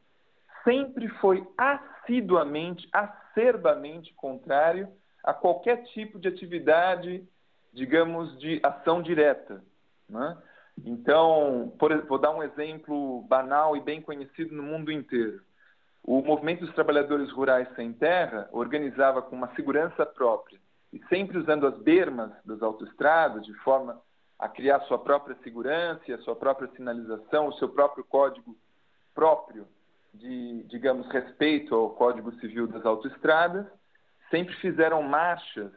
sempre 0.63 1.07
foi 1.19 1.45
assiduamente, 1.57 2.87
acerbamente 2.93 4.13
contrário 4.13 4.87
a 5.23 5.33
qualquer 5.33 5.83
tipo 5.85 6.19
de 6.19 6.27
atividade, 6.27 7.27
digamos, 7.73 8.37
de 8.39 8.59
ação 8.63 9.01
direta. 9.01 9.63
Né? 10.07 10.37
Então, 10.85 11.73
por, 11.79 12.05
vou 12.05 12.19
dar 12.19 12.31
um 12.31 12.43
exemplo 12.43 13.23
banal 13.23 13.75
e 13.75 13.81
bem 13.81 14.01
conhecido 14.01 14.53
no 14.53 14.63
mundo 14.63 14.91
inteiro. 14.91 15.41
O 16.03 16.21
Movimento 16.21 16.63
dos 16.65 16.75
Trabalhadores 16.75 17.31
Rurais 17.31 17.67
Sem 17.75 17.91
Terra 17.91 18.47
organizava 18.51 19.21
com 19.21 19.35
uma 19.35 19.53
segurança 19.55 20.05
própria 20.05 20.59
e 20.91 21.01
sempre 21.07 21.37
usando 21.37 21.67
as 21.67 21.77
bermas 21.79 22.31
das 22.45 22.61
autoestradas 22.61 23.45
de 23.45 23.53
forma 23.55 23.99
a 24.37 24.47
criar 24.47 24.79
sua 24.81 24.97
própria 24.97 25.35
segurança, 25.43 26.01
a 26.13 26.17
sua 26.19 26.35
própria 26.35 26.69
sinalização, 26.75 27.47
o 27.47 27.53
seu 27.53 27.69
próprio 27.69 28.03
código 28.05 28.55
próprio 29.13 29.67
de, 30.13 30.63
digamos, 30.63 31.07
respeito 31.11 31.75
ao 31.75 31.89
Código 31.91 32.31
Civil 32.39 32.67
das 32.67 32.85
autoestradas, 32.85 33.65
sempre 34.31 34.55
fizeram 34.55 35.03
marchas 35.03 35.71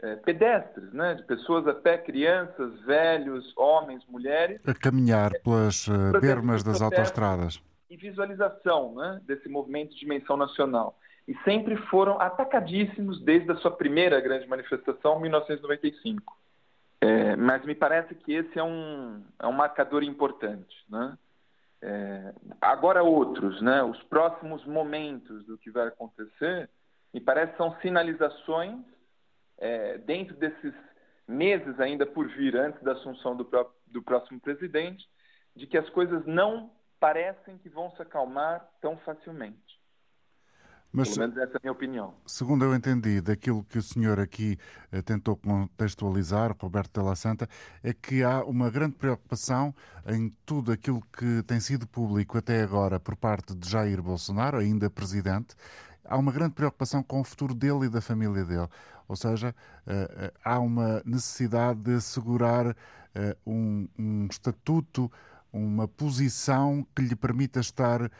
é, 0.00 0.16
pedestres, 0.16 0.92
né, 0.92 1.14
de 1.14 1.22
pessoas 1.24 1.66
a 1.66 1.74
pé, 1.74 1.96
crianças, 1.98 2.80
velhos, 2.82 3.52
homens, 3.56 4.04
mulheres. 4.08 4.60
A 4.66 4.74
caminhar 4.74 5.32
pelas 5.42 5.86
uh, 5.88 6.20
bermas 6.20 6.62
das 6.62 6.82
autoestradas. 6.82 7.62
E 7.88 7.96
visualização 7.96 8.94
né, 8.94 9.20
desse 9.24 9.48
movimento 9.48 9.92
de 9.92 10.00
dimensão 10.00 10.36
nacional. 10.36 10.98
E 11.26 11.36
sempre 11.44 11.76
foram 11.88 12.20
atacadíssimos 12.20 13.20
desde 13.22 13.50
a 13.52 13.56
sua 13.56 13.70
primeira 13.70 14.20
grande 14.20 14.46
manifestação, 14.48 15.18
em 15.18 15.22
1995. 15.22 16.36
É, 17.00 17.36
mas 17.36 17.64
me 17.64 17.74
parece 17.74 18.14
que 18.14 18.32
esse 18.32 18.58
é 18.58 18.62
um, 18.62 19.22
é 19.38 19.46
um 19.46 19.52
marcador 19.52 20.02
importante. 20.02 20.76
Né? 20.88 21.18
É, 21.80 22.34
agora 22.60 23.02
outros, 23.02 23.60
né? 23.60 23.82
os 23.82 24.00
próximos 24.04 24.64
momentos 24.64 25.44
do 25.46 25.58
que 25.58 25.70
vai 25.70 25.88
acontecer, 25.88 26.68
me 27.12 27.20
parece 27.20 27.56
são 27.56 27.76
sinalizações 27.80 28.84
é, 29.58 29.98
dentro 29.98 30.34
desses 30.36 30.74
meses 31.26 31.78
ainda 31.80 32.06
por 32.06 32.28
vir, 32.28 32.56
antes 32.56 32.82
da 32.82 32.92
assunção 32.92 33.36
do, 33.36 33.48
do 33.86 34.02
próximo 34.02 34.40
presidente, 34.40 35.08
de 35.54 35.66
que 35.66 35.78
as 35.78 35.88
coisas 35.90 36.24
não 36.26 36.70
parecem 36.98 37.58
que 37.58 37.68
vão 37.68 37.90
se 37.92 38.02
acalmar 38.02 38.66
tão 38.80 38.96
facilmente. 38.98 39.81
Mas, 40.92 41.08
Pelo 41.08 41.20
menos 41.20 41.36
essa 41.38 41.54
é 41.54 41.56
a 41.56 41.60
minha 41.62 41.72
opinião. 41.72 42.14
Segundo 42.26 42.66
eu 42.66 42.74
entendi, 42.74 43.22
daquilo 43.22 43.64
que 43.64 43.78
o 43.78 43.82
senhor 43.82 44.20
aqui 44.20 44.58
eh, 44.92 45.00
tentou 45.00 45.34
contextualizar, 45.36 46.54
Roberto 46.60 47.00
Della 47.00 47.16
Santa, 47.16 47.48
é 47.82 47.94
que 47.94 48.22
há 48.22 48.44
uma 48.44 48.68
grande 48.68 48.96
preocupação 48.96 49.74
em 50.06 50.28
tudo 50.44 50.70
aquilo 50.70 51.02
que 51.16 51.42
tem 51.44 51.58
sido 51.60 51.86
público 51.86 52.36
até 52.36 52.62
agora 52.62 53.00
por 53.00 53.16
parte 53.16 53.54
de 53.54 53.70
Jair 53.70 54.02
Bolsonaro, 54.02 54.58
ainda 54.58 54.90
presidente. 54.90 55.56
Há 56.04 56.18
uma 56.18 56.30
grande 56.30 56.52
preocupação 56.52 57.02
com 57.02 57.22
o 57.22 57.24
futuro 57.24 57.54
dele 57.54 57.86
e 57.86 57.88
da 57.88 58.02
família 58.02 58.44
dele. 58.44 58.68
Ou 59.08 59.16
seja, 59.16 59.54
eh, 59.86 60.10
eh, 60.14 60.32
há 60.44 60.58
uma 60.60 61.02
necessidade 61.06 61.80
de 61.80 61.94
assegurar 61.94 62.76
um, 63.46 63.86
um 63.98 64.26
estatuto, 64.30 65.12
uma 65.52 65.86
posição 65.86 66.86
que 66.96 67.02
lhe 67.02 67.14
permita 67.14 67.60
estar 67.60 68.02
uh, 68.02 68.10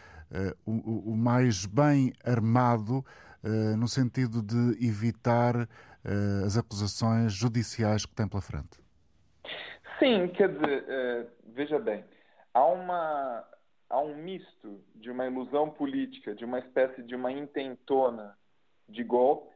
o, 0.67 1.13
o, 1.13 1.17
mais 1.17 1.65
bem 1.65 2.13
armado 2.25 2.99
uh, 2.99 3.77
no 3.77 3.89
sentido 3.89 4.43
de 4.43 4.87
evitar 4.87 5.57
uh, 5.57 6.45
as 6.45 6.57
acusações 6.59 7.33
judiciais 7.33 8.05
que 8.05 8.15
tem 8.15 8.29
pela 8.29 8.43
frente. 8.43 8.81
Sim, 9.99 10.29
quer 10.29 10.49
dizer, 10.53 11.29
veja 11.55 11.79
bem, 11.79 12.05
há, 12.53 12.65
uma, 12.65 13.45
há 13.89 14.01
um 14.01 14.17
misto 14.17 14.83
de 14.97 15.11
uma 15.11 15.27
ilusão 15.27 15.71
política, 15.71 16.35
de 16.35 16.45
uma 16.45 16.59
espécie 16.59 17.03
de 17.05 17.15
uma 17.15 17.31
intentona 17.31 18.37
de 18.89 19.05
golpe 19.05 19.55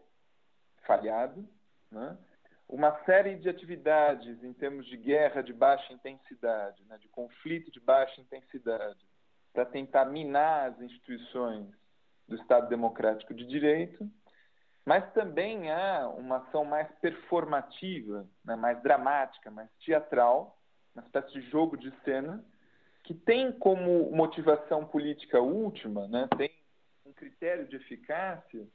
falhado, 0.87 1.45
né? 1.91 2.17
Uma 2.69 2.93
série 3.05 3.37
de 3.37 3.49
atividades 3.49 4.43
em 4.43 4.53
termos 4.53 4.87
de 4.87 4.97
guerra 4.97 5.43
de 5.43 5.53
baixa 5.53 5.93
intensidade, 5.93 6.83
né? 6.85 6.99
de 6.99 7.09
conflito 7.09 7.71
de 7.71 7.81
baixa 7.81 8.21
intensidade, 8.21 9.07
para 9.53 9.65
tentar 9.65 10.05
minar 10.05 10.71
as 10.71 10.81
instituições 10.81 11.67
do 12.29 12.37
Estado 12.37 12.69
Democrático 12.69 13.33
de 13.33 13.47
Direito, 13.47 14.11
mas 14.85 15.11
também 15.13 15.71
há 15.71 16.09
uma 16.09 16.39
ação 16.39 16.65
mais 16.65 16.89
performativa, 17.01 18.27
né, 18.45 18.55
mais 18.55 18.81
dramática, 18.83 19.51
mais 19.51 19.71
teatral, 19.85 20.59
uma 20.95 21.05
espécie 21.05 21.33
de 21.33 21.41
jogo 21.51 21.77
de 21.77 21.93
cena, 22.05 22.45
que 23.03 23.15
tem 23.15 23.51
como 23.51 24.11
motivação 24.11 24.85
política 24.85 25.41
última, 25.41 26.07
né, 26.09 26.29
tem 26.37 26.51
um 27.05 27.13
critério 27.13 27.67
de 27.67 27.77
eficácia, 27.77 28.67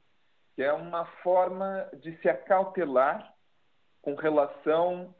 que 0.54 0.62
é 0.62 0.72
uma 0.72 1.06
forma 1.22 1.88
de 1.94 2.16
se 2.18 2.28
acautelar 2.28 3.32
com 4.02 4.14
relação, 4.16 5.14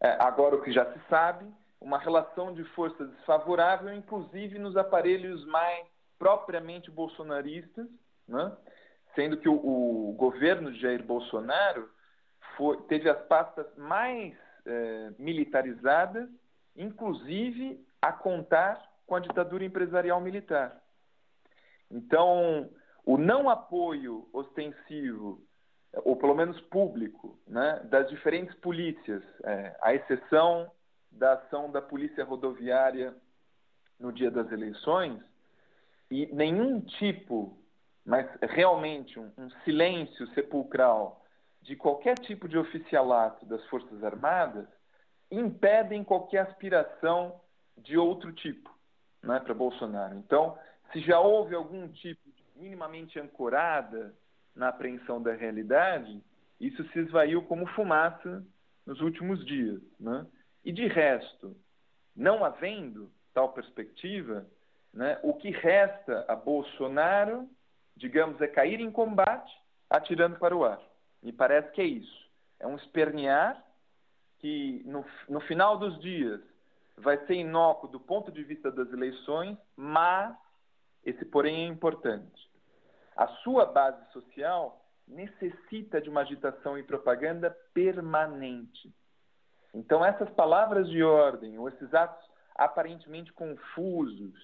é, 0.00 0.10
agora 0.20 0.54
o 0.54 0.62
que 0.62 0.70
já 0.70 0.84
se 0.92 1.00
sabe, 1.08 1.50
uma 1.80 1.98
relação 1.98 2.52
de 2.52 2.62
força 2.74 3.04
desfavorável, 3.06 3.92
inclusive 3.92 4.58
nos 4.58 4.76
aparelhos 4.76 5.44
mais 5.46 5.86
propriamente 6.18 6.90
bolsonaristas, 6.90 7.86
né? 8.28 8.52
sendo 9.14 9.38
que 9.38 9.48
o, 9.48 9.54
o, 9.54 10.12
governo 10.16 10.70
de 10.72 10.80
Jair 10.80 11.02
Bolsonaro 11.02 11.88
foi, 12.56 12.76
teve 12.82 13.08
as 13.08 13.20
pastas 13.26 13.66
mais 13.76 14.34
é, 14.66 15.10
militarizadas, 15.18 16.28
inclusive 16.76 17.84
a 18.02 18.12
contar 18.12 18.80
com 19.06 19.14
a 19.14 19.20
ditadura 19.20 19.64
empresarial 19.64 20.20
militar. 20.20 20.80
Então, 21.90 22.68
o 23.04 23.16
não 23.16 23.48
apoio 23.48 24.28
ostensivo, 24.32 25.40
ou 25.94 26.16
pelo 26.16 26.34
menos 26.34 26.60
público, 26.62 27.38
né, 27.46 27.80
das 27.84 28.08
diferentes 28.08 28.54
polícias, 28.56 29.22
é, 29.44 29.76
à 29.80 29.94
exceção 29.94 30.70
da 31.10 31.34
ação 31.34 31.70
da 31.70 31.80
Polícia 31.80 32.24
Rodoviária 32.24 33.14
no 33.98 34.12
dia 34.12 34.30
das 34.30 34.50
eleições 34.52 35.20
e 36.10 36.26
nenhum 36.26 36.80
tipo, 36.80 37.58
mas 38.04 38.26
realmente 38.42 39.18
um, 39.18 39.30
um 39.36 39.50
silêncio 39.64 40.26
sepulcral 40.28 41.24
de 41.62 41.76
qualquer 41.76 42.18
tipo 42.18 42.48
de 42.48 42.56
oficialato 42.56 43.44
das 43.46 43.64
Forças 43.66 44.02
Armadas 44.02 44.66
impedem 45.30 46.04
qualquer 46.04 46.40
aspiração 46.40 47.40
de 47.76 47.98
outro 47.98 48.32
tipo 48.32 48.74
né, 49.22 49.40
para 49.40 49.52
Bolsonaro. 49.54 50.16
Então, 50.16 50.58
se 50.92 51.00
já 51.00 51.20
houve 51.20 51.54
algum 51.54 51.88
tipo 51.88 52.20
minimamente 52.56 53.18
ancorada 53.20 54.14
na 54.58 54.68
apreensão 54.68 55.22
da 55.22 55.32
realidade, 55.32 56.22
isso 56.60 56.84
se 56.88 56.98
esvaiu 56.98 57.42
como 57.42 57.66
fumaça 57.68 58.44
nos 58.84 59.00
últimos 59.00 59.44
dias. 59.46 59.80
Né? 59.98 60.26
E 60.64 60.72
de 60.72 60.86
resto, 60.86 61.56
não 62.14 62.44
havendo 62.44 63.10
tal 63.32 63.52
perspectiva, 63.52 64.44
né, 64.92 65.18
o 65.22 65.34
que 65.34 65.50
resta 65.50 66.24
a 66.26 66.34
Bolsonaro, 66.34 67.48
digamos, 67.96 68.40
é 68.40 68.48
cair 68.48 68.80
em 68.80 68.90
combate 68.90 69.52
atirando 69.88 70.38
para 70.38 70.56
o 70.56 70.64
ar. 70.64 70.80
Me 71.22 71.32
parece 71.32 71.70
que 71.72 71.80
é 71.80 71.84
isso. 71.84 72.28
É 72.58 72.66
um 72.66 72.76
espernear 72.76 73.62
que, 74.38 74.82
no, 74.84 75.04
no 75.28 75.40
final 75.40 75.78
dos 75.78 76.00
dias, 76.00 76.40
vai 76.96 77.16
ser 77.26 77.34
inócuo 77.34 77.88
do 77.88 78.00
ponto 78.00 78.32
de 78.32 78.42
vista 78.42 78.70
das 78.70 78.92
eleições, 78.92 79.56
mas, 79.76 80.36
esse 81.04 81.24
porém 81.24 81.64
é 81.64 81.68
importante, 81.68 82.47
a 83.18 83.26
sua 83.42 83.66
base 83.66 84.00
social 84.12 84.80
necessita 85.08 86.00
de 86.00 86.08
uma 86.08 86.20
agitação 86.20 86.78
e 86.78 86.84
propaganda 86.84 87.50
permanente. 87.74 88.94
Então, 89.74 90.04
essas 90.04 90.30
palavras 90.30 90.88
de 90.88 91.02
ordem, 91.02 91.58
ou 91.58 91.68
esses 91.68 91.92
atos 91.92 92.24
aparentemente 92.54 93.32
confusos, 93.32 94.34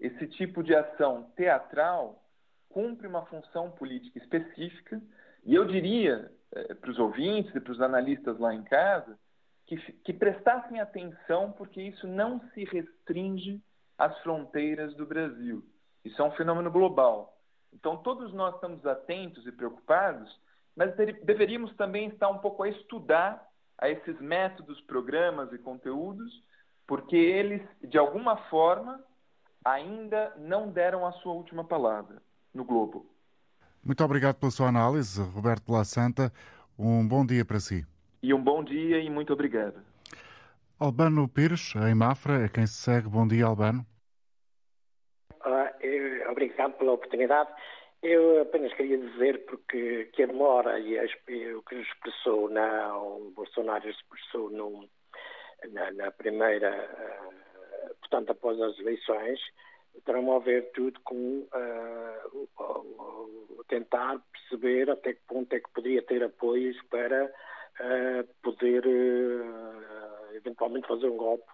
esse 0.00 0.26
tipo 0.26 0.62
de 0.64 0.74
ação 0.74 1.30
teatral 1.36 2.20
cumpre 2.68 3.06
uma 3.06 3.24
função 3.26 3.70
política 3.70 4.18
específica, 4.18 5.00
e 5.44 5.54
eu 5.54 5.64
diria 5.64 6.30
eh, 6.52 6.74
para 6.74 6.90
os 6.90 6.98
ouvintes 6.98 7.54
e 7.54 7.60
para 7.60 7.72
os 7.72 7.80
analistas 7.80 8.38
lá 8.40 8.52
em 8.52 8.64
casa 8.64 9.16
que, 9.66 9.76
que 9.76 10.12
prestassem 10.12 10.80
atenção, 10.80 11.52
porque 11.52 11.80
isso 11.80 12.08
não 12.08 12.40
se 12.50 12.64
restringe 12.64 13.62
às 13.96 14.18
fronteiras 14.18 14.94
do 14.96 15.06
Brasil. 15.06 15.64
Isso 16.04 16.20
é 16.20 16.24
um 16.24 16.32
fenômeno 16.32 16.72
global. 16.72 17.35
Então, 17.78 17.98
todos 17.98 18.32
nós 18.32 18.54
estamos 18.54 18.84
atentos 18.86 19.46
e 19.46 19.52
preocupados, 19.52 20.34
mas 20.74 20.94
deveríamos 20.96 21.74
também 21.76 22.08
estar 22.08 22.28
um 22.28 22.38
pouco 22.38 22.62
a 22.62 22.68
estudar 22.70 23.46
a 23.78 23.90
esses 23.90 24.18
métodos, 24.18 24.80
programas 24.82 25.52
e 25.52 25.58
conteúdos, 25.58 26.42
porque 26.86 27.16
eles, 27.16 27.60
de 27.82 27.98
alguma 27.98 28.36
forma, 28.48 28.98
ainda 29.62 30.32
não 30.38 30.70
deram 30.70 31.06
a 31.06 31.12
sua 31.12 31.34
última 31.34 31.64
palavra 31.64 32.22
no 32.54 32.64
globo. 32.64 33.06
Muito 33.84 34.02
obrigado 34.02 34.36
pela 34.36 34.50
sua 34.50 34.68
análise, 34.68 35.20
Roberto 35.20 35.70
La 35.70 35.84
Santa. 35.84 36.32
Um 36.78 37.06
bom 37.06 37.26
dia 37.26 37.44
para 37.44 37.60
si. 37.60 37.86
E 38.22 38.32
um 38.32 38.42
bom 38.42 38.64
dia 38.64 39.00
e 39.00 39.10
muito 39.10 39.34
obrigado. 39.34 39.80
Albano 40.78 41.28
Pires, 41.28 41.74
em 41.76 41.94
Mafra, 41.94 42.44
é 42.44 42.48
quem 42.48 42.66
se 42.66 42.74
segue. 42.74 43.06
Bom 43.06 43.28
dia, 43.28 43.44
Albano. 43.44 43.86
Obrigado 46.36 46.74
pela 46.74 46.92
oportunidade. 46.92 47.48
Eu 48.02 48.42
apenas 48.42 48.70
queria 48.74 48.98
dizer 48.98 49.46
porque 49.46 50.10
que 50.12 50.22
a 50.22 50.26
demora 50.26 50.78
e 50.78 50.98
o 51.54 51.62
que 51.62 51.76
expressou 51.76 52.50
na, 52.50 52.94
o 52.94 53.32
Bolsonaro 53.34 53.88
expressou 53.88 54.50
na, 55.70 55.90
na, 55.92 56.10
primeira, 56.10 56.70
uh, 56.70 57.94
portanto, 58.00 58.32
após 58.32 58.60
as 58.60 58.78
eleições, 58.78 59.40
terão 60.04 60.30
a 60.36 60.38
ver 60.40 60.70
tudo 60.72 61.00
com 61.00 61.48
uh, 61.54 62.44
tentar 63.66 64.20
perceber 64.30 64.90
até 64.90 65.14
que 65.14 65.22
ponto 65.26 65.50
é 65.54 65.58
que 65.58 65.70
poderia 65.70 66.02
ter 66.02 66.22
apoios 66.22 66.76
para 66.90 67.24
uh, 67.24 68.28
poder 68.42 68.84
eventualmente 70.34 70.86
fazer 70.86 71.06
um 71.08 71.16
golpe. 71.16 71.50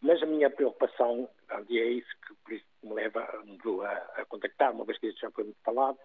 Mas 0.00 0.22
a 0.22 0.26
minha 0.26 0.48
preocupação, 0.48 1.28
e 1.68 1.78
é 1.78 1.86
isso 1.86 2.08
que 2.26 2.34
por 2.44 2.52
isso 2.52 2.64
me 2.82 2.94
leva 2.94 3.20
a, 3.20 4.20
a 4.20 4.24
contactar, 4.26 4.72
uma 4.72 4.84
vez 4.84 4.98
que 4.98 5.08
isso 5.08 5.20
já 5.20 5.30
foi 5.30 5.44
muito 5.44 5.60
falado, 5.64 5.98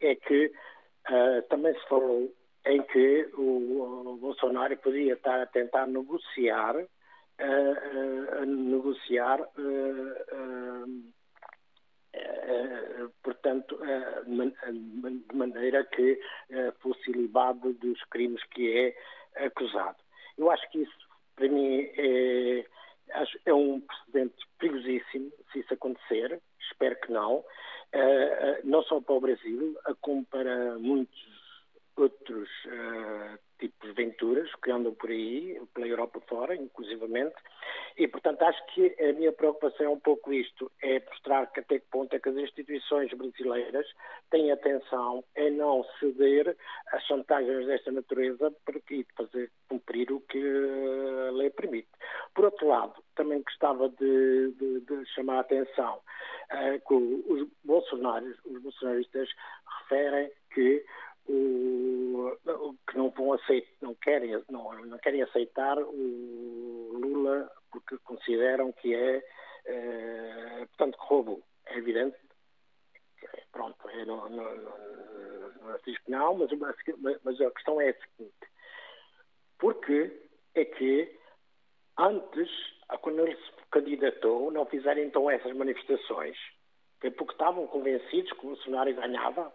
é 0.00 0.14
que 0.14 0.52
uh, 1.08 1.42
também 1.48 1.74
se 1.74 1.88
falou 1.88 2.32
em 2.66 2.82
que 2.82 3.28
o, 3.34 4.12
o 4.12 4.16
Bolsonaro 4.16 4.76
podia 4.78 5.14
estar 5.14 5.40
a 5.40 5.46
tentar 5.46 5.86
negociar, 5.86 6.76
uh, 6.76 6.86
uh, 8.40 8.46
negociar, 8.46 9.48
portanto, 13.22 13.78
de 13.78 15.36
maneira 15.36 15.84
que 15.84 16.20
fosse 16.80 17.10
libado 17.10 17.72
dos 17.74 18.02
crimes 18.04 18.42
que 18.50 18.94
é 19.36 19.44
acusado. 19.46 19.96
Eu 20.36 20.50
acho 20.50 20.68
que 20.70 20.82
isso, 20.82 21.08
para 21.34 21.48
mim, 21.48 21.88
é 21.96 22.66
é 23.44 23.54
um 23.54 23.80
precedente 23.80 24.34
perigosíssimo 24.58 25.30
se 25.52 25.60
isso 25.60 25.74
acontecer, 25.74 26.40
espero 26.70 26.96
que 27.00 27.12
não, 27.12 27.44
eh, 27.92 27.98
eh, 28.00 28.60
não 28.64 28.82
só 28.82 29.00
para 29.00 29.14
o 29.14 29.20
Brasil, 29.20 29.76
como 30.00 30.24
para 30.24 30.78
muitos 30.78 31.32
outros 31.96 32.48
uh, 32.66 33.38
tipos 33.58 33.88
de 33.88 33.94
venturas 33.94 34.50
que 34.62 34.70
andam 34.70 34.94
por 34.94 35.10
aí, 35.10 35.60
pela 35.74 35.86
Europa 35.86 36.20
fora, 36.26 36.56
inclusivamente, 36.56 37.34
e 37.96 38.08
portanto 38.08 38.42
acho 38.42 38.64
que 38.66 38.94
a 39.02 39.12
minha 39.12 39.32
preocupação 39.32 39.86
é 39.86 39.88
um 39.88 40.00
pouco 40.00 40.32
isto, 40.32 40.70
é 40.82 41.00
mostrar 41.00 41.46
que 41.46 41.60
até 41.60 41.78
que 41.78 41.86
ponto 41.90 42.14
é 42.14 42.18
que 42.18 42.28
as 42.28 42.36
instituições 42.36 43.12
brasileiras 43.12 43.86
têm 44.30 44.50
atenção 44.50 45.24
em 45.36 45.50
não 45.52 45.84
ceder 45.98 46.56
às 46.92 47.04
chantagens 47.04 47.66
desta 47.66 47.92
natureza 47.92 48.50
para 48.64 48.80
fazer 49.16 49.50
cumprir 49.68 50.12
o 50.12 50.20
que 50.20 50.38
a 51.28 51.32
lei 51.32 51.50
permite. 51.50 51.88
Por 52.34 52.46
outro 52.46 52.68
lado, 52.68 52.94
também 53.14 53.42
gostava 53.42 53.88
de, 53.88 54.52
de, 54.52 54.80
de 54.80 55.06
chamar 55.14 55.38
a 55.38 55.40
atenção 55.40 55.96
uh, 55.96 56.88
que 56.88 56.94
os 56.94 57.48
bolsonaristas, 57.64 58.44
os 58.44 58.62
bolsonaristas 58.62 59.28
referem 59.80 60.30
que 60.54 60.84
o, 61.28 62.36
que 62.88 62.96
não 62.96 63.10
vão 63.10 63.32
aceitar, 63.32 63.68
não 63.80 63.94
querem, 63.94 64.42
não, 64.50 64.74
não 64.86 64.98
querem 64.98 65.22
aceitar 65.22 65.78
o 65.78 66.90
Lula 66.92 67.50
porque 67.72 67.98
consideram 68.04 68.72
que 68.72 68.94
é, 68.94 69.24
é 69.66 70.66
portanto, 70.66 70.98
que 70.98 71.06
roubou. 71.06 71.42
É 71.66 71.78
evidente, 71.78 72.16
pronto, 73.50 73.88
é, 73.88 74.04
não, 74.04 74.28
não, 74.28 74.56
não, 74.56 75.52
não 75.62 75.78
diz 75.86 75.98
que 75.98 76.10
não, 76.10 76.34
mas, 76.36 76.50
mas 77.24 77.40
a 77.40 77.50
questão 77.50 77.80
é 77.80 77.90
a 77.90 77.94
seguinte, 77.94 78.34
porque 79.58 80.20
é 80.54 80.64
que 80.64 81.18
antes, 81.98 82.50
quando 83.00 83.20
ele 83.20 83.36
se 83.36 83.52
candidatou, 83.70 84.50
não 84.50 84.66
fizeram 84.66 85.02
então 85.02 85.30
essas 85.30 85.54
manifestações, 85.56 86.36
porque 87.00 87.32
estavam 87.32 87.66
convencidos 87.66 88.32
que 88.32 88.46
o 88.46 88.50
Bolsonaro 88.50 88.94
ganhava, 88.94 89.52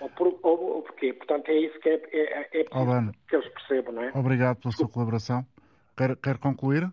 ou, 0.00 0.10
por, 0.10 0.38
ou, 0.42 0.76
ou 0.76 0.82
porquê? 0.82 1.12
Portanto, 1.12 1.48
é 1.48 1.54
isso 1.54 1.78
que 1.80 1.88
é, 1.88 1.94
é, 2.12 2.60
é 2.60 2.64
que 2.64 3.36
eles 3.36 3.48
percebam, 3.52 3.92
não 3.92 4.02
é? 4.02 4.12
Obrigado 4.14 4.60
pela 4.60 4.72
sua 4.72 4.88
colaboração. 4.88 5.44
Quer, 5.96 6.16
quer 6.16 6.38
concluir? 6.38 6.90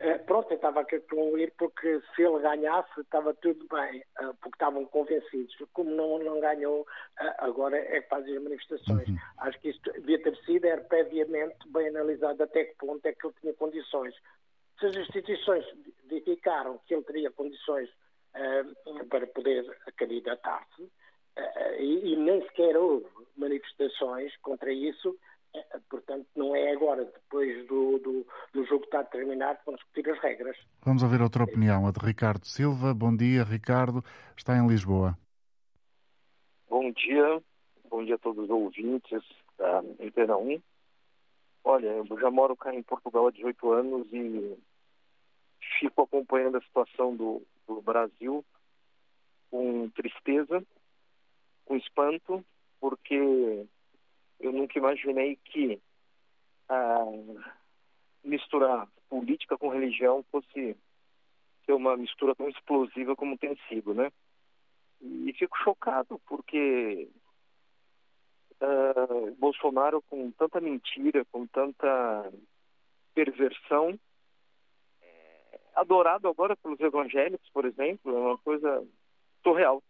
Uh, 0.00 0.24
pronto, 0.26 0.50
eu 0.50 0.56
estava 0.56 0.80
a 0.80 0.84
concluir 0.84 1.52
porque 1.58 2.00
se 2.14 2.22
ele 2.22 2.38
ganhasse 2.40 3.00
estava 3.00 3.34
tudo 3.34 3.66
bem, 3.68 4.00
uh, 4.20 4.34
porque 4.40 4.54
estavam 4.54 4.84
convencidos. 4.86 5.56
Como 5.72 5.90
não, 5.90 6.18
não 6.20 6.40
ganhou, 6.40 6.82
uh, 6.82 7.34
agora 7.38 7.76
é 7.76 8.00
que 8.00 8.08
fazem 8.08 8.36
as 8.36 8.42
manifestações. 8.42 9.08
Uhum. 9.08 9.18
Acho 9.38 9.58
que 9.60 9.70
isto 9.70 9.92
devia 9.92 10.22
ter 10.22 10.36
sido, 10.44 10.64
era 10.66 10.80
previamente 10.82 11.56
bem 11.68 11.88
analisado 11.88 12.42
até 12.42 12.64
que 12.64 12.76
ponto 12.76 13.04
é 13.04 13.12
que 13.12 13.26
ele 13.26 13.34
tinha 13.40 13.54
condições. 13.54 14.14
Se 14.78 14.86
as 14.86 14.96
instituições 14.96 15.64
verificaram 16.04 16.78
que 16.86 16.94
ele 16.94 17.02
teria 17.02 17.30
condições 17.32 17.90
para 19.10 19.26
poder 19.26 19.64
candidatar-se, 19.96 20.88
eh, 21.38 21.82
e, 21.82 22.12
e 22.12 22.16
nem 22.16 22.42
sequer 22.42 22.76
houve 22.76 23.06
manifestações 23.36 24.36
contra 24.38 24.72
isso, 24.72 25.16
eh, 25.54 25.80
portanto, 25.88 26.26
não 26.34 26.54
é 26.54 26.72
agora, 26.72 27.04
depois 27.04 27.66
do, 27.68 27.98
do, 27.98 28.26
do 28.98 29.02
jogo 29.02 29.02
estar 29.02 29.04
terminado, 29.04 29.58
que 29.58 29.66
vamos 29.66 29.80
discutir 29.80 30.10
as 30.10 30.20
regras. 30.20 30.56
Vamos 30.84 31.02
ouvir 31.02 31.22
outra 31.22 31.44
opinião, 31.44 31.86
a 31.86 31.92
de 31.92 32.04
Ricardo 32.04 32.46
Silva. 32.46 32.94
Bom 32.94 33.14
dia, 33.14 33.44
Ricardo. 33.44 34.02
Está 34.36 34.56
em 34.56 34.66
Lisboa. 34.66 35.16
Bom 36.68 36.90
dia, 36.92 37.42
bom 37.88 38.04
dia 38.04 38.16
a 38.16 38.18
todos 38.18 38.44
os 38.44 38.50
ouvintes 38.50 39.22
da 39.56 39.80
Antena 40.00 40.36
1. 40.36 40.60
Olha, 41.64 41.86
eu 41.86 42.20
já 42.20 42.30
moro 42.30 42.56
cá 42.56 42.74
em 42.74 42.82
Portugal 42.82 43.28
há 43.28 43.30
18 43.30 43.72
anos 43.72 44.06
e 44.12 44.56
fico 45.80 46.02
acompanhando 46.02 46.56
a 46.56 46.62
situação 46.62 47.14
do, 47.14 47.42
do 47.66 47.80
Brasil 47.82 48.44
com 49.50 49.88
tristeza 49.90 50.64
com 51.64 51.76
espanto, 51.76 52.42
porque 52.80 53.66
eu 54.40 54.52
nunca 54.52 54.78
imaginei 54.78 55.36
que 55.44 55.78
ah, 56.68 57.04
misturar 58.24 58.88
política 59.08 59.56
com 59.56 59.68
religião 59.68 60.24
fosse 60.30 60.76
ser 61.64 61.72
uma 61.72 61.96
mistura 61.96 62.34
tão 62.34 62.48
explosiva 62.48 63.16
como 63.16 63.38
tem 63.38 63.56
sido, 63.68 63.94
né? 63.94 64.10
E 65.00 65.32
fico 65.34 65.56
chocado 65.58 66.20
porque 66.26 67.08
uh, 68.60 69.34
Bolsonaro, 69.38 70.02
com 70.02 70.30
tanta 70.32 70.60
mentira, 70.60 71.24
com 71.26 71.46
tanta 71.46 72.32
perversão, 73.14 73.98
é 75.00 75.60
adorado 75.74 76.28
agora 76.28 76.56
pelos 76.56 76.80
evangélicos, 76.80 77.48
por 77.50 77.64
exemplo, 77.64 78.16
é 78.16 78.18
uma 78.18 78.38
coisa 78.38 78.86
surreal 79.42 79.82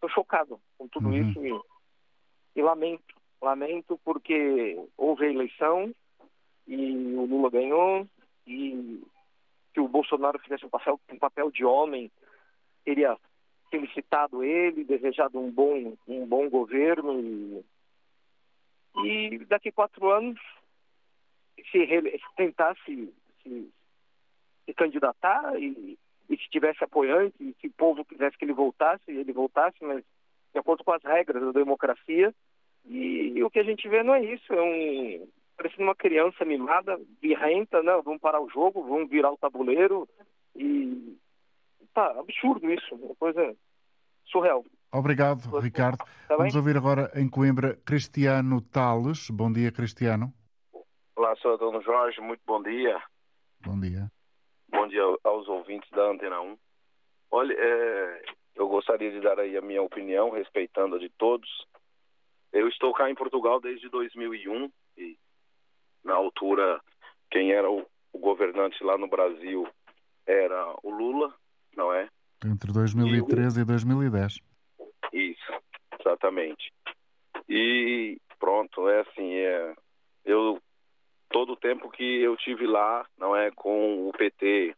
estou 0.00 0.08
chocado 0.08 0.58
com 0.78 0.88
tudo 0.88 1.08
uhum. 1.08 1.30
isso 1.30 1.46
e, 1.46 2.58
e, 2.58 2.62
lamento, 2.62 3.14
lamento 3.40 4.00
porque 4.02 4.82
houve 4.96 5.26
a 5.26 5.30
eleição 5.30 5.94
e 6.66 7.14
o 7.16 7.24
Lula 7.24 7.50
ganhou 7.50 8.06
e 8.46 9.02
se 9.72 9.80
o 9.80 9.88
Bolsonaro 9.88 10.38
fizesse 10.38 10.64
um 10.66 11.18
papel, 11.18 11.50
de 11.50 11.64
homem, 11.64 12.10
teria 12.84 13.16
felicitado 13.70 14.42
ele, 14.42 14.84
desejado 14.84 15.38
um 15.38 15.50
bom, 15.50 15.96
um 16.08 16.26
bom 16.26 16.48
governo 16.48 17.20
e, 17.20 17.64
e 19.04 19.38
daqui 19.46 19.70
quatro 19.70 20.10
anos 20.10 20.40
se, 21.70 21.86
se 21.86 22.36
tentasse 22.36 23.14
se, 23.42 23.72
se 24.64 24.74
candidatar 24.74 25.56
e 25.60 25.96
e 26.30 26.36
se 26.36 26.48
tivesse 26.48 26.84
apoiante, 26.84 27.56
se 27.60 27.66
o 27.66 27.72
povo 27.72 28.04
quisesse 28.04 28.38
que 28.38 28.44
ele 28.44 28.52
voltasse, 28.52 29.02
ele 29.08 29.32
voltasse, 29.32 29.76
mas 29.80 30.04
de 30.52 30.58
acordo 30.60 30.84
com 30.84 30.92
as 30.92 31.02
regras 31.02 31.42
da 31.42 31.50
democracia. 31.50 32.32
E, 32.86 33.32
e 33.34 33.42
o 33.42 33.50
que 33.50 33.58
a 33.58 33.64
gente 33.64 33.88
vê 33.88 34.04
não 34.04 34.14
é 34.14 34.24
isso, 34.24 34.52
é 34.54 34.62
um 34.62 35.28
parecendo 35.60 35.82
uma 35.82 35.94
criança 35.94 36.42
mimada, 36.42 36.98
birrenta, 37.20 37.82
né? 37.82 37.92
Vamos 38.02 38.20
parar 38.20 38.40
o 38.40 38.48
jogo, 38.48 38.82
vamos 38.82 39.10
virar 39.10 39.30
o 39.30 39.36
tabuleiro, 39.36 40.08
E 40.56 41.18
tá 41.92 42.18
absurdo 42.18 42.72
isso, 42.72 42.94
uma 42.94 43.14
coisa 43.16 43.54
surreal. 44.24 44.64
Obrigado, 44.90 45.58
Ricardo. 45.58 45.98
Tá 46.26 46.36
Vamos 46.36 46.56
ouvir 46.56 46.78
agora 46.78 47.10
em 47.14 47.28
Coimbra 47.28 47.76
Cristiano 47.84 48.62
Tales. 48.62 49.28
Bom 49.30 49.52
dia, 49.52 49.70
Cristiano. 49.70 50.32
Olá, 51.14 51.36
sou 51.36 51.58
Dono 51.58 51.82
Jorge, 51.82 52.22
muito 52.22 52.40
bom 52.46 52.62
dia. 52.62 52.98
Bom 53.62 53.78
dia. 53.78 54.10
Bom 54.70 54.88
dia 54.88 55.02
aos 55.24 55.46
ouvintes 55.46 55.90
da 55.90 56.10
Antena 56.10 56.40
1. 56.40 56.56
Olha, 57.32 57.54
é, 57.54 58.22
eu 58.54 58.66
gostaria 58.66 59.10
de 59.10 59.20
dar 59.20 59.38
aí 59.38 59.58
a 59.58 59.60
minha 59.60 59.82
opinião, 59.82 60.30
respeitando 60.30 60.96
a 60.96 60.98
de 60.98 61.10
todos. 61.10 61.48
Eu 62.50 62.66
estou 62.66 62.94
cá 62.94 63.10
em 63.10 63.14
Portugal 63.14 63.60
desde 63.60 63.88
2001 63.90 64.70
e, 64.96 65.16
na 66.04 66.14
altura, 66.14 66.80
quem 67.30 67.52
era 67.52 67.70
o, 67.70 67.86
o 68.12 68.18
governante 68.18 68.82
lá 68.82 68.96
no 68.96 69.08
Brasil 69.08 69.66
era 70.26 70.74
o 70.82 70.90
Lula, 70.90 71.34
não 71.76 71.92
é? 71.92 72.08
Entre 72.44 72.72
2013 72.72 73.58
e, 73.58 73.62
e 73.62 73.64
2010. 73.64 74.38
Isso, 75.12 75.52
exatamente. 75.98 76.72
E 77.48 78.18
pronto, 78.38 78.88
é 78.88 79.00
assim, 79.00 79.34
é, 79.34 79.74
eu 80.24 80.60
todo 81.30 81.52
o 81.52 81.56
tempo 81.56 81.90
que 81.90 82.02
eu 82.02 82.36
tive 82.36 82.66
lá, 82.66 83.06
não 83.16 83.36
é, 83.36 83.50
com 83.52 84.08
o 84.08 84.12
PT 84.12 84.74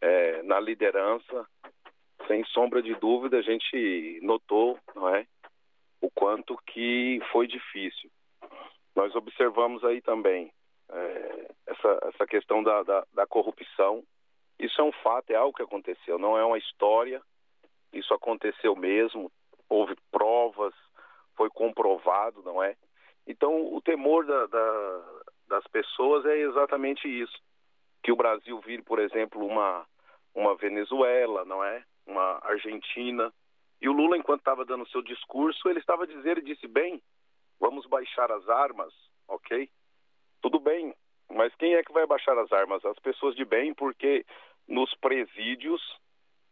é, 0.00 0.42
na 0.42 0.58
liderança, 0.58 1.46
sem 2.26 2.44
sombra 2.46 2.82
de 2.82 2.94
dúvida, 2.96 3.38
a 3.38 3.42
gente 3.42 4.20
notou, 4.22 4.78
não 4.94 5.08
é, 5.08 5.26
o 6.00 6.10
quanto 6.10 6.56
que 6.66 7.20
foi 7.32 7.46
difícil. 7.46 8.10
Nós 8.98 9.14
observamos 9.14 9.84
aí 9.84 10.00
também 10.00 10.50
é, 10.90 11.50
essa, 11.68 12.00
essa 12.02 12.26
questão 12.26 12.64
da, 12.64 12.82
da, 12.82 13.06
da 13.14 13.26
corrupção. 13.28 14.02
Isso 14.58 14.80
é 14.80 14.82
um 14.82 14.90
fato, 14.90 15.30
é 15.30 15.36
algo 15.36 15.56
que 15.56 15.62
aconteceu, 15.62 16.18
não 16.18 16.36
é 16.36 16.44
uma 16.44 16.58
história. 16.58 17.22
Isso 17.92 18.12
aconteceu 18.12 18.74
mesmo, 18.74 19.30
houve 19.68 19.94
provas, 20.10 20.74
foi 21.36 21.48
comprovado, 21.48 22.42
não 22.42 22.60
é? 22.60 22.74
Então, 23.24 23.72
o 23.72 23.80
temor 23.80 24.26
da, 24.26 24.46
da, 24.46 25.22
das 25.46 25.64
pessoas 25.68 26.26
é 26.26 26.36
exatamente 26.36 27.06
isso. 27.06 27.38
Que 28.02 28.10
o 28.10 28.16
Brasil 28.16 28.58
vire, 28.62 28.82
por 28.82 28.98
exemplo, 28.98 29.46
uma, 29.46 29.86
uma 30.34 30.56
Venezuela, 30.56 31.44
não 31.44 31.62
é? 31.62 31.84
Uma 32.04 32.40
Argentina. 32.42 33.32
E 33.80 33.88
o 33.88 33.92
Lula, 33.92 34.16
enquanto 34.16 34.40
estava 34.40 34.64
dando 34.64 34.88
seu 34.88 35.02
discurso, 35.02 35.68
ele 35.68 35.78
estava 35.78 36.04
dizendo, 36.04 36.40
ele 36.40 36.52
disse, 36.52 36.66
bem, 36.66 37.00
vamos 37.60 37.86
baixar 37.86 38.30
as 38.30 38.48
armas, 38.48 38.92
ok? 39.26 39.68
Tudo 40.40 40.58
bem, 40.60 40.94
mas 41.30 41.54
quem 41.56 41.74
é 41.74 41.82
que 41.82 41.92
vai 41.92 42.06
baixar 42.06 42.38
as 42.38 42.50
armas? 42.52 42.84
As 42.84 42.98
pessoas 42.98 43.34
de 43.34 43.44
bem, 43.44 43.74
porque 43.74 44.24
nos 44.66 44.94
presídios, 44.96 45.82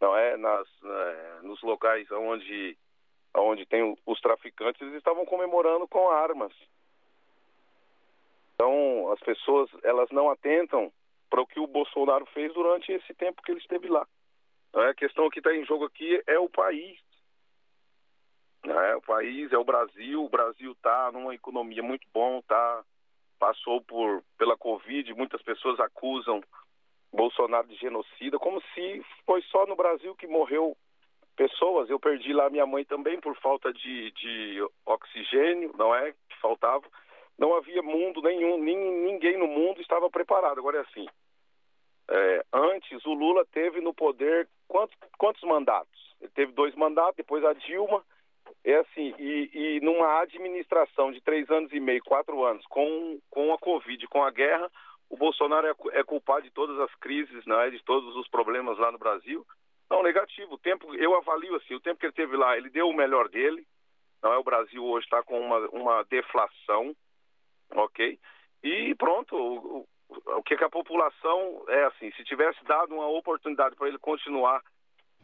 não 0.01 0.17
é? 0.17 0.37
Nas, 0.37 0.69
é, 0.85 1.39
nos 1.43 1.63
locais 1.63 2.11
onde 2.11 2.77
onde 3.39 3.67
tem 3.67 3.97
os 4.07 4.21
traficantes, 4.21 4.81
eles 4.81 4.95
estavam 4.95 5.27
comemorando 5.27 5.87
com 5.87 6.09
armas. 6.09 6.53
Então, 8.55 9.13
as 9.13 9.21
pessoas, 9.21 9.71
elas 9.83 10.09
não 10.11 10.31
atentam 10.31 10.91
para 11.29 11.43
o 11.43 11.47
que 11.47 11.61
o 11.61 11.67
Bolsonaro 11.67 12.25
fez 12.27 12.53
durante 12.55 12.91
esse 12.93 13.13
tempo 13.15 13.43
que 13.43 13.53
ele 13.53 13.61
esteve 13.61 13.89
lá. 13.89 14.07
A 14.75 14.95
questão 14.95 15.29
que 15.29 15.39
está 15.39 15.55
em 15.55 15.65
jogo 15.65 15.85
aqui 15.85 16.23
é 16.27 16.39
o 16.39 16.49
país. 16.49 16.99
É, 18.65 18.97
o 18.97 19.03
país 19.03 19.53
é 19.53 19.59
o 19.59 19.65
Brasil. 19.65 20.25
O 20.25 20.29
Brasil 20.29 20.73
está 20.73 21.11
numa 21.13 21.35
economia 21.35 21.83
muito 21.83 22.07
bom, 22.13 22.41
tá? 22.43 22.85
Passou 23.39 23.81
por 23.83 24.23
pela 24.39 24.57
Covid. 24.57 25.13
Muitas 25.15 25.43
pessoas 25.43 25.79
acusam 25.81 26.43
Bolsonaro 27.13 27.67
de 27.67 27.77
genocida, 27.77 28.39
como 28.39 28.61
se 28.75 29.05
foi 29.25 29.41
só 29.43 29.67
no 29.67 29.77
Brasil 29.77 30.15
que 30.15 30.27
morreu 30.27 30.77
pessoas. 31.37 31.89
Eu 31.89 32.01
perdi 32.01 32.33
lá 32.33 32.51
minha 32.51 32.67
mãe 32.67 32.85
também 32.85 33.21
por 33.21 33.37
falta 33.37 33.73
de, 33.73 34.11
de 34.13 34.69
oxigênio, 34.85 35.73
não 35.79 35.95
é? 35.95 36.13
Que 36.29 36.41
faltava. 36.41 36.85
Não 37.39 37.55
havia 37.55 37.83
mundo 37.83 38.23
nenhum, 38.23 38.59
ninguém 38.59 39.37
no 39.37 39.47
mundo 39.47 39.81
estava 39.81 40.11
preparado. 40.11 40.59
Agora 40.59 40.79
é 40.79 40.81
assim. 40.81 41.07
É, 42.09 42.45
antes, 42.53 43.05
o 43.05 43.13
Lula 43.13 43.45
teve 43.47 43.81
no 43.81 43.93
poder 43.93 44.49
quantos, 44.69 44.97
quantos 45.19 45.43
mandatos? 45.43 46.15
Ele 46.21 46.31
teve 46.31 46.53
dois 46.53 46.75
mandatos, 46.75 47.17
depois 47.17 47.45
a 47.45 47.53
Dilma. 47.53 48.03
É 48.65 48.77
assim, 48.77 49.15
e, 49.19 49.51
e 49.53 49.81
numa 49.81 50.21
administração 50.21 51.13
de 51.13 51.21
três 51.21 51.49
anos 51.51 51.73
e 51.73 51.81
meio, 51.81 52.03
quatro 52.03 52.45
anos, 52.45 52.65
com, 52.67 53.19
com 53.31 53.53
a 53.53 53.59
Covid, 53.59 54.07
com 54.09 54.25
a 54.25 54.31
guerra, 54.31 54.71
o 55.09 55.17
Bolsonaro 55.17 55.67
é, 55.67 56.01
é 56.01 56.05
culpado 56.05 56.43
de 56.43 56.51
todas 56.51 56.79
as 56.81 56.93
crises, 56.97 57.45
né, 57.47 57.71
de 57.71 57.83
todos 57.85 58.17
os 58.17 58.29
problemas 58.29 58.77
lá 58.79 58.91
no 58.91 58.99
Brasil. 58.99 59.47
Não, 59.89 60.03
negativo. 60.03 60.55
O 60.55 60.59
tempo, 60.59 60.93
eu 60.95 61.15
avalio 61.17 61.55
assim, 61.57 61.75
o 61.75 61.81
tempo 61.81 62.01
que 62.01 62.07
ele 62.07 62.13
teve 62.13 62.37
lá, 62.37 62.57
ele 62.57 62.69
deu 62.69 62.89
o 62.89 62.97
melhor 62.97 63.29
dele. 63.29 63.65
Não 64.23 64.33
é 64.33 64.39
o 64.39 64.45
Brasil 64.45 64.85
hoje 64.85 65.07
está 65.07 65.23
com 65.23 65.39
uma, 65.41 65.59
uma 65.69 66.03
deflação, 66.05 66.95
ok? 67.71 68.19
E 68.65 68.95
pronto, 68.97 69.37
o, 69.37 69.87
o, 70.09 70.39
o 70.39 70.43
que, 70.43 70.57
que 70.57 70.65
a 70.65 70.71
população 70.71 71.65
é 71.69 71.85
assim, 71.85 72.11
se 72.13 72.25
tivesse 72.25 72.63
dado 72.65 72.95
uma 72.95 73.07
oportunidade 73.09 73.77
para 73.77 73.87
ele 73.87 73.99
continuar 73.99 74.61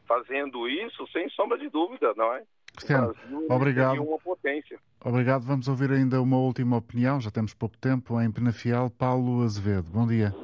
fazendo 0.07 0.69
isso, 0.69 1.07
sem 1.09 1.29
sombra 1.31 1.59
de 1.59 1.69
dúvida, 1.69 2.13
não 2.15 2.33
é? 2.35 2.45
Cristiano, 2.77 3.15
obrigado. 3.49 4.03
Uma 4.03 4.19
potência. 4.19 4.79
Obrigado. 5.05 5.43
Vamos 5.43 5.69
ouvir 5.69 5.91
ainda 5.91 6.21
uma 6.23 6.39
última 6.39 6.77
opinião, 6.77 7.21
já 7.21 7.31
temos 7.31 7.53
pouco 7.55 7.77
tempo, 7.77 8.21
em 8.21 8.31
Penafiel, 8.31 8.91
Paulo 8.99 9.43
Azevedo. 9.43 9.91
Bom 9.91 10.07
dia. 10.07 10.35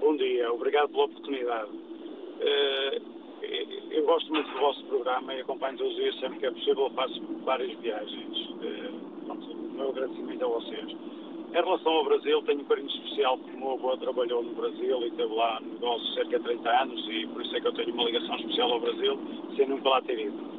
Bom 0.00 0.16
dia, 0.16 0.52
obrigado 0.52 0.90
pela 0.90 1.04
oportunidade. 1.04 1.70
Uh, 1.70 3.14
eu 3.90 4.04
gosto 4.04 4.30
muito 4.32 4.50
do 4.50 4.60
vosso 4.60 4.84
programa 4.84 5.34
e 5.34 5.40
acompanho 5.40 5.78
todos 5.78 5.92
os 5.92 5.98
dias 5.98 6.20
sempre 6.20 6.38
que 6.38 6.46
é 6.46 6.50
possível, 6.50 6.90
faço 6.94 7.22
várias 7.44 7.72
viagens. 7.80 8.38
Uh, 8.50 9.24
pronto, 9.24 9.50
o 9.50 9.72
meu 9.72 9.88
agradecimento 9.90 10.44
a 10.44 10.48
vocês. 10.48 10.96
Em 11.48 11.52
relação 11.52 11.92
ao 11.92 12.04
Brasil, 12.04 12.42
tenho 12.42 12.60
um 12.60 12.64
carinho 12.64 12.88
especial 12.88 13.38
porque 13.38 13.56
o 13.56 13.60
meu 13.60 13.72
avô 13.72 13.96
trabalhou 13.96 14.42
no 14.42 14.54
Brasil 14.54 15.06
e 15.06 15.10
teve 15.12 15.34
lá 15.34 15.60
no 15.60 15.72
negócio 15.74 16.14
cerca 16.14 16.38
de 16.38 16.44
30 16.44 16.68
anos 16.68 17.08
e 17.08 17.26
por 17.28 17.42
isso 17.42 17.56
é 17.56 17.60
que 17.60 17.66
eu 17.68 17.72
tenho 17.72 17.94
uma 17.94 18.04
ligação 18.04 18.36
especial 18.36 18.72
ao 18.72 18.80
Brasil, 18.80 19.18
sem 19.56 19.68
nunca 19.68 19.88
lá 19.88 20.02
ter 20.02 20.18
ido. 20.18 20.53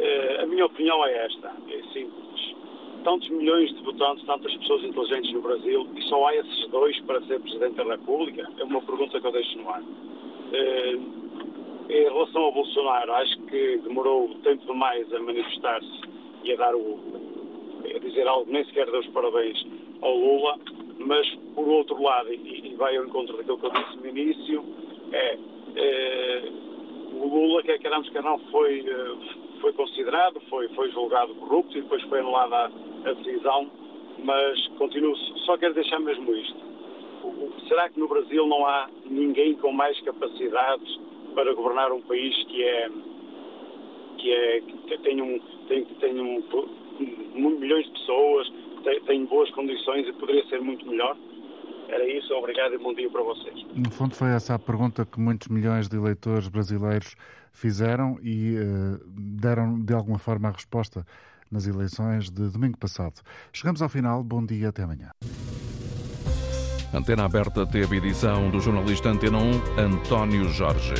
Uh, 0.00 0.42
a 0.42 0.46
minha 0.46 0.64
opinião 0.64 1.04
é 1.04 1.26
esta, 1.26 1.52
é 1.68 1.82
simples. 1.92 2.56
Tantos 3.04 3.28
milhões 3.28 3.70
de 3.74 3.82
votantes, 3.82 4.24
tantas 4.24 4.54
pessoas 4.56 4.82
inteligentes 4.82 5.30
no 5.32 5.42
Brasil 5.42 5.86
e 5.94 6.02
só 6.02 6.26
há 6.26 6.36
esses 6.36 6.68
dois 6.68 6.98
para 7.00 7.20
ser 7.22 7.38
Presidente 7.40 7.74
da 7.76 7.84
República? 7.84 8.48
É 8.58 8.64
uma 8.64 8.80
pergunta 8.80 9.20
que 9.20 9.26
eu 9.26 9.32
deixo 9.32 9.58
no 9.58 9.68
ar. 9.68 9.82
Uh, 9.82 11.20
em 11.90 12.04
relação 12.04 12.42
ao 12.42 12.52
Bolsonaro, 12.52 13.12
acho 13.14 13.36
que 13.42 13.78
demorou 13.78 14.28
tempo 14.42 14.64
demais 14.64 15.12
a 15.12 15.18
manifestar-se 15.18 16.00
e 16.44 16.52
a 16.52 16.56
dar 16.56 16.74
o, 16.74 16.98
a 17.84 17.98
dizer 17.98 18.26
algo, 18.26 18.50
nem 18.50 18.64
sequer 18.64 18.90
deu 18.90 19.00
os 19.00 19.06
parabéns 19.08 19.66
ao 20.00 20.16
Lula, 20.16 20.58
mas 20.98 21.28
por 21.54 21.68
outro 21.68 22.00
lado, 22.00 22.32
e, 22.32 22.72
e 22.72 22.74
vai 22.76 22.96
ao 22.96 23.04
encontro 23.04 23.36
daquilo 23.36 23.58
que 23.58 23.66
eu 23.66 23.70
disse 23.70 23.96
no 23.96 24.06
início, 24.06 24.64
é, 25.12 25.38
é 25.76 26.42
o 27.20 27.26
Lula, 27.26 27.62
quer 27.62 27.78
queramos 27.78 28.08
que 28.08 28.20
não, 28.20 28.38
foi, 28.50 28.80
eh, 28.80 29.14
foi 29.60 29.72
considerado, 29.72 30.40
foi, 30.48 30.68
foi 30.70 30.90
julgado 30.90 31.34
corrupto 31.34 31.76
e 31.76 31.82
depois 31.82 32.02
foi 32.04 32.20
anulada 32.20 32.72
a, 33.04 33.12
decisão, 33.12 33.70
mas 34.24 34.66
continuo, 34.78 35.16
só 35.46 35.56
quero 35.56 35.74
deixar 35.74 36.00
mesmo 36.00 36.34
isto. 36.34 36.70
Será 37.68 37.88
que 37.88 38.00
no 38.00 38.08
Brasil 38.08 38.46
não 38.46 38.66
há 38.66 38.88
ninguém 39.04 39.54
com 39.56 39.72
mais 39.72 39.98
capacidades 40.00 41.00
para 41.34 41.54
governar 41.54 41.92
um 41.92 42.00
país 42.02 42.34
que 42.44 42.62
é 42.64 42.90
que 44.18 44.32
é 44.32 44.60
que 44.60 44.98
tem 44.98 45.22
um 45.22 45.40
tem, 45.68 45.84
tem 45.84 46.20
um, 46.20 46.42
milhões 47.58 47.86
de 47.86 47.92
pessoas, 47.92 48.52
tem, 48.82 49.00
tem 49.02 49.24
boas 49.26 49.50
condições 49.50 50.06
e 50.08 50.12
poderia 50.14 50.44
ser 50.46 50.60
muito 50.60 50.86
melhor. 50.86 51.16
Era 51.88 52.06
isso, 52.06 52.32
obrigado 52.34 52.74
e 52.74 52.78
bom 52.78 52.94
dia 52.94 53.10
para 53.10 53.22
vocês. 53.22 53.64
No 53.74 53.90
fundo 53.90 54.14
foi 54.14 54.28
essa 54.28 54.54
a 54.54 54.58
pergunta 54.58 55.04
que 55.04 55.18
muitos 55.18 55.48
milhões 55.48 55.88
de 55.88 55.96
eleitores 55.96 56.48
brasileiros 56.48 57.16
fizeram 57.52 58.18
e 58.22 58.56
uh, 58.56 59.00
deram 59.08 59.80
de 59.80 59.94
alguma 59.94 60.18
forma 60.18 60.48
a 60.48 60.52
resposta 60.52 61.04
nas 61.50 61.66
eleições 61.66 62.30
de 62.30 62.48
domingo 62.48 62.78
passado. 62.78 63.20
Chegamos 63.52 63.82
ao 63.82 63.88
final, 63.88 64.22
bom 64.22 64.44
dia, 64.44 64.68
até 64.68 64.82
amanhã. 64.82 65.10
Antena 66.92 67.24
Aberta 67.24 67.66
teve 67.66 67.98
edição 67.98 68.50
do 68.50 68.60
jornalista 68.60 69.08
Antena 69.08 69.38
1, 69.38 69.78
António 69.78 70.48
Jorge. 70.48 70.94